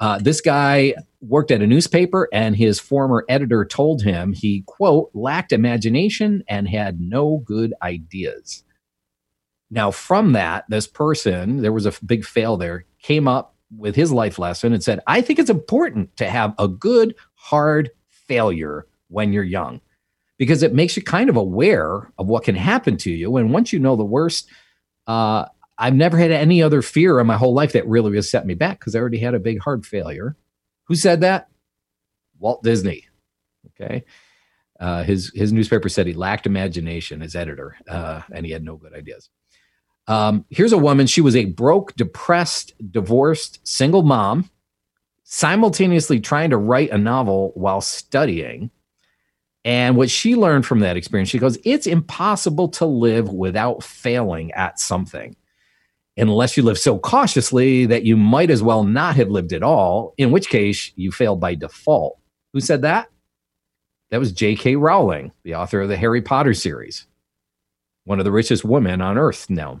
Uh, 0.00 0.18
this 0.18 0.40
guy 0.40 0.94
worked 1.20 1.52
at 1.52 1.62
a 1.62 1.68
newspaper, 1.68 2.28
and 2.32 2.56
his 2.56 2.80
former 2.80 3.24
editor 3.28 3.64
told 3.64 4.02
him 4.02 4.32
he, 4.32 4.64
quote, 4.66 5.10
lacked 5.14 5.52
imagination 5.52 6.42
and 6.48 6.68
had 6.68 7.00
no 7.00 7.44
good 7.44 7.72
ideas. 7.80 8.64
Now, 9.70 9.92
from 9.92 10.32
that, 10.32 10.64
this 10.68 10.88
person, 10.88 11.62
there 11.62 11.72
was 11.72 11.86
a 11.86 11.94
big 12.04 12.24
fail 12.24 12.56
there, 12.56 12.86
came 13.00 13.28
up 13.28 13.54
with 13.76 13.94
his 13.94 14.12
life 14.12 14.38
lesson 14.38 14.72
and 14.72 14.82
said, 14.82 15.00
I 15.06 15.20
think 15.20 15.38
it's 15.38 15.50
important 15.50 16.16
to 16.16 16.28
have 16.28 16.54
a 16.58 16.68
good, 16.68 17.14
hard 17.34 17.90
failure 18.08 18.86
when 19.08 19.32
you're 19.32 19.44
young 19.44 19.80
because 20.38 20.62
it 20.62 20.74
makes 20.74 20.96
you 20.96 21.02
kind 21.02 21.28
of 21.28 21.36
aware 21.36 22.12
of 22.18 22.26
what 22.26 22.44
can 22.44 22.54
happen 22.54 22.96
to 22.98 23.10
you. 23.10 23.36
And 23.36 23.52
once 23.52 23.72
you 23.72 23.78
know 23.78 23.96
the 23.96 24.04
worst, 24.04 24.48
uh, 25.06 25.46
I've 25.78 25.94
never 25.94 26.18
had 26.18 26.30
any 26.30 26.62
other 26.62 26.82
fear 26.82 27.18
in 27.20 27.26
my 27.26 27.36
whole 27.36 27.54
life 27.54 27.72
that 27.72 27.86
really 27.86 28.14
has 28.16 28.30
set 28.30 28.46
me 28.46 28.54
back 28.54 28.78
because 28.78 28.94
I 28.94 29.00
already 29.00 29.18
had 29.18 29.34
a 29.34 29.40
big 29.40 29.60
hard 29.60 29.86
failure. 29.86 30.36
Who 30.84 30.94
said 30.94 31.20
that? 31.22 31.48
Walt 32.38 32.62
Disney. 32.62 33.06
Okay. 33.68 34.04
Uh, 34.78 35.02
his 35.04 35.30
his 35.34 35.52
newspaper 35.52 35.88
said 35.88 36.06
he 36.06 36.14
lacked 36.14 36.46
imagination, 36.46 37.20
his 37.20 37.36
editor, 37.36 37.76
uh, 37.86 38.22
and 38.32 38.46
he 38.46 38.52
had 38.52 38.64
no 38.64 38.76
good 38.76 38.94
ideas. 38.94 39.28
Um, 40.10 40.44
here's 40.50 40.72
a 40.72 40.78
woman. 40.78 41.06
She 41.06 41.20
was 41.20 41.36
a 41.36 41.44
broke, 41.44 41.94
depressed, 41.94 42.74
divorced, 42.90 43.60
single 43.62 44.02
mom, 44.02 44.50
simultaneously 45.22 46.18
trying 46.18 46.50
to 46.50 46.56
write 46.56 46.90
a 46.90 46.98
novel 46.98 47.52
while 47.54 47.80
studying. 47.80 48.72
And 49.64 49.96
what 49.96 50.10
she 50.10 50.34
learned 50.34 50.66
from 50.66 50.80
that 50.80 50.96
experience, 50.96 51.28
she 51.28 51.38
goes, 51.38 51.58
it's 51.64 51.86
impossible 51.86 52.66
to 52.70 52.86
live 52.86 53.32
without 53.32 53.84
failing 53.84 54.50
at 54.50 54.80
something, 54.80 55.36
unless 56.16 56.56
you 56.56 56.64
live 56.64 56.78
so 56.78 56.98
cautiously 56.98 57.86
that 57.86 58.02
you 58.02 58.16
might 58.16 58.50
as 58.50 58.64
well 58.64 58.82
not 58.82 59.14
have 59.14 59.30
lived 59.30 59.52
at 59.52 59.62
all, 59.62 60.14
in 60.18 60.32
which 60.32 60.48
case 60.48 60.90
you 60.96 61.12
fail 61.12 61.36
by 61.36 61.54
default. 61.54 62.18
Who 62.52 62.58
said 62.58 62.82
that? 62.82 63.10
That 64.10 64.18
was 64.18 64.32
J.K. 64.32 64.74
Rowling, 64.74 65.30
the 65.44 65.54
author 65.54 65.82
of 65.82 65.88
the 65.88 65.96
Harry 65.96 66.20
Potter 66.20 66.52
series, 66.52 67.06
one 68.02 68.18
of 68.18 68.24
the 68.24 68.32
richest 68.32 68.64
women 68.64 69.00
on 69.00 69.16
earth 69.16 69.48
now. 69.48 69.80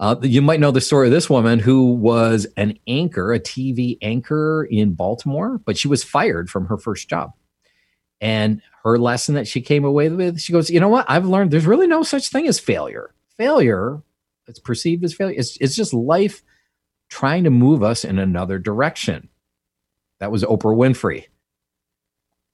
Uh, 0.00 0.16
you 0.22 0.40
might 0.40 0.60
know 0.60 0.70
the 0.70 0.80
story 0.80 1.08
of 1.08 1.12
this 1.12 1.28
woman 1.28 1.58
who 1.58 1.92
was 1.92 2.46
an 2.56 2.78
anchor, 2.88 3.34
a 3.34 3.38
TV 3.38 3.98
anchor 4.00 4.66
in 4.70 4.94
Baltimore, 4.94 5.60
but 5.66 5.76
she 5.76 5.88
was 5.88 6.02
fired 6.02 6.48
from 6.48 6.66
her 6.66 6.78
first 6.78 7.06
job. 7.06 7.32
And 8.18 8.62
her 8.82 8.98
lesson 8.98 9.34
that 9.34 9.46
she 9.46 9.60
came 9.60 9.84
away 9.84 10.08
with, 10.08 10.40
she 10.40 10.54
goes, 10.54 10.70
You 10.70 10.80
know 10.80 10.88
what? 10.88 11.04
I've 11.06 11.26
learned 11.26 11.50
there's 11.50 11.66
really 11.66 11.86
no 11.86 12.02
such 12.02 12.28
thing 12.28 12.48
as 12.48 12.58
failure. 12.58 13.14
Failure, 13.36 14.02
it's 14.46 14.58
perceived 14.58 15.04
as 15.04 15.12
failure, 15.12 15.38
it's, 15.38 15.58
it's 15.60 15.76
just 15.76 15.92
life 15.92 16.42
trying 17.10 17.44
to 17.44 17.50
move 17.50 17.82
us 17.82 18.02
in 18.02 18.18
another 18.18 18.58
direction. 18.58 19.28
That 20.18 20.32
was 20.32 20.44
Oprah 20.44 20.76
Winfrey. 20.76 21.26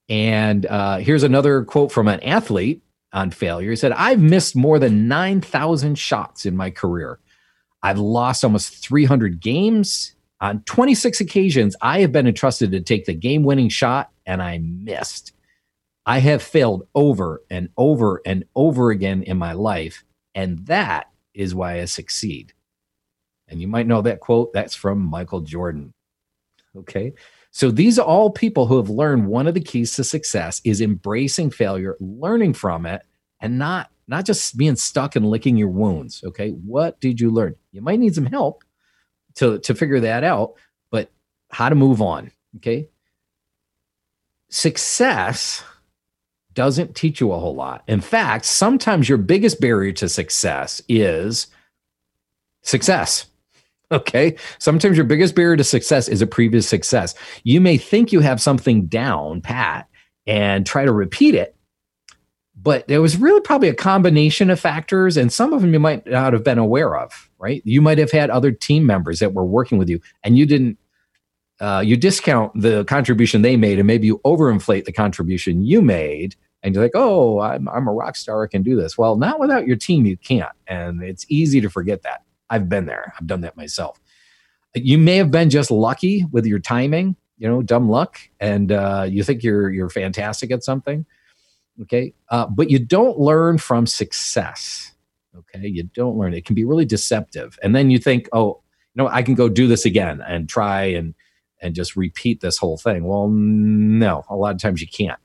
And 0.09 0.65
uh, 0.65 0.97
here's 0.97 1.23
another 1.23 1.63
quote 1.63 1.93
from 1.93 2.09
an 2.09 2.21
athlete 2.23 2.81
on 3.13 3.31
failure. 3.31 3.69
He 3.69 3.75
said, 3.77 3.93
I've 3.93 4.21
missed 4.21 4.55
more 4.55 4.79
than 4.79 5.07
9,000 5.07 5.97
shots 5.97 6.45
in 6.45 6.55
my 6.57 6.71
career. 6.71 7.19
I've 7.83 7.99
lost 7.99 8.43
almost 8.43 8.75
300 8.77 9.39
games. 9.39 10.15
On 10.39 10.61
26 10.63 11.19
occasions, 11.19 11.75
I 11.81 12.01
have 12.01 12.11
been 12.11 12.27
entrusted 12.27 12.71
to 12.71 12.81
take 12.81 13.05
the 13.05 13.13
game 13.13 13.43
winning 13.43 13.69
shot 13.69 14.11
and 14.25 14.41
I 14.41 14.59
missed. 14.59 15.33
I 16.05 16.19
have 16.19 16.41
failed 16.41 16.87
over 16.95 17.41
and 17.49 17.69
over 17.77 18.21
and 18.25 18.45
over 18.55 18.91
again 18.91 19.23
in 19.23 19.37
my 19.37 19.53
life. 19.53 20.03
And 20.35 20.59
that 20.67 21.09
is 21.33 21.55
why 21.55 21.81
I 21.81 21.85
succeed. 21.85 22.53
And 23.47 23.61
you 23.61 23.67
might 23.67 23.87
know 23.87 24.01
that 24.01 24.19
quote. 24.19 24.53
That's 24.53 24.75
from 24.75 24.99
Michael 24.99 25.41
Jordan. 25.41 25.93
Okay. 26.75 27.13
So 27.51 27.71
these 27.71 27.97
are 27.97 28.05
all 28.05 28.29
people 28.29 28.67
who 28.67 28.77
have 28.77 28.89
learned 28.89 29.27
one 29.27 29.47
of 29.47 29.53
the 29.53 29.61
keys 29.61 29.95
to 29.95 30.03
success 30.03 30.61
is 30.63 30.79
embracing 30.79 31.49
failure, 31.49 31.97
learning 31.99 32.53
from 32.53 32.85
it, 32.85 33.01
and 33.39 33.57
not 33.57 33.89
not 34.07 34.25
just 34.25 34.57
being 34.57 34.75
stuck 34.75 35.15
and 35.15 35.29
licking 35.29 35.57
your 35.57 35.69
wounds. 35.69 36.23
Okay. 36.23 36.51
What 36.51 36.99
did 36.99 37.19
you 37.19 37.29
learn? 37.29 37.55
You 37.71 37.81
might 37.81 37.99
need 37.99 38.15
some 38.15 38.25
help 38.25 38.63
to, 39.35 39.59
to 39.59 39.75
figure 39.75 39.99
that 39.99 40.23
out, 40.23 40.53
but 40.89 41.11
how 41.49 41.69
to 41.69 41.75
move 41.75 42.01
on. 42.01 42.31
Okay. 42.57 42.89
Success 44.49 45.63
doesn't 46.53 46.95
teach 46.95 47.21
you 47.21 47.31
a 47.31 47.39
whole 47.39 47.53
lot. 47.53 47.83
In 47.87 48.01
fact, 48.01 48.45
sometimes 48.45 49.07
your 49.07 49.19
biggest 49.19 49.59
barrier 49.59 49.91
to 49.93 50.09
success 50.09 50.81
is 50.89 51.47
success. 52.63 53.25
Okay. 53.89 54.35
Sometimes 54.59 54.97
your 54.97 55.05
biggest 55.05 55.33
barrier 55.33 55.55
to 55.55 55.63
success 55.63 56.09
is 56.09 56.21
a 56.21 56.27
previous 56.27 56.67
success. 56.67 57.15
You 57.45 57.61
may 57.61 57.77
think 57.77 58.11
you 58.11 58.19
have 58.19 58.41
something 58.41 58.87
down 58.87 59.39
pat 59.39 59.87
and 60.25 60.65
try 60.65 60.83
to 60.83 60.91
repeat 60.91 61.35
it, 61.35 61.55
but 62.67 62.85
there 62.89 63.01
was 63.01 63.15
really 63.15 63.39
probably 63.39 63.69
a 63.69 63.73
combination 63.73 64.49
of 64.49 64.59
factors 64.59 65.15
and 65.15 65.31
some 65.31 65.53
of 65.53 65.61
them 65.61 65.71
you 65.71 65.79
might 65.79 66.05
not 66.05 66.33
have 66.33 66.43
been 66.43 66.57
aware 66.57 66.97
of 66.97 67.29
right? 67.39 67.61
You 67.63 67.81
might 67.81 67.97
have 67.97 68.11
had 68.11 68.29
other 68.29 68.51
team 68.51 68.85
members 68.85 69.19
that 69.19 69.33
were 69.33 69.45
working 69.45 69.77
with 69.77 69.87
you 69.87 70.01
and 70.21 70.37
you 70.37 70.45
didn't 70.45 70.77
uh, 71.61 71.81
you 71.85 71.95
discount 71.95 72.51
the 72.59 72.83
contribution 72.83 73.41
they 73.41 73.55
made 73.55 73.79
and 73.79 73.87
maybe 73.87 74.05
you 74.05 74.19
overinflate 74.25 74.83
the 74.83 74.91
contribution 74.91 75.63
you 75.63 75.81
made 75.81 76.35
and 76.61 76.75
you're 76.75 76.83
like 76.83 76.91
oh 76.93 77.39
I'm, 77.39 77.69
I'm 77.69 77.87
a 77.87 77.93
rock 77.93 78.17
star 78.17 78.43
i 78.43 78.47
can 78.47 78.63
do 78.63 78.75
this. 78.75 78.97
Well 78.97 79.15
not 79.15 79.39
without 79.39 79.65
your 79.65 79.77
team 79.77 80.05
you 80.05 80.17
can't 80.17 80.51
and 80.67 81.01
it's 81.01 81.25
easy 81.29 81.61
to 81.61 81.69
forget 81.69 82.01
that. 82.01 82.23
I've 82.49 82.67
been 82.67 82.85
there. 82.85 83.13
I've 83.17 83.27
done 83.27 83.41
that 83.41 83.55
myself. 83.55 83.97
You 84.75 84.97
may 84.97 85.15
have 85.15 85.31
been 85.31 85.49
just 85.49 85.71
lucky 85.71 86.25
with 86.33 86.45
your 86.45 86.59
timing 86.59 87.15
you 87.37 87.47
know 87.47 87.61
dumb 87.61 87.87
luck 87.87 88.19
and 88.41 88.73
uh, 88.73 89.05
you 89.07 89.23
think 89.23 89.41
you're 89.41 89.69
you're 89.69 89.89
fantastic 89.89 90.51
at 90.51 90.65
something 90.65 91.05
Okay. 91.81 92.13
Uh, 92.29 92.47
but 92.47 92.69
you 92.69 92.79
don't 92.79 93.19
learn 93.19 93.57
from 93.57 93.85
success. 93.85 94.93
Okay. 95.35 95.67
You 95.67 95.83
don't 95.83 96.17
learn. 96.17 96.33
It 96.33 96.45
can 96.45 96.55
be 96.55 96.65
really 96.65 96.85
deceptive. 96.85 97.59
And 97.61 97.75
then 97.75 97.91
you 97.91 97.99
think, 97.99 98.27
oh, 98.33 98.61
you 98.93 99.03
know, 99.03 99.07
I 99.07 99.21
can 99.21 99.35
go 99.35 99.47
do 99.47 99.67
this 99.67 99.85
again 99.85 100.21
and 100.27 100.49
try 100.49 100.83
and 100.83 101.13
and 101.61 101.73
just 101.73 101.95
repeat 101.95 102.41
this 102.41 102.57
whole 102.57 102.77
thing. 102.77 103.03
Well, 103.03 103.29
no, 103.29 104.23
a 104.29 104.35
lot 104.35 104.53
of 104.53 104.61
times 104.61 104.81
you 104.81 104.87
can't. 104.87 105.19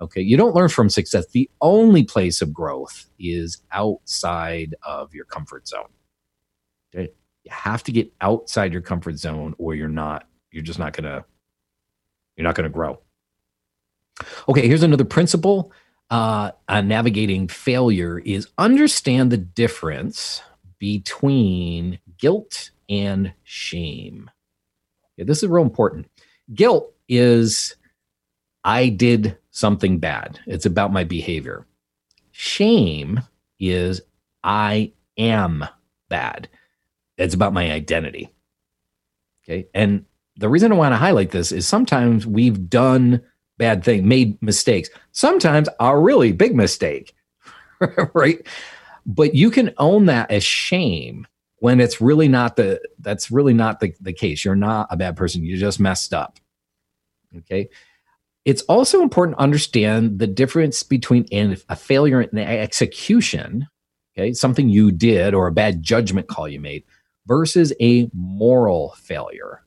Okay. 0.00 0.20
You 0.20 0.36
don't 0.36 0.54
learn 0.54 0.68
from 0.70 0.88
success. 0.88 1.26
The 1.28 1.50
only 1.60 2.04
place 2.04 2.40
of 2.40 2.52
growth 2.52 3.06
is 3.18 3.62
outside 3.72 4.74
of 4.82 5.14
your 5.14 5.26
comfort 5.26 5.68
zone. 5.68 5.88
Okay. 6.94 7.12
You 7.44 7.50
have 7.50 7.82
to 7.84 7.92
get 7.92 8.10
outside 8.20 8.72
your 8.72 8.82
comfort 8.82 9.18
zone 9.18 9.54
or 9.58 9.74
you're 9.74 9.88
not, 9.88 10.26
you're 10.50 10.62
just 10.62 10.78
not 10.78 10.94
gonna, 10.94 11.24
you're 12.36 12.44
not 12.44 12.54
gonna 12.54 12.70
grow. 12.70 13.00
Okay, 14.48 14.66
here's 14.66 14.82
another 14.82 15.04
principle 15.04 15.72
uh, 16.10 16.50
on 16.68 16.88
navigating 16.88 17.48
failure 17.48 18.18
is 18.18 18.48
understand 18.58 19.30
the 19.30 19.36
difference 19.36 20.42
between 20.78 21.98
guilt 22.18 22.70
and 22.88 23.32
shame. 23.44 24.30
Yeah, 25.16 25.24
this 25.24 25.42
is 25.42 25.48
real 25.48 25.62
important. 25.62 26.10
Guilt 26.52 26.92
is 27.08 27.76
I 28.64 28.88
did 28.88 29.36
something 29.50 29.98
bad. 29.98 30.40
It's 30.46 30.66
about 30.66 30.92
my 30.92 31.04
behavior. 31.04 31.66
Shame 32.32 33.20
is 33.58 34.00
I 34.42 34.92
am 35.16 35.64
bad. 36.08 36.48
It's 37.18 37.34
about 37.34 37.52
my 37.52 37.70
identity. 37.70 38.32
Okay. 39.44 39.68
And 39.74 40.06
the 40.36 40.48
reason 40.48 40.72
I 40.72 40.76
want 40.76 40.92
to 40.92 40.96
highlight 40.96 41.30
this 41.30 41.52
is 41.52 41.68
sometimes 41.68 42.26
we've 42.26 42.68
done 42.70 43.22
bad 43.60 43.84
thing, 43.84 44.08
made 44.08 44.42
mistakes. 44.42 44.90
Sometimes 45.12 45.68
a 45.78 45.96
really 45.96 46.32
big 46.32 46.56
mistake, 46.56 47.14
right? 48.14 48.44
But 49.06 49.34
you 49.34 49.50
can 49.50 49.72
own 49.78 50.06
that 50.06 50.30
as 50.30 50.42
shame 50.42 51.26
when 51.58 51.78
it's 51.78 52.00
really 52.00 52.26
not 52.26 52.56
the 52.56 52.80
that's 52.98 53.30
really 53.30 53.54
not 53.54 53.78
the, 53.78 53.94
the 54.00 54.12
case. 54.12 54.44
You're 54.44 54.56
not 54.56 54.88
a 54.90 54.96
bad 54.96 55.16
person. 55.16 55.44
You 55.44 55.56
just 55.56 55.78
messed 55.78 56.12
up. 56.12 56.40
Okay. 57.36 57.68
It's 58.44 58.62
also 58.62 59.02
important 59.02 59.36
to 59.36 59.42
understand 59.42 60.18
the 60.18 60.26
difference 60.26 60.82
between 60.82 61.26
a 61.68 61.76
failure 61.76 62.22
in 62.22 62.38
execution, 62.38 63.68
okay, 64.16 64.32
something 64.32 64.70
you 64.70 64.90
did 64.90 65.34
or 65.34 65.46
a 65.46 65.52
bad 65.52 65.82
judgment 65.82 66.26
call 66.26 66.48
you 66.48 66.58
made, 66.58 66.84
versus 67.26 67.74
a 67.80 68.10
moral 68.14 68.94
failure. 68.96 69.62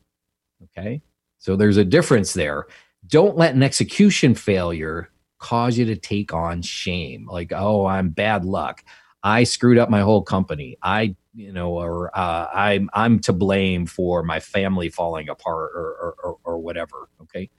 Okay. 0.64 1.04
So 1.38 1.56
there's 1.56 1.78
a 1.78 1.86
difference 1.86 2.34
there. 2.34 2.66
Don't 3.14 3.38
let 3.38 3.54
an 3.54 3.62
execution 3.62 4.34
failure 4.34 5.12
cause 5.38 5.78
you 5.78 5.86
to 5.86 5.96
take 5.96 6.34
on 6.34 6.64
shame. 6.64 7.28
Like, 7.28 7.52
oh, 7.56 7.86
I'm 7.86 8.10
bad 8.10 8.44
luck. 8.44 8.84
I 9.22 9.44
screwed 9.44 9.78
up 9.78 9.88
my 9.88 10.00
whole 10.00 10.24
company. 10.24 10.78
I, 10.82 11.16
you 11.36 11.54
know, 11.54 11.74
or 11.74 12.10
uh, 12.18 12.48
I'm 12.52 12.90
I'm 12.92 13.20
to 13.20 13.32
blame 13.32 13.86
for 13.86 14.24
my 14.24 14.40
family 14.40 14.90
falling 14.90 15.30
apart 15.30 15.74
or, 15.76 15.86
or, 15.86 16.16
or, 16.24 16.38
or 16.44 16.58
whatever. 16.58 17.08
Okay. 17.22 17.52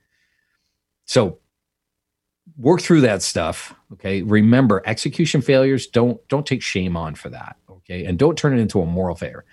So 1.04 1.38
work 2.58 2.80
through 2.80 3.02
that 3.02 3.22
stuff. 3.22 3.76
Okay. 3.92 4.22
Remember, 4.22 4.82
execution 4.86 5.40
failures 5.40 5.86
don't 5.86 6.26
don't 6.26 6.46
take 6.46 6.62
shame 6.62 6.96
on 6.96 7.14
for 7.14 7.28
that. 7.28 7.54
Okay. 7.70 8.06
And 8.06 8.18
don't 8.18 8.36
turn 8.36 8.58
it 8.58 8.60
into 8.60 8.80
a 8.80 8.86
moral 8.86 9.14
failure. 9.14 9.44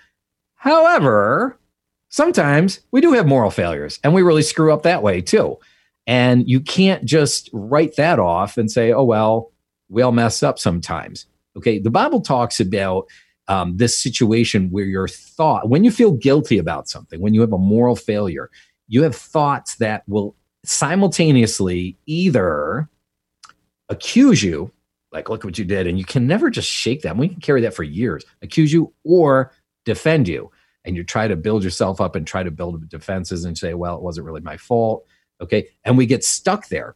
However, 0.54 1.60
sometimes 2.08 2.80
we 2.90 3.00
do 3.00 3.12
have 3.12 3.28
moral 3.28 3.52
failures 3.52 4.00
and 4.02 4.12
we 4.12 4.22
really 4.22 4.42
screw 4.42 4.72
up 4.72 4.82
that 4.82 5.04
way 5.04 5.20
too. 5.20 5.60
And 6.06 6.48
you 6.48 6.60
can't 6.60 7.04
just 7.04 7.48
write 7.52 7.96
that 7.96 8.18
off 8.18 8.56
and 8.56 8.70
say, 8.70 8.92
oh, 8.92 9.04
well, 9.04 9.52
we 9.88 10.02
all 10.02 10.12
mess 10.12 10.42
up 10.42 10.58
sometimes. 10.58 11.26
Okay. 11.56 11.78
The 11.78 11.90
Bible 11.90 12.20
talks 12.20 12.58
about 12.60 13.06
um, 13.48 13.76
this 13.76 13.98
situation 13.98 14.70
where 14.70 14.84
your 14.84 15.08
thought, 15.08 15.68
when 15.68 15.84
you 15.84 15.90
feel 15.90 16.12
guilty 16.12 16.58
about 16.58 16.88
something, 16.88 17.20
when 17.20 17.34
you 17.34 17.40
have 17.40 17.52
a 17.52 17.58
moral 17.58 17.96
failure, 17.96 18.50
you 18.88 19.02
have 19.02 19.14
thoughts 19.14 19.76
that 19.76 20.02
will 20.08 20.34
simultaneously 20.64 21.96
either 22.06 22.88
accuse 23.88 24.42
you, 24.42 24.70
like, 25.12 25.28
look 25.28 25.44
what 25.44 25.58
you 25.58 25.64
did, 25.64 25.86
and 25.86 25.98
you 25.98 26.04
can 26.04 26.26
never 26.26 26.48
just 26.50 26.68
shake 26.68 27.02
that. 27.02 27.16
We 27.16 27.28
can 27.28 27.40
carry 27.40 27.60
that 27.62 27.74
for 27.74 27.82
years, 27.82 28.24
accuse 28.40 28.72
you 28.72 28.92
or 29.04 29.52
defend 29.84 30.28
you. 30.28 30.50
And 30.84 30.96
you 30.96 31.04
try 31.04 31.28
to 31.28 31.36
build 31.36 31.62
yourself 31.62 32.00
up 32.00 32.16
and 32.16 32.26
try 32.26 32.42
to 32.42 32.50
build 32.50 32.88
defenses 32.88 33.44
and 33.44 33.56
say, 33.56 33.74
well, 33.74 33.96
it 33.96 34.02
wasn't 34.02 34.26
really 34.26 34.40
my 34.40 34.56
fault. 34.56 35.04
Okay. 35.40 35.68
And 35.84 35.98
we 35.98 36.06
get 36.06 36.24
stuck 36.24 36.68
there. 36.68 36.94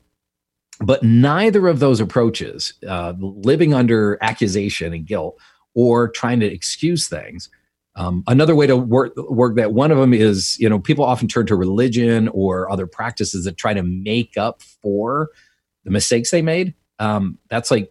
But 0.80 1.02
neither 1.02 1.68
of 1.68 1.78
those 1.78 2.00
approaches, 2.00 2.74
uh, 2.86 3.14
living 3.18 3.72
under 3.72 4.18
accusation 4.20 4.92
and 4.92 5.06
guilt 5.06 5.38
or 5.74 6.08
trying 6.08 6.40
to 6.40 6.46
excuse 6.46 7.08
things, 7.08 7.48
um, 7.96 8.22
another 8.26 8.54
way 8.54 8.66
to 8.66 8.76
work 8.76 9.14
work 9.16 9.56
that 9.56 9.72
one 9.72 9.90
of 9.90 9.96
them 9.96 10.12
is, 10.12 10.58
you 10.58 10.68
know, 10.68 10.78
people 10.78 11.04
often 11.04 11.28
turn 11.28 11.46
to 11.46 11.56
religion 11.56 12.28
or 12.28 12.70
other 12.70 12.86
practices 12.86 13.44
that 13.44 13.56
try 13.56 13.72
to 13.72 13.82
make 13.82 14.36
up 14.36 14.60
for 14.62 15.30
the 15.84 15.90
mistakes 15.90 16.30
they 16.30 16.42
made. 16.42 16.74
Um, 16.98 17.38
that's 17.48 17.70
like, 17.70 17.90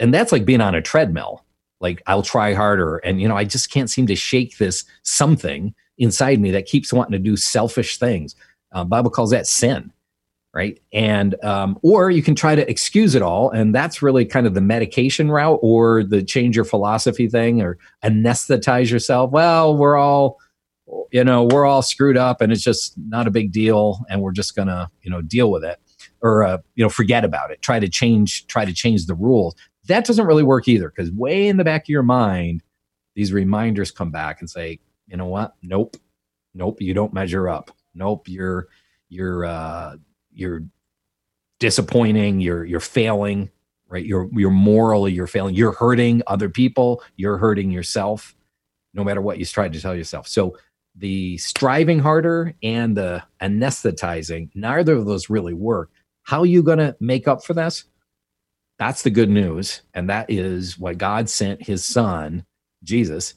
and 0.00 0.12
that's 0.12 0.32
like 0.32 0.44
being 0.44 0.60
on 0.60 0.74
a 0.74 0.82
treadmill. 0.82 1.44
Like 1.80 2.02
I'll 2.08 2.22
try 2.22 2.52
harder, 2.52 2.96
and 2.98 3.20
you 3.20 3.28
know, 3.28 3.36
I 3.36 3.44
just 3.44 3.70
can't 3.70 3.88
seem 3.88 4.08
to 4.08 4.16
shake 4.16 4.58
this 4.58 4.84
something 5.04 5.72
inside 5.98 6.40
me 6.40 6.50
that 6.50 6.66
keeps 6.66 6.92
wanting 6.92 7.12
to 7.12 7.18
do 7.20 7.36
selfish 7.36 7.98
things. 7.98 8.34
Uh, 8.72 8.84
Bible 8.84 9.10
calls 9.10 9.30
that 9.30 9.46
sin, 9.46 9.92
right? 10.52 10.78
And 10.92 11.42
um, 11.44 11.78
or 11.82 12.10
you 12.10 12.22
can 12.22 12.34
try 12.34 12.54
to 12.54 12.70
excuse 12.70 13.14
it 13.14 13.22
all, 13.22 13.50
and 13.50 13.74
that's 13.74 14.02
really 14.02 14.24
kind 14.24 14.46
of 14.46 14.54
the 14.54 14.60
medication 14.60 15.30
route, 15.30 15.58
or 15.62 16.04
the 16.04 16.22
change 16.22 16.54
your 16.54 16.64
philosophy 16.64 17.28
thing, 17.28 17.62
or 17.62 17.78
anesthetize 18.04 18.90
yourself. 18.90 19.30
Well, 19.30 19.76
we're 19.76 19.96
all, 19.96 20.38
you 21.12 21.24
know, 21.24 21.44
we're 21.44 21.64
all 21.64 21.82
screwed 21.82 22.16
up, 22.16 22.40
and 22.40 22.52
it's 22.52 22.62
just 22.62 22.94
not 22.98 23.26
a 23.26 23.30
big 23.30 23.52
deal, 23.52 24.04
and 24.10 24.20
we're 24.20 24.32
just 24.32 24.54
gonna, 24.54 24.90
you 25.02 25.10
know, 25.10 25.22
deal 25.22 25.50
with 25.50 25.64
it, 25.64 25.78
or 26.20 26.44
uh, 26.44 26.58
you 26.74 26.84
know, 26.84 26.90
forget 26.90 27.24
about 27.24 27.50
it. 27.50 27.62
Try 27.62 27.80
to 27.80 27.88
change, 27.88 28.46
try 28.48 28.64
to 28.64 28.72
change 28.74 29.06
the 29.06 29.14
rules. 29.14 29.54
That 29.86 30.04
doesn't 30.04 30.26
really 30.26 30.42
work 30.42 30.68
either, 30.68 30.92
because 30.94 31.10
way 31.12 31.48
in 31.48 31.56
the 31.56 31.64
back 31.64 31.84
of 31.84 31.88
your 31.88 32.02
mind, 32.02 32.62
these 33.14 33.32
reminders 33.32 33.90
come 33.90 34.10
back 34.10 34.40
and 34.40 34.50
say, 34.50 34.78
you 35.06 35.16
know 35.16 35.26
what? 35.26 35.54
Nope, 35.62 35.96
nope, 36.54 36.82
you 36.82 36.92
don't 36.92 37.14
measure 37.14 37.48
up 37.48 37.70
nope 37.98 38.28
you're 38.28 38.68
you're 39.10 39.44
uh 39.44 39.96
you're 40.32 40.62
disappointing 41.60 42.40
you're 42.40 42.64
you're 42.64 42.80
failing 42.80 43.50
right? 43.88 44.04
You're 44.04 44.28
you're 44.32 44.50
morally 44.50 45.12
you're 45.12 45.26
failing. 45.26 45.54
You're 45.54 45.72
hurting 45.72 46.22
other 46.26 46.48
people. 46.48 47.02
You're 47.16 47.38
hurting 47.38 47.70
yourself 47.70 48.34
no 48.94 49.04
matter 49.04 49.20
what 49.20 49.38
you 49.38 49.44
try 49.44 49.68
to 49.68 49.80
tell 49.80 49.94
yourself. 49.94 50.28
So 50.28 50.56
the 50.94 51.36
striving 51.38 51.98
harder 51.98 52.54
and 52.62 52.96
the 52.96 53.22
anesthetizing 53.40 54.50
neither 54.54 54.94
of 54.94 55.06
those 55.06 55.30
really 55.30 55.54
work. 55.54 55.90
How 56.22 56.40
are 56.40 56.46
you 56.46 56.62
going 56.62 56.78
to 56.78 56.96
make 57.00 57.28
up 57.28 57.44
for 57.44 57.54
this? 57.54 57.84
That's 58.78 59.02
the 59.02 59.10
good 59.10 59.30
news 59.30 59.82
and 59.94 60.08
that 60.08 60.30
is 60.30 60.78
why 60.78 60.94
god 60.94 61.28
sent 61.28 61.60
his 61.60 61.84
son 61.84 62.44
jesus 62.84 63.34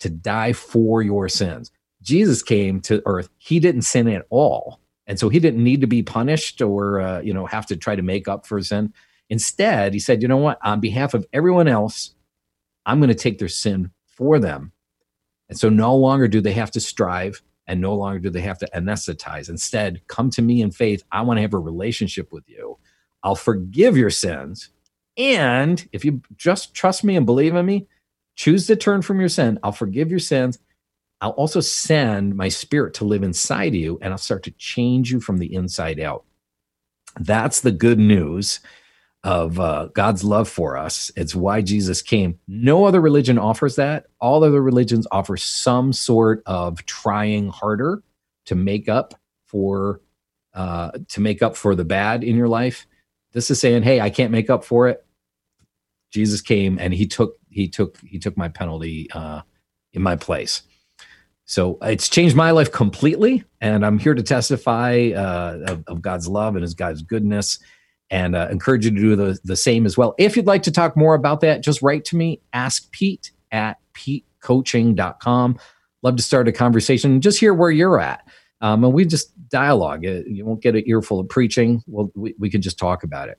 to 0.00 0.10
die 0.10 0.52
for 0.52 1.00
your 1.00 1.26
sins 1.26 1.70
Jesus 2.04 2.42
came 2.42 2.80
to 2.82 3.02
earth, 3.06 3.30
he 3.38 3.58
didn't 3.58 3.82
sin 3.82 4.08
at 4.08 4.26
all. 4.30 4.80
And 5.06 5.18
so 5.18 5.28
he 5.28 5.40
didn't 5.40 5.64
need 5.64 5.80
to 5.80 5.86
be 5.86 6.02
punished 6.02 6.62
or, 6.62 7.00
uh, 7.00 7.20
you 7.20 7.34
know, 7.34 7.46
have 7.46 7.66
to 7.66 7.76
try 7.76 7.96
to 7.96 8.02
make 8.02 8.28
up 8.28 8.46
for 8.46 8.62
sin. 8.62 8.92
Instead, 9.30 9.92
he 9.92 10.00
said, 10.00 10.22
you 10.22 10.28
know 10.28 10.36
what? 10.36 10.58
On 10.62 10.80
behalf 10.80 11.14
of 11.14 11.26
everyone 11.32 11.68
else, 11.68 12.14
I'm 12.86 13.00
going 13.00 13.08
to 13.08 13.14
take 13.14 13.38
their 13.38 13.48
sin 13.48 13.90
for 14.06 14.38
them. 14.38 14.72
And 15.48 15.58
so 15.58 15.68
no 15.68 15.96
longer 15.96 16.28
do 16.28 16.40
they 16.40 16.52
have 16.52 16.70
to 16.72 16.80
strive 16.80 17.42
and 17.66 17.80
no 17.80 17.94
longer 17.94 18.18
do 18.18 18.30
they 18.30 18.42
have 18.42 18.58
to 18.58 18.68
anesthetize. 18.74 19.48
Instead, 19.48 20.06
come 20.06 20.30
to 20.30 20.42
me 20.42 20.60
in 20.60 20.70
faith. 20.70 21.02
I 21.10 21.22
want 21.22 21.38
to 21.38 21.42
have 21.42 21.54
a 21.54 21.58
relationship 21.58 22.32
with 22.32 22.44
you. 22.46 22.78
I'll 23.22 23.34
forgive 23.34 23.96
your 23.96 24.10
sins. 24.10 24.70
And 25.16 25.86
if 25.92 26.04
you 26.04 26.20
just 26.36 26.74
trust 26.74 27.04
me 27.04 27.16
and 27.16 27.24
believe 27.24 27.54
in 27.54 27.64
me, 27.64 27.86
choose 28.36 28.66
to 28.66 28.76
turn 28.76 29.00
from 29.00 29.20
your 29.20 29.28
sin. 29.28 29.58
I'll 29.62 29.72
forgive 29.72 30.10
your 30.10 30.18
sins 30.18 30.58
I'll 31.20 31.30
also 31.30 31.60
send 31.60 32.36
my 32.36 32.48
spirit 32.48 32.94
to 32.94 33.04
live 33.04 33.22
inside 33.22 33.74
you 33.74 33.98
and 34.02 34.12
I'll 34.12 34.18
start 34.18 34.42
to 34.44 34.50
change 34.52 35.10
you 35.10 35.20
from 35.20 35.38
the 35.38 35.54
inside 35.54 36.00
out. 36.00 36.24
That's 37.18 37.60
the 37.60 37.72
good 37.72 37.98
news 37.98 38.60
of 39.22 39.58
uh, 39.58 39.88
God's 39.94 40.22
love 40.22 40.48
for 40.48 40.76
us. 40.76 41.10
It's 41.16 41.34
why 41.34 41.62
Jesus 41.62 42.02
came. 42.02 42.38
No 42.46 42.84
other 42.84 43.00
religion 43.00 43.38
offers 43.38 43.76
that. 43.76 44.06
All 44.20 44.44
other 44.44 44.60
religions 44.60 45.06
offer 45.10 45.36
some 45.36 45.92
sort 45.92 46.42
of 46.44 46.84
trying 46.84 47.48
harder 47.48 48.02
to 48.46 48.54
make 48.54 48.88
up 48.88 49.14
for 49.46 50.00
uh, 50.52 50.92
to 51.08 51.20
make 51.20 51.42
up 51.42 51.56
for 51.56 51.74
the 51.74 51.84
bad 51.84 52.22
in 52.22 52.36
your 52.36 52.48
life. 52.48 52.86
This 53.32 53.50
is 53.50 53.58
saying, 53.58 53.82
"Hey, 53.82 54.00
I 54.00 54.10
can't 54.10 54.30
make 54.30 54.50
up 54.50 54.62
for 54.62 54.88
it." 54.88 55.04
Jesus 56.12 56.40
came 56.40 56.78
and 56.78 56.92
he 56.92 57.06
took 57.06 57.38
he 57.48 57.66
took 57.66 57.98
he 58.04 58.18
took 58.18 58.36
my 58.36 58.48
penalty 58.48 59.10
uh, 59.12 59.40
in 59.94 60.02
my 60.02 60.16
place. 60.16 60.62
So 61.46 61.78
it's 61.82 62.08
changed 62.08 62.34
my 62.34 62.52
life 62.52 62.72
completely, 62.72 63.44
and 63.60 63.84
I'm 63.84 63.98
here 63.98 64.14
to 64.14 64.22
testify 64.22 65.10
uh, 65.14 65.58
of, 65.68 65.84
of, 65.86 66.02
God's 66.02 66.26
love 66.26 66.56
and 66.56 66.62
His 66.62 66.72
God's 66.72 67.02
goodness, 67.02 67.58
and 68.10 68.34
uh, 68.34 68.48
encourage 68.50 68.86
you 68.86 68.90
to 68.92 69.00
do 69.00 69.16
the, 69.16 69.38
the 69.44 69.56
same 69.56 69.84
as 69.84 69.98
well. 69.98 70.14
If 70.18 70.36
you'd 70.36 70.46
like 70.46 70.62
to 70.62 70.72
talk 70.72 70.96
more 70.96 71.14
about 71.14 71.40
that, 71.42 71.62
just 71.62 71.82
write 71.82 72.04
to 72.06 72.16
me. 72.16 72.40
Ask 72.54 72.90
Pete 72.92 73.32
at 73.52 73.76
petecoaching.com. 73.92 75.58
Love 76.02 76.16
to 76.16 76.22
start 76.22 76.48
a 76.48 76.52
conversation. 76.52 77.20
Just 77.20 77.38
hear 77.38 77.52
where 77.52 77.70
you're 77.70 78.00
at, 78.00 78.26
um, 78.62 78.82
and 78.82 78.94
we 78.94 79.04
just 79.04 79.30
dialogue. 79.50 80.06
Uh, 80.06 80.22
you 80.26 80.46
won't 80.46 80.62
get 80.62 80.74
an 80.74 80.84
earful 80.86 81.20
of 81.20 81.28
preaching. 81.28 81.82
Well, 81.86 82.10
we, 82.14 82.34
we 82.38 82.48
can 82.48 82.62
just 82.62 82.78
talk 82.78 83.04
about 83.04 83.28
it. 83.28 83.38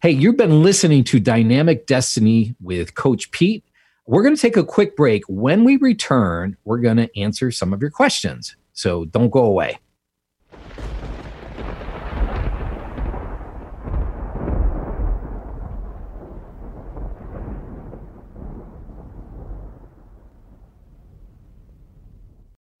Hey, 0.00 0.12
you've 0.12 0.38
been 0.38 0.62
listening 0.62 1.04
to 1.04 1.20
Dynamic 1.20 1.86
Destiny 1.86 2.54
with 2.60 2.94
Coach 2.94 3.30
Pete. 3.32 3.64
We're 4.10 4.22
going 4.22 4.34
to 4.34 4.40
take 4.40 4.56
a 4.56 4.64
quick 4.64 4.96
break. 4.96 5.22
When 5.28 5.64
we 5.64 5.76
return, 5.76 6.56
we're 6.64 6.78
going 6.78 6.96
to 6.96 7.20
answer 7.20 7.50
some 7.50 7.74
of 7.74 7.82
your 7.82 7.90
questions. 7.90 8.56
So 8.72 9.04
don't 9.04 9.28
go 9.28 9.44
away. 9.44 9.80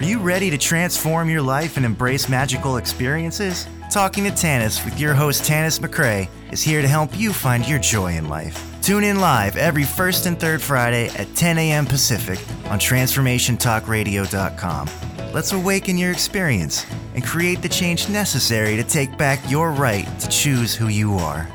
Are 0.00 0.04
you 0.04 0.18
ready 0.18 0.48
to 0.48 0.56
transform 0.56 1.28
your 1.28 1.42
life 1.42 1.76
and 1.76 1.84
embrace 1.84 2.26
magical 2.26 2.78
experiences? 2.78 3.68
Talking 3.90 4.24
to 4.24 4.30
Tanis 4.30 4.82
with 4.82 4.98
your 4.98 5.12
host 5.12 5.42
Tanis 5.42 5.78
McCray 5.78 6.26
is 6.50 6.62
here 6.62 6.80
to 6.80 6.88
help 6.88 7.18
you 7.18 7.34
find 7.34 7.68
your 7.68 7.78
joy 7.78 8.14
in 8.14 8.30
life. 8.30 8.66
Tune 8.80 9.04
in 9.04 9.20
live 9.20 9.58
every 9.58 9.84
first 9.84 10.24
and 10.24 10.40
third 10.40 10.62
Friday 10.62 11.10
at 11.18 11.34
10 11.34 11.58
a.m. 11.58 11.84
Pacific 11.84 12.38
on 12.70 12.78
TransformationTalkRadio.com. 12.78 14.88
Let's 15.34 15.52
awaken 15.52 15.98
your 15.98 16.12
experience 16.12 16.86
and 17.14 17.22
create 17.22 17.60
the 17.60 17.68
change 17.68 18.08
necessary 18.08 18.76
to 18.76 18.84
take 18.84 19.18
back 19.18 19.50
your 19.50 19.70
right 19.70 20.08
to 20.18 20.28
choose 20.30 20.74
who 20.74 20.88
you 20.88 21.16
are. 21.16 21.46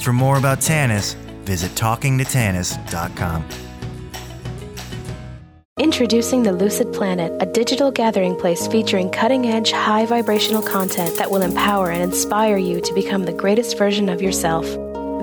For 0.00 0.12
more 0.12 0.38
about 0.38 0.60
Tanis, 0.60 1.16
visit 1.42 1.72
TalkingToTanis.com. 1.72 3.69
Introducing 5.80 6.42
the 6.42 6.52
Lucid 6.52 6.92
Planet, 6.92 7.32
a 7.40 7.46
digital 7.46 7.90
gathering 7.90 8.36
place 8.36 8.66
featuring 8.66 9.08
cutting 9.08 9.46
edge, 9.46 9.72
high 9.72 10.04
vibrational 10.04 10.60
content 10.60 11.16
that 11.16 11.30
will 11.30 11.40
empower 11.40 11.90
and 11.90 12.02
inspire 12.02 12.58
you 12.58 12.82
to 12.82 12.92
become 12.92 13.24
the 13.24 13.32
greatest 13.32 13.78
version 13.78 14.10
of 14.10 14.20
yourself. 14.20 14.66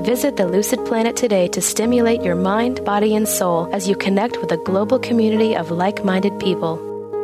Visit 0.04 0.36
the 0.36 0.48
Lucid 0.48 0.84
Planet 0.88 1.16
today 1.16 1.48
to 1.50 1.62
stimulate 1.62 2.24
your 2.24 2.34
mind, 2.34 2.84
body, 2.84 3.16
and 3.16 3.28
soul 3.28 3.70
as 3.72 3.88
you 3.88 3.96
connect 3.96 4.38
with 4.38 4.52
a 4.52 4.58
global 4.58 4.98
community 4.98 5.56
of 5.56 5.70
like 5.70 6.04
minded 6.04 6.40
people. 6.40 6.78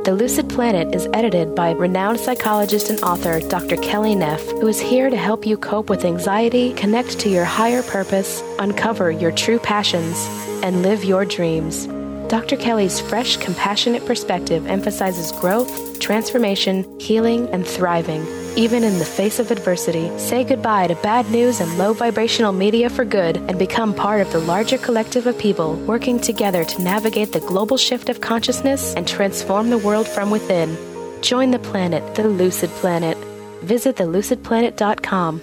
The 0.03 0.13
Lucid 0.13 0.47
Planet 0.47 0.93
is 0.93 1.09
edited 1.11 1.55
by 1.55 1.71
renowned 1.71 2.19
psychologist 2.19 2.91
and 2.91 3.01
author 3.01 3.39
Dr. 3.39 3.77
Kelly 3.77 4.13
Neff, 4.13 4.43
who 4.61 4.67
is 4.67 4.79
here 4.79 5.09
to 5.09 5.17
help 5.17 5.43
you 5.43 5.57
cope 5.57 5.89
with 5.89 6.05
anxiety, 6.05 6.71
connect 6.75 7.17
to 7.21 7.29
your 7.29 7.45
higher 7.45 7.81
purpose, 7.81 8.43
uncover 8.59 9.09
your 9.09 9.31
true 9.31 9.57
passions, 9.57 10.23
and 10.61 10.83
live 10.83 11.03
your 11.03 11.25
dreams. 11.25 11.87
Dr. 12.33 12.57
Kelly's 12.57 12.99
fresh, 12.99 13.37
compassionate 13.37 14.07
perspective 14.07 14.65
emphasizes 14.65 15.31
growth, 15.33 15.99
transformation, 15.99 16.99
healing, 16.99 17.47
and 17.49 17.63
thriving, 17.63 18.25
even 18.57 18.83
in 18.83 18.97
the 18.97 19.05
face 19.05 19.37
of 19.37 19.51
adversity. 19.51 20.09
Say 20.17 20.43
goodbye 20.43 20.87
to 20.87 20.95
bad 20.95 21.29
news 21.29 21.59
and 21.59 21.77
low 21.77 21.93
vibrational 21.93 22.51
media 22.51 22.89
for 22.89 23.05
good 23.05 23.37
and 23.37 23.59
become 23.59 23.93
part 23.93 24.19
of 24.19 24.31
the 24.31 24.39
larger 24.39 24.79
collective 24.79 25.27
of 25.27 25.37
people 25.37 25.75
working 25.85 26.19
together 26.19 26.65
to 26.65 26.81
navigate 26.81 27.31
the 27.31 27.39
global 27.41 27.77
shift 27.77 28.09
of 28.09 28.19
consciousness 28.19 28.95
and 28.95 29.07
transform 29.07 29.69
the 29.69 29.77
world 29.77 30.07
from 30.07 30.31
within. 30.31 30.75
Join 31.21 31.51
the 31.51 31.59
planet, 31.59 32.15
the 32.15 32.27
Lucid 32.27 32.71
Planet. 32.81 33.15
Visit 33.61 33.97
thelucidplanet.com. 33.97 35.39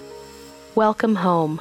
Welcome 0.74 1.14
home. 1.14 1.60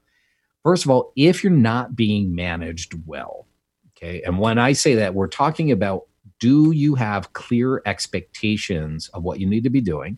First 0.63 0.85
of 0.85 0.89
all, 0.91 1.11
if 1.17 1.43
you're 1.43 1.51
not 1.51 1.97
being 1.97 2.33
managed 2.33 2.93
well, 3.05 3.45
okay, 3.97 4.21
and 4.21 4.39
when 4.39 4.57
I 4.57 4.71
say 4.71 4.95
that, 4.95 5.13
we're 5.13 5.27
talking 5.27 5.73
about 5.73 6.03
do 6.39 6.71
you 6.71 6.95
have 6.95 7.33
clear 7.33 7.81
expectations 7.85 9.09
of 9.09 9.23
what 9.23 9.41
you 9.41 9.47
need 9.47 9.65
to 9.65 9.69
be 9.69 9.81
doing? 9.81 10.17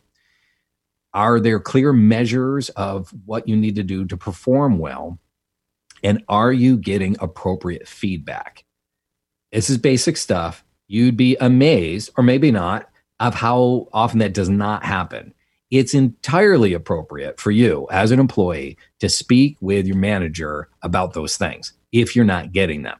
Are 1.17 1.39
there 1.39 1.59
clear 1.59 1.93
measures 1.93 2.69
of 2.69 3.11
what 3.25 3.47
you 3.47 3.57
need 3.57 3.75
to 3.77 3.83
do 3.83 4.05
to 4.05 4.15
perform 4.15 4.77
well? 4.77 5.17
And 6.03 6.23
are 6.29 6.53
you 6.53 6.77
getting 6.77 7.17
appropriate 7.19 7.87
feedback? 7.87 8.63
This 9.51 9.67
is 9.67 9.79
basic 9.79 10.15
stuff. 10.15 10.63
You'd 10.87 11.17
be 11.17 11.35
amazed, 11.39 12.11
or 12.17 12.23
maybe 12.23 12.51
not, 12.51 12.87
of 13.19 13.33
how 13.33 13.87
often 13.93 14.19
that 14.19 14.35
does 14.35 14.47
not 14.47 14.85
happen. 14.85 15.33
It's 15.71 15.95
entirely 15.95 16.73
appropriate 16.73 17.39
for 17.39 17.49
you 17.49 17.87
as 17.89 18.11
an 18.11 18.19
employee 18.19 18.77
to 18.99 19.09
speak 19.09 19.57
with 19.59 19.87
your 19.87 19.97
manager 19.97 20.69
about 20.83 21.13
those 21.13 21.35
things 21.35 21.73
if 21.91 22.15
you're 22.15 22.25
not 22.25 22.51
getting 22.51 22.83
them. 22.83 22.99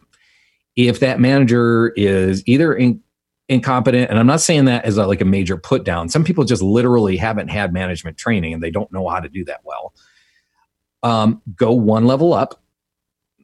If 0.76 1.02
that 1.02 1.20
manager 1.20 1.90
is 1.96 2.42
either 2.48 2.74
in, 2.74 3.04
incompetent 3.50 4.10
and 4.10 4.20
i'm 4.20 4.28
not 4.28 4.42
saying 4.42 4.66
that 4.66 4.84
as 4.84 4.98
a, 4.98 5.08
like 5.08 5.22
a 5.22 5.26
major 5.26 5.56
put 5.58 5.86
down. 5.86 6.10
Some 6.10 6.24
people 6.24 6.44
just 6.44 6.62
literally 6.62 7.18
haven't 7.18 7.48
had 7.48 7.74
management 7.74 8.18
training 8.18 8.54
and 8.54 8.62
they 8.62 8.72
don't 8.72 8.92
know 8.92 9.08
how 9.08 9.20
to 9.20 9.30
do 9.30 9.46
that 9.46 9.62
well. 9.64 9.94
Um, 11.04 11.42
go 11.56 11.72
one 11.72 12.06
level 12.06 12.34
up 12.34 12.62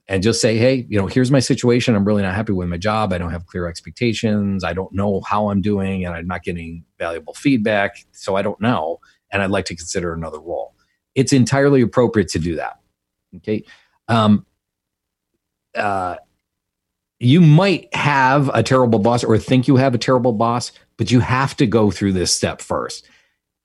and 0.07 0.21
just 0.21 0.41
say 0.41 0.57
hey 0.57 0.85
you 0.89 0.99
know 0.99 1.07
here's 1.07 1.31
my 1.31 1.39
situation. 1.39 1.95
I'm 1.95 2.05
really 2.05 2.23
not 2.23 2.35
happy 2.35 2.53
with 2.53 2.67
my 2.67 2.77
job. 2.77 3.13
I 3.13 3.17
don't 3.17 3.31
have 3.31 3.45
clear 3.45 3.67
expectations. 3.67 4.63
I 4.63 4.73
don't 4.73 4.93
know 4.93 5.21
how 5.21 5.49
i'm 5.49 5.61
doing 5.61 6.05
and 6.05 6.13
i'm 6.13 6.27
not 6.27 6.43
getting 6.43 6.83
valuable 6.99 7.33
feedback 7.33 7.97
so 8.11 8.35
i 8.35 8.41
don't 8.41 8.59
know 8.59 8.99
and 9.31 9.41
i'd 9.41 9.51
like 9.51 9.65
to 9.65 9.75
consider 9.75 10.13
another 10.13 10.39
role. 10.39 10.75
It's 11.15 11.31
entirely 11.31 11.81
appropriate 11.81 12.27
to 12.29 12.39
do 12.39 12.55
that 12.55 12.79
okay? 13.37 13.63
Um, 14.07 14.45
uh, 15.75 16.17
you 17.23 17.41
might 17.41 17.93
have 17.93 18.49
a 18.53 18.63
terrible 18.63 18.99
boss 18.99 19.23
or 19.23 19.37
think 19.37 19.67
you 19.67 19.75
have 19.77 19.95
a 19.95 19.99
terrible 19.99 20.33
boss, 20.33 20.71
but 20.97 21.11
you 21.11 21.19
have 21.19 21.55
to 21.57 21.65
go 21.65 21.91
through 21.91 22.13
this 22.13 22.35
step 22.35 22.61
first. 22.61 23.07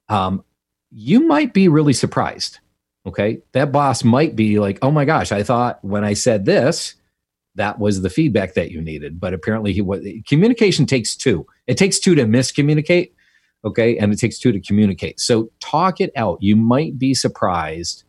Um, 0.08 0.44
you 0.90 1.26
might 1.26 1.52
be 1.52 1.68
really 1.68 1.92
surprised. 1.92 2.60
Okay. 3.06 3.38
That 3.52 3.72
boss 3.72 4.04
might 4.04 4.36
be 4.36 4.58
like, 4.58 4.78
oh 4.82 4.90
my 4.90 5.04
gosh, 5.04 5.32
I 5.32 5.42
thought 5.42 5.82
when 5.82 6.04
I 6.04 6.14
said 6.14 6.44
this, 6.44 6.94
that 7.54 7.78
was 7.78 8.02
the 8.02 8.10
feedback 8.10 8.54
that 8.54 8.70
you 8.70 8.80
needed. 8.80 9.18
But 9.18 9.34
apparently, 9.34 9.72
he 9.72 9.80
was 9.80 10.06
communication 10.26 10.86
takes 10.86 11.16
two. 11.16 11.46
It 11.66 11.76
takes 11.76 11.98
two 11.98 12.14
to 12.14 12.24
miscommunicate. 12.24 13.12
Okay. 13.64 13.98
And 13.98 14.12
it 14.12 14.18
takes 14.18 14.38
two 14.38 14.52
to 14.52 14.60
communicate. 14.60 15.18
So 15.18 15.50
talk 15.60 16.00
it 16.00 16.12
out. 16.14 16.38
You 16.40 16.54
might 16.54 16.98
be 16.98 17.14
surprised 17.14 18.04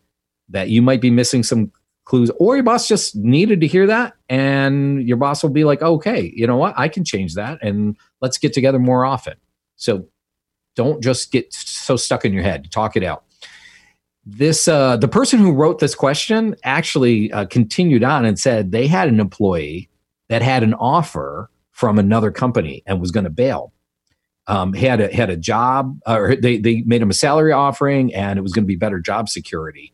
that 0.48 0.68
you 0.68 0.82
might 0.82 1.00
be 1.00 1.10
missing 1.10 1.42
some 1.42 1.72
clues, 2.10 2.30
or 2.38 2.56
your 2.56 2.64
boss 2.64 2.88
just 2.88 3.14
needed 3.14 3.60
to 3.60 3.68
hear 3.68 3.86
that. 3.86 4.14
And 4.28 5.06
your 5.06 5.16
boss 5.16 5.42
will 5.44 5.50
be 5.50 5.62
like, 5.62 5.80
okay, 5.80 6.32
you 6.34 6.44
know 6.44 6.56
what? 6.56 6.74
I 6.76 6.88
can 6.88 7.04
change 7.04 7.36
that 7.36 7.58
and 7.62 7.96
let's 8.20 8.36
get 8.36 8.52
together 8.52 8.80
more 8.80 9.04
often. 9.04 9.34
So 9.76 10.08
don't 10.74 11.02
just 11.02 11.30
get 11.30 11.54
so 11.54 11.96
stuck 11.96 12.24
in 12.24 12.32
your 12.32 12.42
head. 12.42 12.70
Talk 12.72 12.96
it 12.96 13.04
out. 13.04 13.24
This 14.26 14.68
uh, 14.68 14.96
the 14.96 15.08
person 15.08 15.38
who 15.38 15.52
wrote 15.52 15.78
this 15.78 15.94
question 15.94 16.54
actually 16.64 17.32
uh, 17.32 17.46
continued 17.46 18.04
on 18.04 18.24
and 18.24 18.38
said 18.38 18.70
they 18.70 18.86
had 18.86 19.08
an 19.08 19.20
employee 19.20 19.88
that 20.28 20.42
had 20.42 20.62
an 20.62 20.74
offer 20.74 21.48
from 21.70 21.98
another 21.98 22.30
company 22.30 22.82
and 22.86 23.00
was 23.00 23.10
going 23.10 23.24
to 23.24 23.30
bail. 23.30 23.72
Um, 24.46 24.72
had 24.72 25.00
a 25.00 25.14
had 25.14 25.30
a 25.30 25.36
job, 25.36 25.98
or 26.06 26.34
they 26.34 26.58
they 26.58 26.82
made 26.82 27.02
him 27.02 27.10
a 27.10 27.14
salary 27.14 27.52
offering, 27.52 28.12
and 28.14 28.38
it 28.38 28.42
was 28.42 28.52
going 28.52 28.64
to 28.64 28.68
be 28.68 28.76
better 28.76 28.98
job 28.98 29.28
security. 29.28 29.92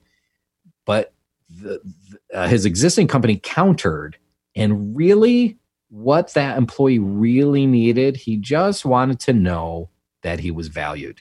But 0.86 1.12
the, 1.48 1.80
the, 1.84 2.05
uh, 2.32 2.48
his 2.48 2.64
existing 2.64 3.08
company 3.08 3.40
countered, 3.42 4.16
and 4.54 4.96
really, 4.96 5.58
what 5.88 6.34
that 6.34 6.58
employee 6.58 6.98
really 6.98 7.66
needed, 7.66 8.16
he 8.16 8.36
just 8.36 8.84
wanted 8.84 9.20
to 9.20 9.32
know 9.32 9.88
that 10.22 10.40
he 10.40 10.50
was 10.50 10.68
valued. 10.68 11.20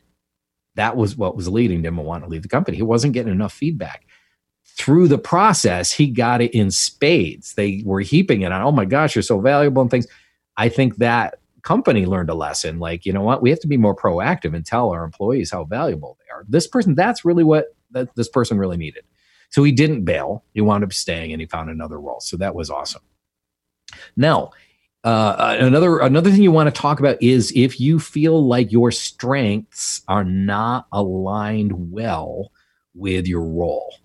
That 0.75 0.97
was 0.97 1.15
what 1.15 1.35
was 1.35 1.47
leading 1.47 1.85
him 1.85 1.95
to 1.95 2.01
want 2.01 2.23
to 2.23 2.29
leave 2.29 2.41
the 2.41 2.47
company. 2.47 2.75
He 2.77 2.83
wasn't 2.83 3.13
getting 3.13 3.31
enough 3.31 3.53
feedback. 3.53 4.05
Through 4.77 5.07
the 5.07 5.17
process, 5.17 5.91
he 5.91 6.07
got 6.07 6.41
it 6.41 6.53
in 6.53 6.71
spades. 6.71 7.53
They 7.53 7.83
were 7.85 8.01
heaping 8.01 8.41
it 8.41 8.51
on, 8.51 8.61
oh 8.61 8.71
my 8.71 8.85
gosh, 8.85 9.15
you're 9.15 9.21
so 9.21 9.39
valuable 9.39 9.81
and 9.81 9.91
things. 9.91 10.07
I 10.57 10.67
think 10.69 10.97
that 10.97 11.39
company 11.61 12.05
learned 12.05 12.29
a 12.29 12.33
lesson 12.35 12.79
like, 12.79 13.05
you 13.05 13.13
know 13.13 13.21
what, 13.21 13.41
we 13.41 13.49
have 13.49 13.59
to 13.59 13.67
be 13.67 13.77
more 13.77 13.95
proactive 13.95 14.55
and 14.55 14.65
tell 14.65 14.89
our 14.89 15.03
employees 15.03 15.51
how 15.51 15.63
valuable 15.63 16.17
they 16.19 16.33
are. 16.33 16.43
This 16.49 16.67
person, 16.67 16.95
that's 16.95 17.23
really 17.23 17.43
what 17.43 17.75
that 17.91 18.13
this 18.15 18.29
person 18.29 18.57
really 18.57 18.77
needed. 18.77 19.03
So 19.55 19.63
he 19.63 19.71
didn't 19.71 20.03
bail. 20.03 20.43
He 20.53 20.59
wound 20.59 20.83
up 20.83 20.91
staying 20.91 21.31
and 21.31 21.39
he 21.39 21.47
found 21.47 21.69
another 21.69 21.97
role. 21.97 22.19
So 22.19 22.35
that 22.35 22.53
was 22.53 22.69
awesome. 22.69 23.03
Now, 24.17 24.51
uh, 25.05 25.55
another 25.61 25.99
another 25.99 26.29
thing 26.29 26.41
you 26.41 26.51
want 26.51 26.67
to 26.67 26.81
talk 26.81 26.99
about 26.99 27.23
is 27.23 27.53
if 27.55 27.79
you 27.79 27.97
feel 27.97 28.45
like 28.45 28.73
your 28.73 28.91
strengths 28.91 30.01
are 30.09 30.25
not 30.25 30.87
aligned 30.91 31.89
well 31.89 32.51
with 32.95 33.27
your 33.27 33.45
role. 33.45 33.95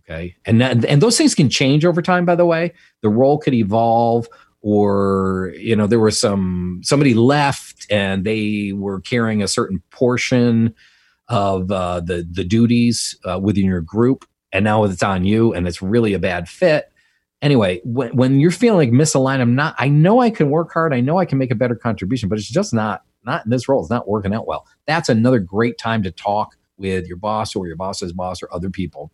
Okay, 0.00 0.36
and 0.44 0.60
that, 0.60 0.84
and 0.84 1.00
those 1.00 1.16
things 1.16 1.34
can 1.34 1.48
change 1.48 1.86
over 1.86 2.02
time. 2.02 2.26
By 2.26 2.34
the 2.34 2.44
way, 2.44 2.74
the 3.00 3.08
role 3.08 3.38
could 3.38 3.54
evolve, 3.54 4.28
or 4.60 5.54
you 5.56 5.76
know 5.76 5.86
there 5.86 5.98
was 5.98 6.20
some 6.20 6.82
somebody 6.84 7.14
left 7.14 7.86
and 7.88 8.22
they 8.22 8.74
were 8.74 9.00
carrying 9.00 9.42
a 9.42 9.48
certain 9.48 9.82
portion 9.92 10.74
of 11.28 11.72
uh, 11.72 12.00
the 12.00 12.28
the 12.30 12.44
duties 12.44 13.18
uh, 13.24 13.40
within 13.40 13.64
your 13.64 13.80
group, 13.80 14.26
and 14.52 14.64
now 14.64 14.84
it's 14.84 15.02
on 15.02 15.24
you, 15.24 15.52
and 15.52 15.66
it's 15.66 15.82
really 15.82 16.14
a 16.14 16.18
bad 16.18 16.48
fit 16.48 16.92
anyway, 17.42 17.80
when, 17.84 18.14
when 18.16 18.40
you're 18.40 18.50
feeling 18.50 18.90
like 18.90 19.00
misaligned, 19.00 19.40
I'm 19.40 19.54
not, 19.54 19.74
I 19.78 19.88
know 19.88 20.20
I 20.20 20.30
can 20.30 20.50
work 20.50 20.72
hard. 20.72 20.92
I 20.92 21.00
know 21.00 21.18
I 21.18 21.24
can 21.24 21.38
make 21.38 21.50
a 21.50 21.56
better 21.56 21.74
contribution, 21.74 22.28
but 22.28 22.38
it's 22.38 22.48
just 22.48 22.74
not, 22.74 23.02
not 23.24 23.44
in 23.44 23.50
this 23.50 23.68
role. 23.68 23.80
It's 23.80 23.90
not 23.90 24.08
working 24.08 24.34
out 24.34 24.46
well. 24.46 24.66
That's 24.86 25.08
another 25.08 25.38
great 25.38 25.78
time 25.78 26.02
to 26.02 26.10
talk 26.10 26.56
with 26.76 27.06
your 27.06 27.16
boss 27.16 27.54
or 27.54 27.66
your 27.66 27.76
boss's 27.76 28.12
boss 28.12 28.42
or 28.42 28.52
other 28.52 28.70
people. 28.70 29.10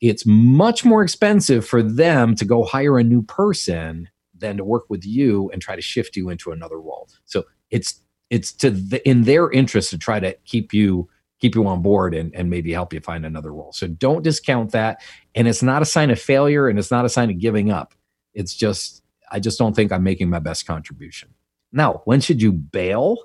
It's 0.00 0.24
much 0.26 0.84
more 0.84 1.02
expensive 1.02 1.66
for 1.66 1.82
them 1.82 2.34
to 2.36 2.44
go 2.44 2.64
hire 2.64 2.98
a 2.98 3.04
new 3.04 3.22
person 3.22 4.08
than 4.36 4.56
to 4.56 4.64
work 4.64 4.84
with 4.88 5.04
you 5.04 5.50
and 5.52 5.60
try 5.60 5.74
to 5.74 5.82
shift 5.82 6.16
you 6.16 6.30
into 6.30 6.52
another 6.52 6.80
role. 6.80 7.08
So 7.24 7.44
it's, 7.70 8.00
it's 8.30 8.52
to 8.52 8.70
the, 8.70 9.06
in 9.08 9.22
their 9.24 9.50
interest 9.50 9.90
to 9.90 9.98
try 9.98 10.20
to 10.20 10.34
keep 10.44 10.72
you 10.72 11.08
keep 11.40 11.54
you 11.54 11.66
on 11.66 11.82
board 11.82 12.14
and, 12.14 12.34
and 12.34 12.50
maybe 12.50 12.72
help 12.72 12.92
you 12.92 13.00
find 13.00 13.24
another 13.24 13.52
role. 13.52 13.72
So 13.72 13.86
don't 13.86 14.22
discount 14.22 14.72
that. 14.72 15.02
And 15.34 15.46
it's 15.46 15.62
not 15.62 15.82
a 15.82 15.86
sign 15.86 16.10
of 16.10 16.20
failure 16.20 16.68
and 16.68 16.78
it's 16.78 16.90
not 16.90 17.04
a 17.04 17.08
sign 17.08 17.30
of 17.30 17.38
giving 17.38 17.70
up. 17.70 17.94
It's 18.34 18.54
just, 18.54 19.02
I 19.30 19.40
just 19.40 19.58
don't 19.58 19.74
think 19.74 19.92
I'm 19.92 20.02
making 20.02 20.30
my 20.30 20.38
best 20.38 20.66
contribution. 20.66 21.34
Now, 21.72 22.02
when 22.04 22.20
should 22.20 22.42
you 22.42 22.52
bail? 22.52 23.18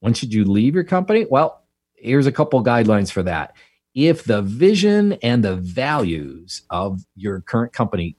When 0.00 0.14
should 0.14 0.32
you 0.32 0.44
leave 0.44 0.74
your 0.74 0.84
company? 0.84 1.26
Well, 1.28 1.64
here's 1.94 2.26
a 2.26 2.32
couple 2.32 2.62
guidelines 2.62 3.10
for 3.10 3.22
that. 3.24 3.54
If 3.94 4.24
the 4.24 4.42
vision 4.42 5.14
and 5.14 5.42
the 5.42 5.56
values 5.56 6.62
of 6.70 7.04
your 7.16 7.40
current 7.40 7.72
company 7.72 8.16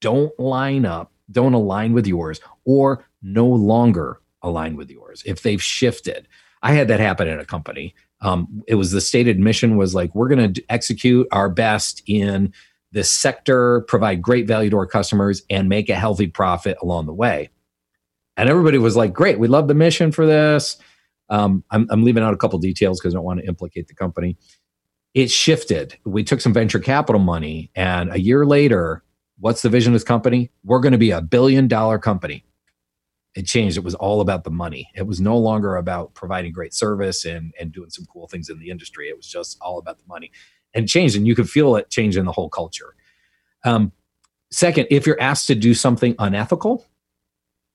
don't 0.00 0.36
line 0.38 0.84
up, 0.84 1.12
don't 1.30 1.54
align 1.54 1.92
with 1.92 2.06
yours, 2.06 2.40
or 2.64 3.06
no 3.22 3.46
longer 3.46 4.20
align 4.42 4.76
with 4.76 4.90
yours, 4.90 5.22
if 5.24 5.42
they've 5.42 5.62
shifted. 5.62 6.28
I 6.62 6.72
had 6.72 6.88
that 6.88 7.00
happen 7.00 7.28
in 7.28 7.38
a 7.38 7.44
company 7.44 7.94
um, 8.24 8.62
it 8.66 8.76
was 8.76 8.90
the 8.90 9.02
stated 9.02 9.38
mission 9.38 9.76
was 9.76 9.94
like 9.94 10.12
we're 10.14 10.28
going 10.28 10.54
to 10.54 10.64
execute 10.70 11.28
our 11.30 11.50
best 11.50 12.02
in 12.06 12.52
this 12.90 13.10
sector 13.10 13.82
provide 13.82 14.22
great 14.22 14.46
value 14.46 14.70
to 14.70 14.78
our 14.78 14.86
customers 14.86 15.42
and 15.50 15.68
make 15.68 15.90
a 15.90 15.94
healthy 15.94 16.26
profit 16.26 16.78
along 16.80 17.06
the 17.06 17.12
way. 17.12 17.50
And 18.36 18.48
everybody 18.48 18.78
was 18.78 18.96
like 18.96 19.12
great 19.12 19.38
we 19.38 19.46
love 19.46 19.68
the 19.68 19.74
mission 19.74 20.10
for 20.10 20.26
this. 20.26 20.78
Um, 21.28 21.64
I'm, 21.70 21.86
I'm, 21.90 22.02
leaving 22.02 22.22
out 22.22 22.34
a 22.34 22.36
couple 22.36 22.58
details 22.58 23.00
because 23.00 23.14
i 23.14 23.16
don't 23.16 23.24
want 23.24 23.40
to 23.40 23.46
implicate 23.46 23.88
the 23.88 23.94
company. 23.94 24.36
It 25.14 25.30
shifted. 25.30 25.96
We 26.04 26.22
took 26.24 26.40
some 26.40 26.52
venture 26.52 26.78
capital 26.78 27.20
money 27.20 27.70
and 27.74 28.10
a 28.12 28.20
year 28.20 28.46
later 28.46 29.02
what's 29.38 29.62
the 29.62 29.68
vision 29.68 29.92
of 29.92 29.94
this 29.94 30.04
company? 30.04 30.50
We're 30.64 30.80
going 30.80 30.92
to 30.92 30.98
be 30.98 31.10
a 31.10 31.20
billion 31.20 31.68
dollar 31.68 31.98
company 31.98 32.44
it 33.34 33.46
changed. 33.46 33.76
It 33.76 33.84
was 33.84 33.94
all 33.94 34.20
about 34.20 34.44
the 34.44 34.50
money. 34.50 34.90
It 34.94 35.06
was 35.06 35.20
no 35.20 35.36
longer 35.36 35.76
about 35.76 36.14
providing 36.14 36.52
great 36.52 36.72
service 36.72 37.24
and, 37.24 37.52
and 37.58 37.72
doing 37.72 37.90
some 37.90 38.06
cool 38.06 38.28
things 38.28 38.48
in 38.48 38.58
the 38.58 38.70
industry. 38.70 39.08
It 39.08 39.16
was 39.16 39.26
just 39.26 39.58
all 39.60 39.78
about 39.78 39.98
the 39.98 40.04
money 40.06 40.30
and 40.72 40.88
changed. 40.88 41.16
And 41.16 41.26
you 41.26 41.34
could 41.34 41.50
feel 41.50 41.76
it 41.76 41.90
change 41.90 42.16
in 42.16 42.26
the 42.26 42.32
whole 42.32 42.48
culture. 42.48 42.94
Um, 43.64 43.92
second, 44.50 44.86
if 44.90 45.06
you're 45.06 45.20
asked 45.20 45.48
to 45.48 45.54
do 45.54 45.74
something 45.74 46.14
unethical, 46.18 46.86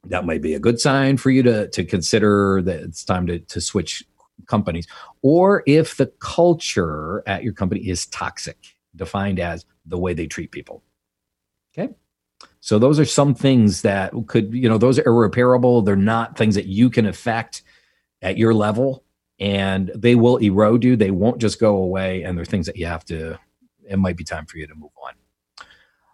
that 0.06 0.26
might 0.26 0.42
be 0.42 0.54
a 0.54 0.60
good 0.60 0.80
sign 0.80 1.18
for 1.18 1.30
you 1.30 1.44
to, 1.44 1.68
to 1.70 1.84
consider 1.84 2.62
that 2.62 2.80
it's 2.80 3.04
time 3.04 3.28
to, 3.28 3.40
to 3.40 3.60
switch 3.60 4.04
companies. 4.48 4.88
Or 5.22 5.64
if 5.68 5.98
the 5.98 6.08
culture 6.20 7.22
at 7.28 7.44
your 7.44 7.52
company 7.52 7.82
is 7.82 8.06
toxic, 8.06 8.58
defined 8.96 9.40
as 9.40 9.66
the 9.86 9.98
way 9.98 10.14
they 10.14 10.28
treat 10.28 10.52
people. 10.52 10.84
Okay. 11.74 11.94
So 12.62 12.78
those 12.78 13.00
are 13.00 13.06
some 13.06 13.34
things 13.34 13.82
that 13.84 14.14
could, 14.28 14.54
you 14.54 14.68
know, 14.68 14.78
those 14.78 15.00
are 15.00 15.06
irreparable. 15.06 15.82
They're 15.82 15.96
not 15.96 16.38
things 16.38 16.56
that 16.56 16.66
you 16.66 16.90
can 16.90 17.06
affect 17.06 17.64
at 18.22 18.38
your 18.38 18.54
level 18.54 19.04
and 19.40 19.92
they 19.96 20.16
will 20.16 20.38
erode 20.38 20.84
you. 20.84 20.96
They 20.96 21.12
won't 21.12 21.40
just 21.40 21.60
go 21.60 21.78
away. 21.78 22.24
And 22.24 22.38
they're 22.38 22.46
things 22.46 22.66
that 22.66 22.76
you 22.76 22.86
have 22.86 23.06
to, 23.06 23.40
it 23.90 23.98
might 23.98 24.18
be 24.18 24.26
time 24.26 24.46
for 24.46 24.58
you 24.58 24.68
to 24.68 24.76
move 24.76 24.92
on. 25.04 25.14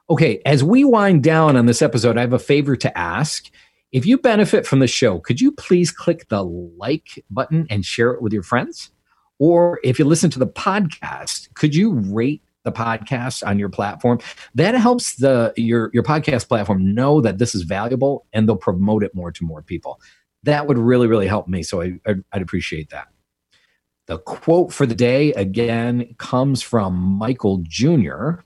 Okay, 0.08 0.40
as 0.46 0.64
we 0.64 0.84
wind 0.84 1.24
down 1.24 1.58
on 1.58 1.66
this 1.66 1.82
episode, 1.82 2.18
I 2.18 2.22
have 2.22 2.34
a 2.34 2.40
favor 2.40 2.76
to 2.76 2.96
ask. 2.96 3.50
If 3.92 4.06
you 4.06 4.20
benefit 4.20 4.68
from 4.68 4.80
the 4.80 4.88
show, 4.88 5.20
could 5.20 5.42
you 5.42 5.52
please 5.52 5.90
click 5.90 6.28
the 6.28 6.44
like 6.44 7.24
button 7.32 7.66
and 7.72 7.84
share 7.84 8.12
it 8.12 8.22
with 8.22 8.34
your 8.34 8.44
friends? 8.44 8.92
Or 9.40 9.80
if 9.84 9.98
you 9.98 10.06
listen 10.06 10.30
to 10.32 10.40
the 10.40 10.48
podcast, 10.48 11.52
could 11.56 11.74
you 11.74 11.94
rate 11.94 12.44
the 12.66 12.72
podcast 12.72 13.48
on 13.48 13.58
your 13.58 13.70
platform 13.70 14.20
that 14.56 14.76
helps 14.76 15.16
the 15.16 15.54
your 15.56 15.90
your 15.94 16.04
podcast 16.04 16.50
platform 16.50 16.94
know 16.94 17.22
that 17.22 17.38
this 17.38 17.56
is 17.56 17.62
valuable 17.62 18.26
and 18.34 18.48
they'll 18.48 18.58
promote 18.58 19.04
it 19.04 19.16
more 19.16 19.32
to 19.32 19.46
more 19.46 19.62
people. 19.62 20.02
That 20.44 20.68
would 20.68 20.78
really 20.78 21.08
really 21.08 21.28
help 21.28 21.48
me. 21.48 21.64
So 21.64 21.82
I, 21.82 21.94
I'd, 22.06 22.24
I'd 22.34 22.42
appreciate 22.42 22.90
that. 22.90 23.08
The 24.08 24.20
quote 24.20 24.74
for 24.74 24.86
the 24.86 24.96
day 24.96 25.32
again 25.34 26.14
comes 26.18 26.62
from 26.62 26.94
michael 26.94 27.64
jr 27.64 28.42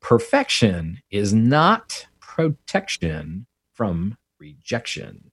perfection 0.00 1.00
is 1.10 1.34
not 1.34 2.06
protection 2.20 3.46
from 3.72 4.16
rejection. 4.38 5.30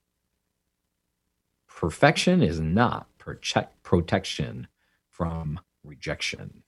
Perfection 1.68 2.42
is 2.42 2.60
not 2.60 3.08
protect, 3.18 3.82
protection 3.84 4.68
from 5.10 5.60
rejection 5.84 6.64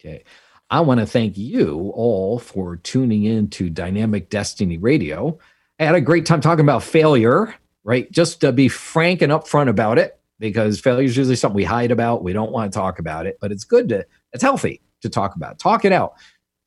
Okay. 0.00 0.24
I 0.70 0.80
want 0.80 1.00
to 1.00 1.06
thank 1.06 1.38
you 1.38 1.92
all 1.94 2.38
for 2.38 2.76
tuning 2.76 3.24
in 3.24 3.48
to 3.50 3.70
Dynamic 3.70 4.28
Destiny 4.28 4.76
Radio. 4.76 5.38
I 5.80 5.84
had 5.84 5.94
a 5.94 6.00
great 6.00 6.26
time 6.26 6.40
talking 6.40 6.64
about 6.64 6.82
failure, 6.82 7.54
right? 7.84 8.10
Just 8.12 8.40
to 8.42 8.52
be 8.52 8.68
frank 8.68 9.22
and 9.22 9.32
upfront 9.32 9.68
about 9.68 9.98
it, 9.98 10.20
because 10.38 10.80
failure 10.80 11.04
is 11.06 11.16
usually 11.16 11.36
something 11.36 11.56
we 11.56 11.64
hide 11.64 11.90
about. 11.90 12.22
We 12.22 12.32
don't 12.32 12.52
want 12.52 12.72
to 12.72 12.78
talk 12.78 12.98
about 12.98 13.26
it, 13.26 13.38
but 13.40 13.50
it's 13.50 13.64
good 13.64 13.88
to, 13.90 14.04
it's 14.32 14.42
healthy 14.42 14.82
to 15.02 15.08
talk 15.08 15.36
about. 15.36 15.58
Talk 15.58 15.84
it 15.84 15.92
out. 15.92 16.14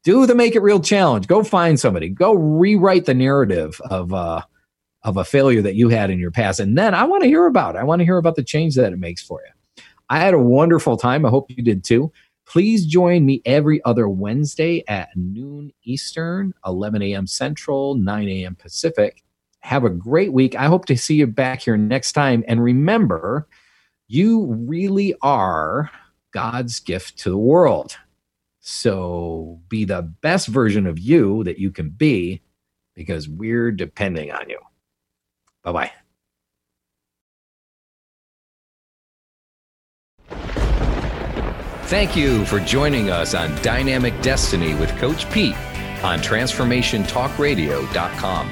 Do 0.04 0.26
the 0.26 0.34
Make 0.34 0.56
It 0.56 0.62
Real 0.62 0.80
challenge. 0.80 1.28
Go 1.28 1.44
find 1.44 1.80
somebody. 1.80 2.10
Go 2.10 2.34
rewrite 2.34 3.06
the 3.06 3.14
narrative 3.14 3.80
of, 3.90 4.14
uh, 4.14 4.42
of 5.04 5.18
a 5.18 5.26
failure 5.26 5.62
that 5.62 5.76
you 5.76 5.90
had 5.90 6.10
in 6.10 6.18
your 6.18 6.32
past. 6.32 6.60
And 6.60 6.78
then 6.78 6.96
I 6.96 7.04
want 7.04 7.22
to 7.24 7.30
hear 7.30 7.46
about 7.46 7.76
it. 7.76 7.80
I 7.80 7.84
want 7.84 8.00
to 8.00 8.06
hear 8.06 8.18
about 8.18 8.36
the 8.36 8.44
change 8.44 8.76
that 8.76 8.94
it 8.94 9.00
makes 9.00 9.22
for 9.22 9.42
you. 9.46 9.84
I 10.10 10.20
had 10.20 10.34
a 10.34 10.40
wonderful 10.40 10.98
time. 10.98 11.26
I 11.26 11.30
hope 11.30 11.50
you 11.50 11.64
did 11.64 11.84
too. 11.84 12.12
Please 12.52 12.86
join 12.86 13.26
me 13.26 13.42
every 13.46 13.82
other 13.86 14.10
Wednesday 14.10 14.84
at 14.90 15.10
noon 15.16 15.72
Eastern, 15.86 16.54
11 16.66 17.02
a.m. 17.02 17.28
Central, 17.28 17.96
9 17.96 18.30
a.m. 18.30 18.56
Pacific. 18.56 19.24
Have 19.62 19.86
a 19.86 19.90
great 19.90 20.34
week. 20.34 20.56
I 20.56 20.66
hope 20.66 20.86
to 20.88 20.98
see 20.98 21.16
you 21.16 21.28
back 21.28 21.62
here 21.62 21.78
next 21.78 22.14
time. 22.14 22.44
And 22.48 22.64
remember, 22.64 23.48
You 24.08 24.46
really 24.68 25.16
are 25.22 25.92
God's 26.32 26.80
gift 26.82 27.20
to 27.20 27.32
the 27.32 27.38
world. 27.38 27.98
So 28.60 29.62
be 29.70 29.86
the 29.86 30.04
best 30.04 30.48
version 30.48 30.88
of 30.88 31.00
you 31.00 31.44
that 31.46 31.60
you 31.60 31.72
can 31.72 31.92
be 31.92 32.42
because 32.96 33.30
we're 33.30 33.72
depending 33.72 34.32
on 34.32 34.50
you. 34.50 34.60
Bye 35.64 35.74
bye. 35.74 35.92
Thank 41.92 42.16
you 42.16 42.46
for 42.46 42.62
joining 42.62 43.10
us 43.10 43.36
on 43.36 43.54
Dynamic 43.62 44.22
Destiny 44.22 44.74
with 44.76 44.98
Coach 44.98 45.30
Pete 45.30 45.58
on 46.06 46.20
TransformationTalkRadio.com. 46.20 48.52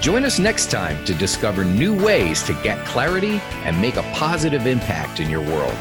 Join 0.00 0.24
us 0.24 0.38
next 0.38 0.70
time 0.70 1.04
to 1.04 1.12
discover 1.12 1.66
new 1.66 1.94
ways 2.02 2.42
to 2.44 2.54
get 2.62 2.82
clarity 2.86 3.42
and 3.66 3.78
make 3.78 3.96
a 3.96 4.02
positive 4.14 4.66
impact 4.66 5.20
in 5.20 5.28
your 5.28 5.42
world. 5.42 5.76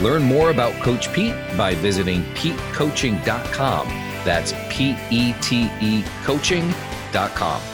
Learn 0.00 0.22
more 0.22 0.50
about 0.50 0.80
Coach 0.84 1.12
Pete 1.12 1.34
by 1.56 1.74
visiting 1.74 2.22
PeteCoaching.com. 2.34 3.88
That's 4.24 4.52
P 4.70 4.96
E 5.10 5.34
T 5.40 5.68
E 5.80 6.04
coaching.com. 6.22 7.73